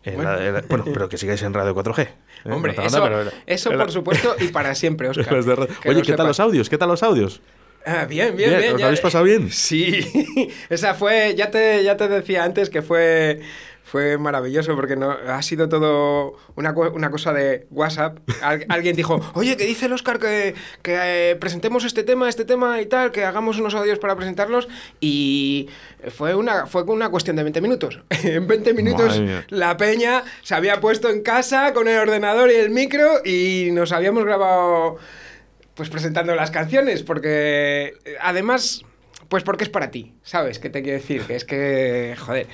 [0.02, 0.32] En Bueno.
[0.32, 1.98] la- en la- bueno, pero que sigáis en Radio 4G.
[2.02, 2.08] ¿eh?
[2.50, 5.34] Hombre, En eso, onda, pero- eso por supuesto y para siempre, Oscar.
[5.34, 6.70] Oye, lo ¿qué tal los audios?
[6.70, 7.42] ¿Qué tal los audios?
[7.86, 8.74] Ah, bien, bien, Bien, bien.
[8.74, 9.50] ¿os ya- habéis pasado bien?
[9.50, 10.06] Sí,
[10.68, 13.40] esa fue, ya te, ya te decía antes que fue,
[13.90, 18.18] fue maravilloso porque no, ha sido todo una, una cosa de WhatsApp.
[18.40, 22.44] Al- alguien dijo, oye, que dice el Oscar que, que eh, presentemos este tema, este
[22.44, 24.68] tema y tal, que hagamos unos audios para presentarlos
[25.00, 25.68] y
[26.16, 28.00] fue una, fue una cuestión de 20 minutos.
[28.10, 32.70] en 20 minutos la peña se había puesto en casa con el ordenador y el
[32.70, 34.98] micro y nos habíamos grabado
[35.74, 38.82] pues presentando las canciones, porque eh, además,
[39.28, 40.60] pues porque es para ti, ¿sabes?
[40.60, 41.22] ¿Qué te quiero decir?
[41.22, 42.46] Que es que, joder,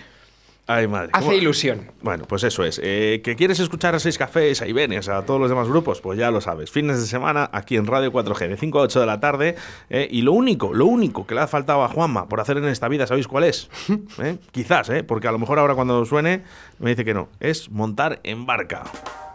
[0.68, 1.10] Ay, madre.
[1.12, 1.92] hace ¿Cómo- ilusión.
[2.02, 2.80] Bueno, pues eso es.
[2.82, 6.00] Eh, ¿Que quieres escuchar a Seis Cafés, a Ibenes, a todos los demás grupos?
[6.00, 6.70] Pues ya lo sabes.
[6.72, 9.54] Fines de semana aquí en Radio 4G, de 5 a 8 de la tarde.
[9.90, 12.64] eh, y lo único, lo único que le ha faltado a Juanma por hacer en
[12.66, 13.68] esta vida, ¿sabéis cuál es?
[14.22, 14.38] ¿Eh?
[14.50, 15.04] Quizás, ¿eh?
[15.04, 16.42] Porque a lo mejor ahora cuando suene
[16.80, 17.28] me dice que no.
[17.38, 18.82] Es montar en barca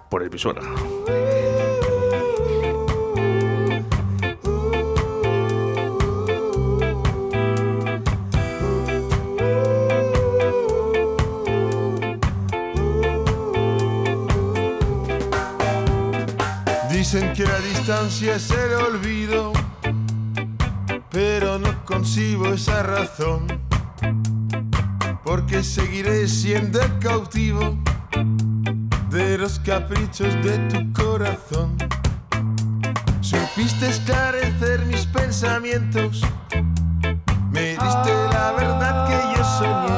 [0.10, 0.68] por el Pisuerga.
[17.02, 19.54] Dicen que la distancia es el olvido,
[21.10, 23.48] pero no concibo esa razón,
[25.24, 27.76] porque seguiré siendo el cautivo
[29.10, 31.76] de los caprichos de tu corazón.
[33.22, 36.22] Supiste esclarecer mis pensamientos,
[37.50, 39.98] me diste la verdad que yo soñé,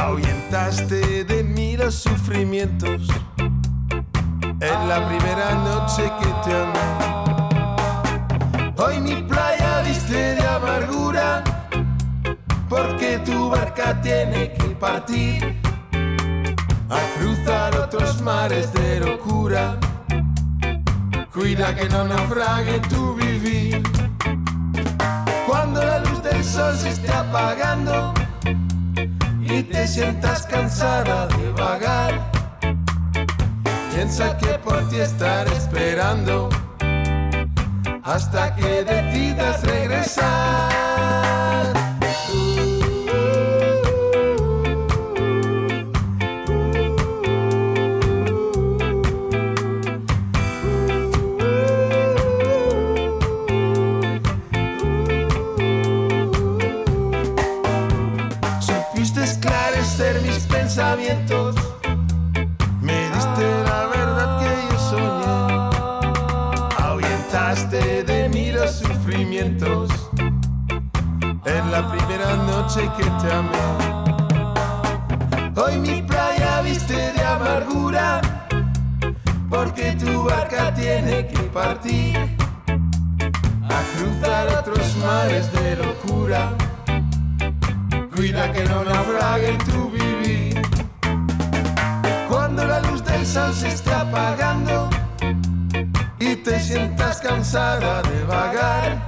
[0.00, 3.08] ahuyentaste de mí los sufrimientos
[4.66, 6.86] en la primera noche que te amé.
[8.76, 11.42] Hoy mi playa viste de amargura,
[12.68, 15.60] porque tu barca tiene que partir
[16.88, 19.76] a cruzar otros mares de locura.
[21.32, 23.82] Cuida que no naufrague tu vivir.
[25.46, 28.14] Cuando la luz del sol se esté apagando
[29.40, 32.33] y te sientas cansada de vagar.
[33.94, 36.48] Piensa que por ti estaré esperando
[38.02, 40.83] hasta que decidas regresar.
[72.74, 73.64] Noche que te amé.
[75.56, 78.20] Hoy mi playa viste de amargura.
[79.48, 82.16] Porque tu barca tiene que partir.
[83.76, 86.52] A cruzar otros mares de locura.
[88.14, 90.62] Cuida que no naufrague tu vivir.
[92.28, 94.90] Cuando la luz del sol se esté apagando
[96.18, 99.06] y te sientas cansada de vagar,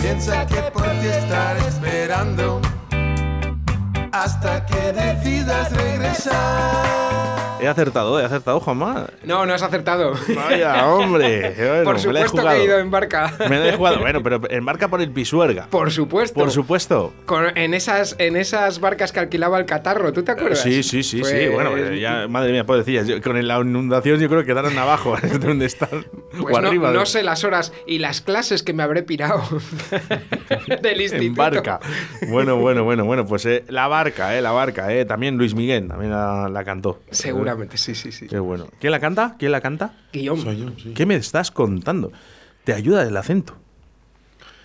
[0.00, 0.60] piensa que
[1.00, 2.60] ti estaré esperando
[4.12, 7.29] hasta que decidas regresar.
[7.62, 9.06] He acertado, he acertado, Juanma.
[9.24, 10.12] No, no has acertado.
[10.34, 11.54] Vaya, hombre.
[11.60, 13.32] Bueno, Por me la he supuesto que he ido en barca.
[13.48, 13.98] Me la he jugado.
[14.00, 15.66] Bueno, pero embarca por el Pisuerga.
[15.70, 16.38] Por supuesto.
[16.40, 17.12] Por supuesto.
[17.26, 20.60] Con- en, esas, en esas barcas que alquilaba el catarro, ¿tú te acuerdas?
[20.60, 21.48] Sí, sí, sí, sí.
[21.48, 25.16] Bueno, ya, madre mía, pues decías, yo- con la inundación yo creo que quedaron abajo,
[25.40, 26.06] donde están.
[26.40, 26.90] Pues o no, arriba.
[26.92, 29.42] no sé las horas y las clases que me habré pirado
[30.82, 31.26] del instituto.
[31.26, 31.80] En barca.
[32.28, 35.04] Bueno, bueno, bueno, bueno, pues eh, la barca, eh, la barca, eh.
[35.04, 37.00] También Luis Miguel, también la, la cantó.
[37.50, 38.26] Seguramente, sí, sí, sí.
[38.26, 38.66] Qué bueno.
[38.80, 39.36] ¿Quién la canta?
[39.38, 39.94] ¿Quién la canta?
[40.12, 40.42] Guillaume.
[40.42, 40.92] Soy yo, sí.
[40.94, 42.12] ¿Qué me estás contando?
[42.64, 43.56] Te ayuda el acento.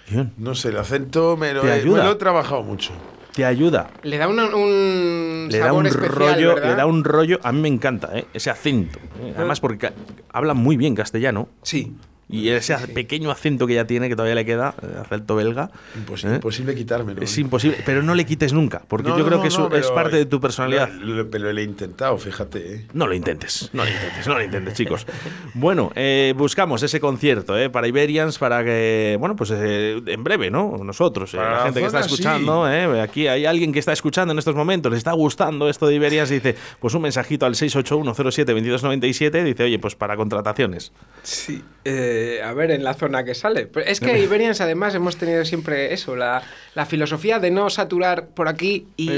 [0.09, 1.97] Guión, No sé, el acento me lo, ¿Te he, ayuda?
[1.99, 2.91] me lo he trabajado mucho.
[3.33, 3.89] Te ayuda.
[4.03, 6.69] Le da una- un Le da un especial, rollo, ¿verdad?
[6.69, 7.39] le da un rollo.
[7.43, 8.25] A mí me encanta, ¿eh?
[8.33, 8.99] ese acento.
[9.21, 9.33] ¿eh?
[9.35, 9.91] Además, porque
[10.31, 11.49] habla muy bien castellano.
[11.63, 11.95] Sí.
[12.27, 15.69] Y ese pequeño acento que ya tiene, que todavía le queda, eh, acento belga.
[15.95, 16.35] Imposible, ¿eh?
[16.37, 17.21] imposible quitármelo.
[17.21, 19.69] Es imposible, pero no le quites nunca, porque No, yo no, creo no, que eso
[19.69, 20.89] no, es parte de tu personalidad.
[20.91, 22.75] Lo, lo- pero lo he intentado, fíjate.
[22.75, 22.87] ¿eh?
[22.93, 25.05] No lo intentes, no lo intentes, no lo intentes, chicos.
[25.53, 30.49] Bueno, eh, buscamos ese concierto eh, para Iberians, para que, bueno, pues eh, en breve,
[30.49, 30.77] ¿no?
[30.83, 34.31] Nosotros, eh, la la gente que está escuchando, eh, aquí hay alguien que está escuchando
[34.31, 37.53] en estos momentos, le está gustando esto de Iberians y dice, pues un mensajito al
[37.53, 40.91] 681072297, dice, oye, pues para contrataciones.
[41.23, 41.63] Sí.
[41.83, 43.67] Eh, a ver, en la zona que sale.
[43.67, 46.43] Pero es que Iberians, además, hemos tenido siempre eso, la,
[46.73, 49.09] la filosofía de no saturar por aquí y,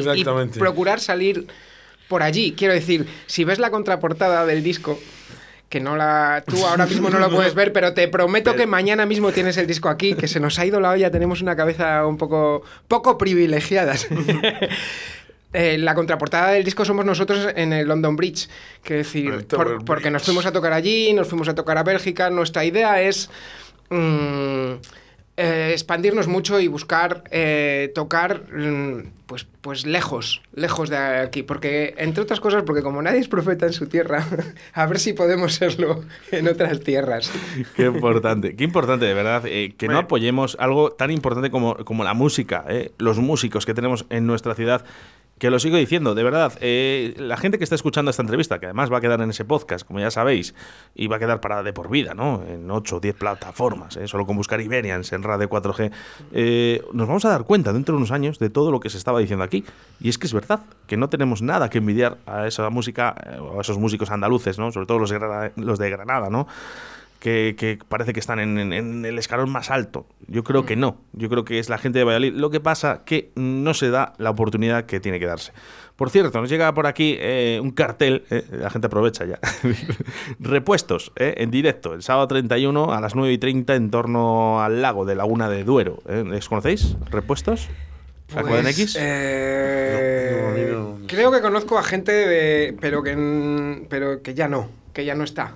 [0.57, 1.47] procurar salir
[2.07, 2.53] por allí.
[2.57, 4.99] Quiero decir, si ves la contraportada del disco,
[5.69, 9.05] que no la tú ahora mismo no lo puedes ver, pero te prometo que mañana
[9.05, 12.05] mismo tienes el disco aquí, que se nos ha ido la olla, tenemos una cabeza
[12.05, 14.07] un poco poco privilegiadas.
[15.53, 18.49] Eh, la contraportada del disco somos nosotros en el London Bridge,
[18.83, 20.25] que decir, por- porque nos Bridge.
[20.25, 22.29] fuimos a tocar allí, nos fuimos a tocar a Bélgica.
[22.29, 23.29] Nuestra idea es
[23.89, 24.73] mm,
[25.37, 31.43] eh, expandirnos mucho y buscar eh, tocar mm, pues, pues lejos, lejos de aquí.
[31.43, 34.25] Porque, entre otras cosas, porque como nadie es profeta en su tierra,
[34.73, 37.31] a ver si podemos serlo en otras tierras.
[37.75, 42.03] Qué importante, qué importante de verdad eh, que no apoyemos algo tan importante como, como
[42.03, 44.83] la música, eh, los músicos que tenemos en nuestra ciudad.
[45.39, 48.65] Que lo sigo diciendo, de verdad, eh, la gente que está escuchando esta entrevista, que
[48.65, 50.55] además va a quedar en ese podcast, como ya sabéis,
[50.95, 52.43] y va a quedar para de por vida, ¿no?
[52.47, 55.91] En 8 o 10 plataformas, eh, solo con buscar Iberians en Radio 4G,
[56.31, 58.97] eh, nos vamos a dar cuenta dentro de unos años de todo lo que se
[58.97, 59.63] estaba diciendo aquí.
[59.99, 63.39] Y es que es verdad, que no tenemos nada que envidiar a esa música, eh,
[63.57, 64.71] a esos músicos andaluces, ¿no?
[64.71, 65.13] Sobre todo los
[65.55, 66.47] los de Granada ¿no?
[67.27, 70.05] Que, que parece que están en, en- en el escalón más alto.
[70.27, 71.01] Yo creo que no.
[71.13, 72.33] Yo creo que es la gente de Valladolid.
[72.33, 75.51] Lo que pasa que no se da la oportunidad que tiene que darse.
[75.97, 79.39] Por cierto, nos llega por aquí eh, un cartel, eh, la gente aprovecha ya.
[80.39, 84.81] Repuestos, eh, en directo, el sábado 31 a las 9 y 30 en torno al
[84.81, 85.99] lago de Laguna de Duero.
[86.07, 86.23] eh.
[86.27, 86.95] ¿Les conocéis?
[87.09, 87.67] ¿Repuestos?
[88.35, 88.97] ¿La Pues, X?
[88.99, 95.15] eh, Creo que conozco a gente de, pero que pero que ya no, que ya
[95.15, 95.55] no está.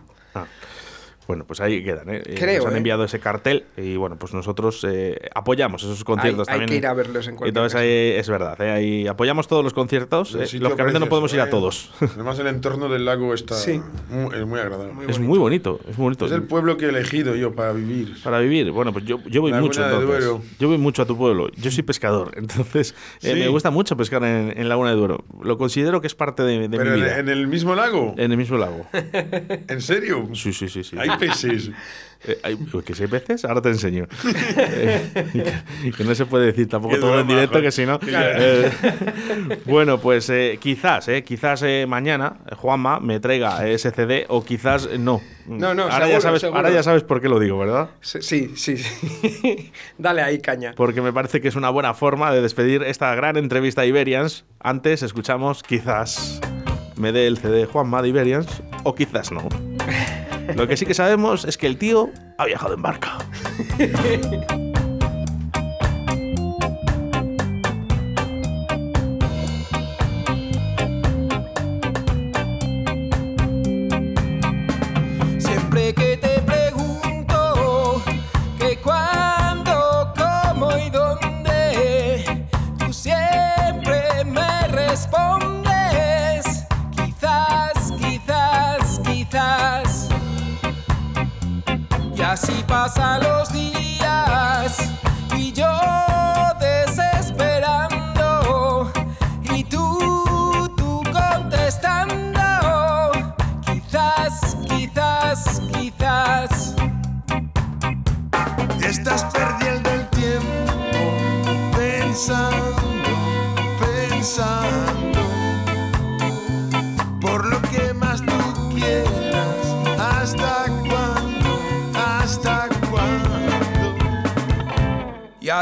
[1.31, 2.09] Bueno, pues ahí quedan.
[2.09, 2.21] ¿eh?
[2.25, 2.77] Eh, Creo, Nos han ¿eh?
[2.79, 6.69] enviado ese cartel y bueno, pues nosotros eh, apoyamos esos conciertos Hay- hay también.
[6.69, 8.69] que ir a verlos en cualquier Entonces ahí es verdad, ¿eh?
[8.69, 10.35] ahí apoyamos todos los conciertos.
[10.35, 11.89] Eh, lógicamente no podemos ir a todos.
[12.15, 13.79] Además, el entorno del lago está Sí.
[14.09, 14.91] muy, es muy agradable.
[15.07, 16.25] es muy bonito, es muy bonito.
[16.25, 18.21] Es el pueblo que he elegido yo para vivir.
[18.21, 20.09] Para vivir, bueno, pues yo, yo voy mucho de entonces.
[20.25, 20.41] Duero.
[20.59, 21.49] Yo voy mucho a tu pueblo.
[21.55, 23.39] Yo soy pescador, entonces eh, Sí.
[23.39, 25.23] me gusta mucho pescar en, en Laguna de Duero.
[25.41, 27.19] Lo considero que es parte de, de Pero mi en, vida.
[27.19, 28.15] en el mismo lago.
[28.17, 28.85] En el mismo lago.
[29.69, 30.27] ¿En serio?
[30.33, 30.83] Sí, sí, sí.
[30.83, 30.97] sí.
[30.99, 31.71] Hay peces.
[32.23, 33.45] Eh, hay- ¿Que si hay peces?
[33.45, 34.05] Ahora te enseño.
[34.57, 35.51] Eh,
[35.83, 37.99] que, que no se puede decir tampoco todo en directo, que si no.
[38.07, 38.71] Eh,
[39.65, 44.87] bueno, pues eh, quizás, eh, quizás eh, mañana Juanma me traiga ese CD o quizás
[44.99, 45.19] no.
[45.47, 46.57] No, no, ahora, seguro, ya sabes, seguro.
[46.59, 47.89] ahora ya sabes por qué lo digo, ¿verdad?
[48.01, 48.77] Sí, sí, sí.
[48.77, 49.71] sí.
[49.97, 50.73] Dale ahí caña.
[50.75, 54.45] Porque me parece que es una buena forma de despedir esta gran entrevista a Iberians.
[54.59, 56.39] Antes escuchamos quizás
[56.97, 59.47] me dé el CD Juanma de Iberians o quizás no.
[60.55, 63.17] Lo que sí que sabemos es que el tío ha viajado en barca.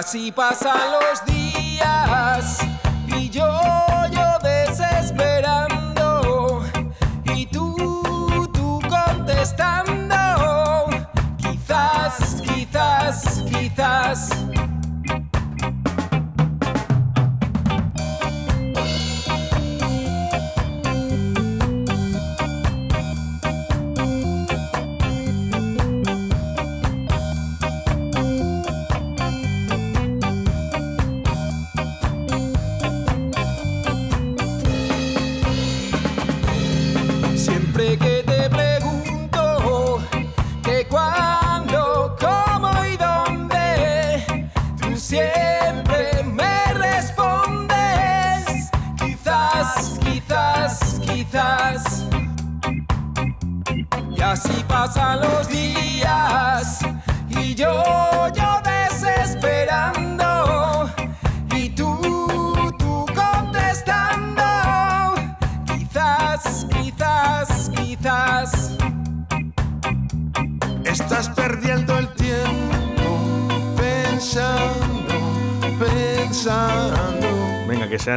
[0.10, 1.28] así pasan los días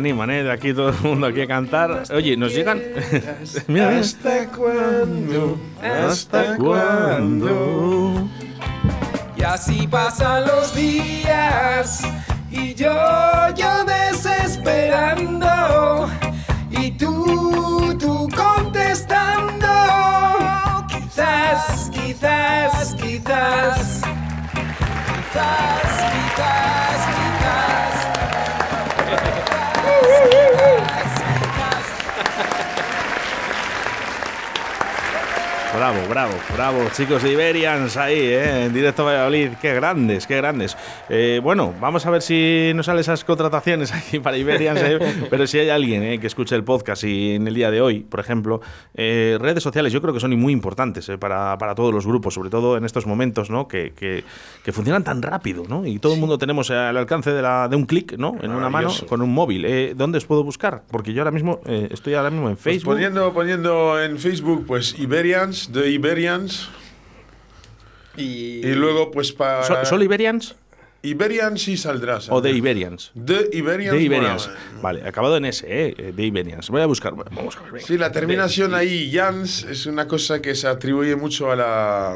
[0.03, 0.43] animan, ¿eh?
[0.43, 2.03] De aquí todo el mundo aquí a cantar.
[2.13, 2.83] Oye, nos llegan.
[3.69, 5.59] Mira, ¿Hasta cuándo?
[5.81, 8.29] ¿Hasta cuándo?
[9.37, 10.45] Y así pasan
[35.93, 38.65] Bravo, bravo, bravo, chicos Iberians ahí, ¿eh?
[38.65, 39.51] en directo a Valladolid.
[39.61, 40.75] Qué grandes, qué grandes.
[41.15, 44.81] Eh, bueno, vamos a ver si nos salen esas contrataciones aquí para Iberians.
[44.81, 44.99] ¿eh?
[45.29, 46.19] Pero si hay alguien ¿eh?
[46.19, 48.63] que escuche el podcast y en el día de hoy, por ejemplo,
[48.95, 51.19] eh, redes sociales yo creo que son muy importantes ¿eh?
[51.19, 53.69] para, para todos los grupos, sobre todo en estos momentos ¿no?
[53.69, 54.25] que, que,
[54.65, 55.85] que funcionan tan rápido ¿no?
[55.87, 58.37] y todo el mundo tenemos al alcance de, la, de un clic ¿no?
[58.41, 59.67] en una mano con un móvil.
[59.67, 60.83] Eh, ¿Dónde os puedo buscar?
[60.91, 62.95] Porque yo ahora mismo eh, estoy ahora mismo en Pues Facebook.
[62.95, 66.71] poniendo, poniendo en Facebook, pues Iberians, de Iberians.
[68.17, 69.63] Y, Y luego, pues para.
[69.65, 70.57] ¿So- ¿Solo Iberians?
[71.03, 72.15] Iberians sí saldrá.
[72.17, 72.51] ¿O de saldrá.
[72.51, 73.11] Iberians?
[73.15, 73.97] De Iberians.
[73.97, 74.47] De Iberians.
[74.47, 76.13] bueno, Vale, acabado en S, ¿eh?
[76.13, 76.69] De Iberians.
[76.71, 77.15] Voy a buscar.
[77.15, 77.73] Vamos a ver.
[77.73, 77.87] venga.
[77.87, 82.13] Sí, la terminación ahí, Jans, es una cosa que se atribuye mucho a la,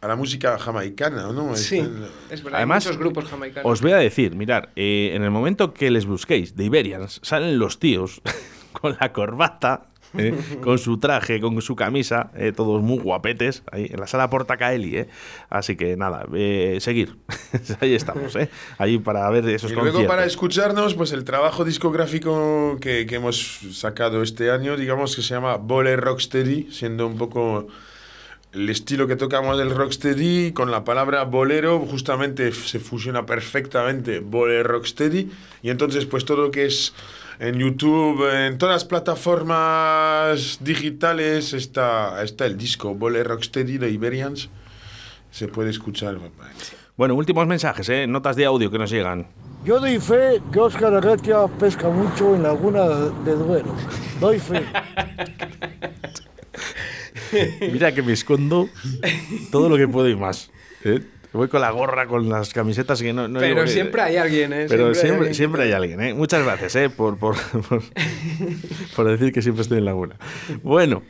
[0.00, 1.54] a la música jamaicana, ¿no?
[1.54, 2.58] Sí, Este- es verdad.
[2.58, 3.70] Además, hay muchos grupos jamaicanos.
[3.72, 7.58] Os voy a decir, mirar, eh, en el momento que les busquéis de Iberians, salen
[7.58, 8.20] los tíos
[8.72, 9.86] con la corbata,
[10.18, 14.30] eh, con su traje, con su camisa, eh, todos muy guapetes, ahí en la sala
[14.30, 15.08] Portacaeli, ¿eh?
[15.50, 17.16] Así que nada, eh, seguir.
[17.80, 18.48] ahí estamos, ¿eh?
[18.78, 20.16] Ahí para ver esos Y luego conciertos.
[20.16, 25.34] para escucharnos, pues el trabajo discográfico que, que hemos sacado este año, digamos que se
[25.34, 27.68] llama Bole Rocksteady, siendo un poco
[28.52, 34.62] el estilo que tocamos del rocksteady con la palabra bolero justamente se fusiona perfectamente bole
[34.62, 35.30] rocksteady
[35.62, 36.94] y entonces pues todo lo que es
[37.38, 44.48] en YouTube, en todas las plataformas digitales está, está el disco Bole Rocksteady de Iberians.
[45.30, 46.18] Se puede escuchar.
[46.96, 48.06] Bueno, últimos mensajes, ¿eh?
[48.06, 49.26] Notas de audio que nos llegan.
[49.64, 52.86] Yo doy fe que Óscar Arratia pesca mucho en Laguna
[53.24, 53.74] de Duero.
[54.20, 54.64] Doy fe.
[57.72, 58.68] Mira que me escondo
[59.52, 60.50] todo lo que puedo y más.
[60.84, 61.02] ¿eh?
[61.32, 63.28] Voy con la gorra, con las camisetas que no...
[63.28, 64.66] no Pero digo siempre hay alguien, ¿eh?
[64.68, 66.14] Pero Siempre hay siempre, hay alguien, ¿eh?
[66.14, 66.88] Muchas gracias, ¿eh?
[66.90, 67.36] Por, por,
[67.68, 67.82] por,
[68.96, 70.16] por decir que siempre estoy en Laguna.
[70.62, 71.02] Bueno,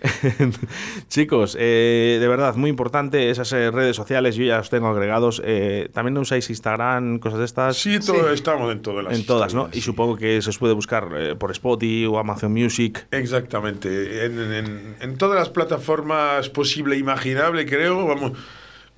[1.09, 5.40] chicos, eh, de verdad, muy importante esas eh, redes sociales, yo ya os tengo agregados.
[5.45, 7.77] Eh, ¿También usáis Instagram, cosas de estas?
[7.77, 9.69] Sí, todo, estamos en todas las En todas, ¿no?
[9.73, 13.07] Y supongo que se os puede buscar eh, por Spotify o Amazon Music.
[13.11, 14.24] Exactamente.
[14.27, 18.07] En, en- en todas las plataformas posible e imaginable, creo.
[18.07, 18.32] Vamos.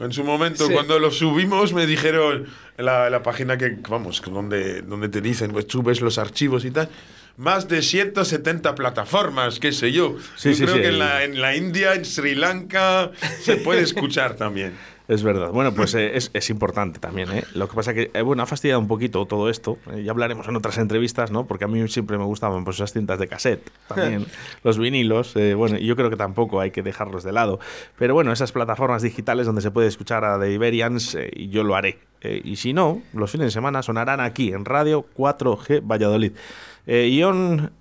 [0.00, 0.72] En su momento, Sí.
[0.72, 2.46] cuando lo subimos, me dijeron
[2.78, 6.70] en la, la página que, vamos, donde, donde te dicen, pues subes los archivos y
[6.70, 6.88] tal.
[7.36, 10.16] Más de 170 plataformas, qué sé yo.
[10.36, 13.82] Sí, yo sí, creo que en la, en la India, en Sri Lanka, se puede
[13.82, 14.72] escuchar también.
[15.10, 15.50] Es verdad.
[15.50, 17.32] Bueno, pues eh, es, es importante también.
[17.32, 17.44] ¿eh?
[17.54, 19.76] Lo que pasa que, eh, bueno, ha fastidiado un poquito todo esto.
[19.92, 21.48] Eh, ya hablaremos en otras entrevistas, ¿no?
[21.48, 24.26] Porque a mí siempre me gustaban pues, esas cintas de cassette, también
[24.62, 25.34] los vinilos.
[25.56, 27.58] bueno, y yo creo que tampoco hay que dejarlos de lado.
[27.98, 31.74] Pero bueno, esas plataformas digitales donde se puede escuchar a The Iberians, y yo lo
[31.74, 31.98] haré.
[32.22, 36.32] Y si no, los fines de semana sonarán aquí en Radio 4G Valladolid.
[36.86, 37.72] Ion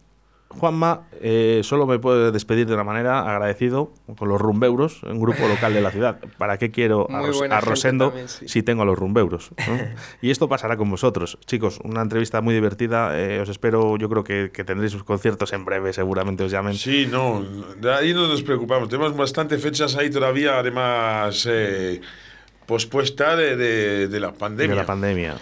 [0.49, 5.47] Juanma, eh, solo me puedo despedir de una manera agradecido con los rumbeuros, un grupo
[5.47, 6.19] local de la ciudad.
[6.39, 8.47] ¿Para qué quiero a, Ros- Rosendo también, sí.
[8.47, 9.51] si tengo a los rumbeuros?
[9.67, 9.77] ¿no?
[10.23, 11.37] y esto pasará con vosotros.
[11.45, 13.17] Chicos, una entrevista muy divertida.
[13.19, 16.73] eh, os espero, yo creo que, que tendréis sus conciertos en breve, seguramente os llamen.
[16.73, 17.45] Sí, no,
[17.77, 18.89] de ahí no nos preocupamos.
[18.89, 22.01] Tenemos bastante fechas ahí todavía, además, eh,
[22.65, 24.75] pospuesta de, de- de la pandemia.
[24.75, 25.35] De la pandemia.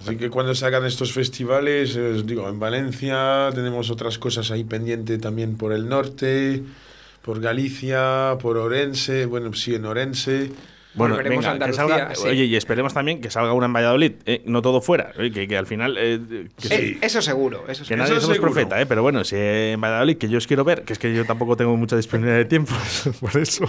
[0.00, 4.50] Así que cuando se hagan estos festivales, eh, os digo, en Valencia tenemos otras cosas
[4.50, 6.62] ahí pendiente también por el norte,
[7.22, 10.50] por Galicia, por Orense, bueno, sí, en Orense.
[10.94, 12.26] Bueno, venga, que salga, sí.
[12.26, 15.46] oye, y esperemos también que salga una en Valladolid, eh, no todo fuera, eh, que,
[15.46, 15.94] que al final...
[15.98, 17.96] eh, que Eh, Eso seguro, eso Que seguro.
[17.98, 18.52] nadie Eso somos seguro.
[18.52, 18.86] profeta, ¿eh?
[18.86, 21.54] pero bueno, si en Valladolid, que yo os quiero ver, que es que yo tampoco
[21.54, 22.72] tengo mucha disponibilidad de tiempo,
[23.20, 23.66] por eso.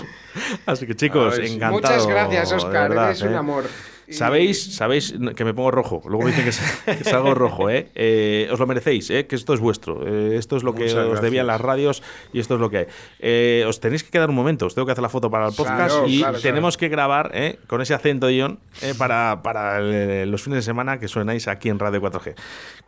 [0.65, 1.73] Así que chicos, A ver encantado.
[1.73, 2.89] Muchas gracias, Oscar.
[2.91, 3.35] verdad, Eres un ¿eh?
[3.35, 3.64] amor.
[4.09, 6.01] Sabéis, sabéis que me pongo rojo.
[6.05, 6.45] Luego me dicen
[6.85, 7.89] que, que salgo rojo, ¿eh?
[7.95, 9.27] Eh, Os lo merecéis, ¿eh?
[9.27, 10.01] Que esto es vuestro.
[10.07, 11.21] Eh, esto es lo que Muchas os gracias.
[11.21, 12.01] debían las radios
[12.31, 12.85] y esto es lo que hay.
[13.19, 14.65] Eh, os tenéis que quedar un momento.
[14.65, 17.31] Os tengo que hacer la foto para el podcast Claro, y claro, tenemos que grabar
[17.34, 17.59] ¿eh?
[17.67, 21.69] con ese acento guion eh, para, para el- los fines de semana que suenáis aquí
[21.69, 22.35] en Radio 4G.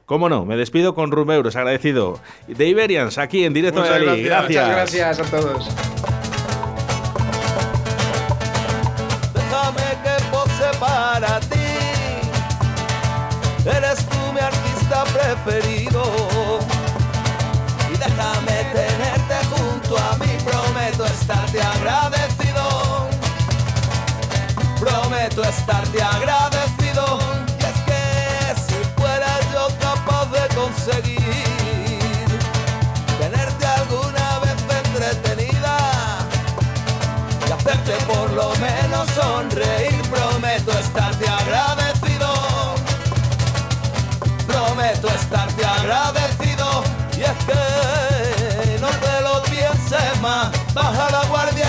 [0.05, 0.45] ¿Cómo no?
[0.45, 2.19] Me despido con Rumeuros, agradecido.
[2.47, 4.25] De Iberians, aquí en directo Muchas de Valladolid.
[4.25, 4.65] gracias.
[4.67, 6.08] Muchas gracias a todos.
[15.51, 15.57] Y
[17.97, 23.09] déjame tenerte junto a mí, prometo estarte agradecido.
[24.79, 27.19] Prometo estarte agradecido.
[27.59, 31.17] Y es que si fuera yo capaz de conseguir
[33.19, 34.55] tenerte alguna vez
[34.85, 35.77] entretenida
[37.47, 39.98] y hacerte por lo menos sonreír,
[45.91, 46.83] agradecido.
[47.17, 51.68] Y es que no te lo pienses más, baja la guardia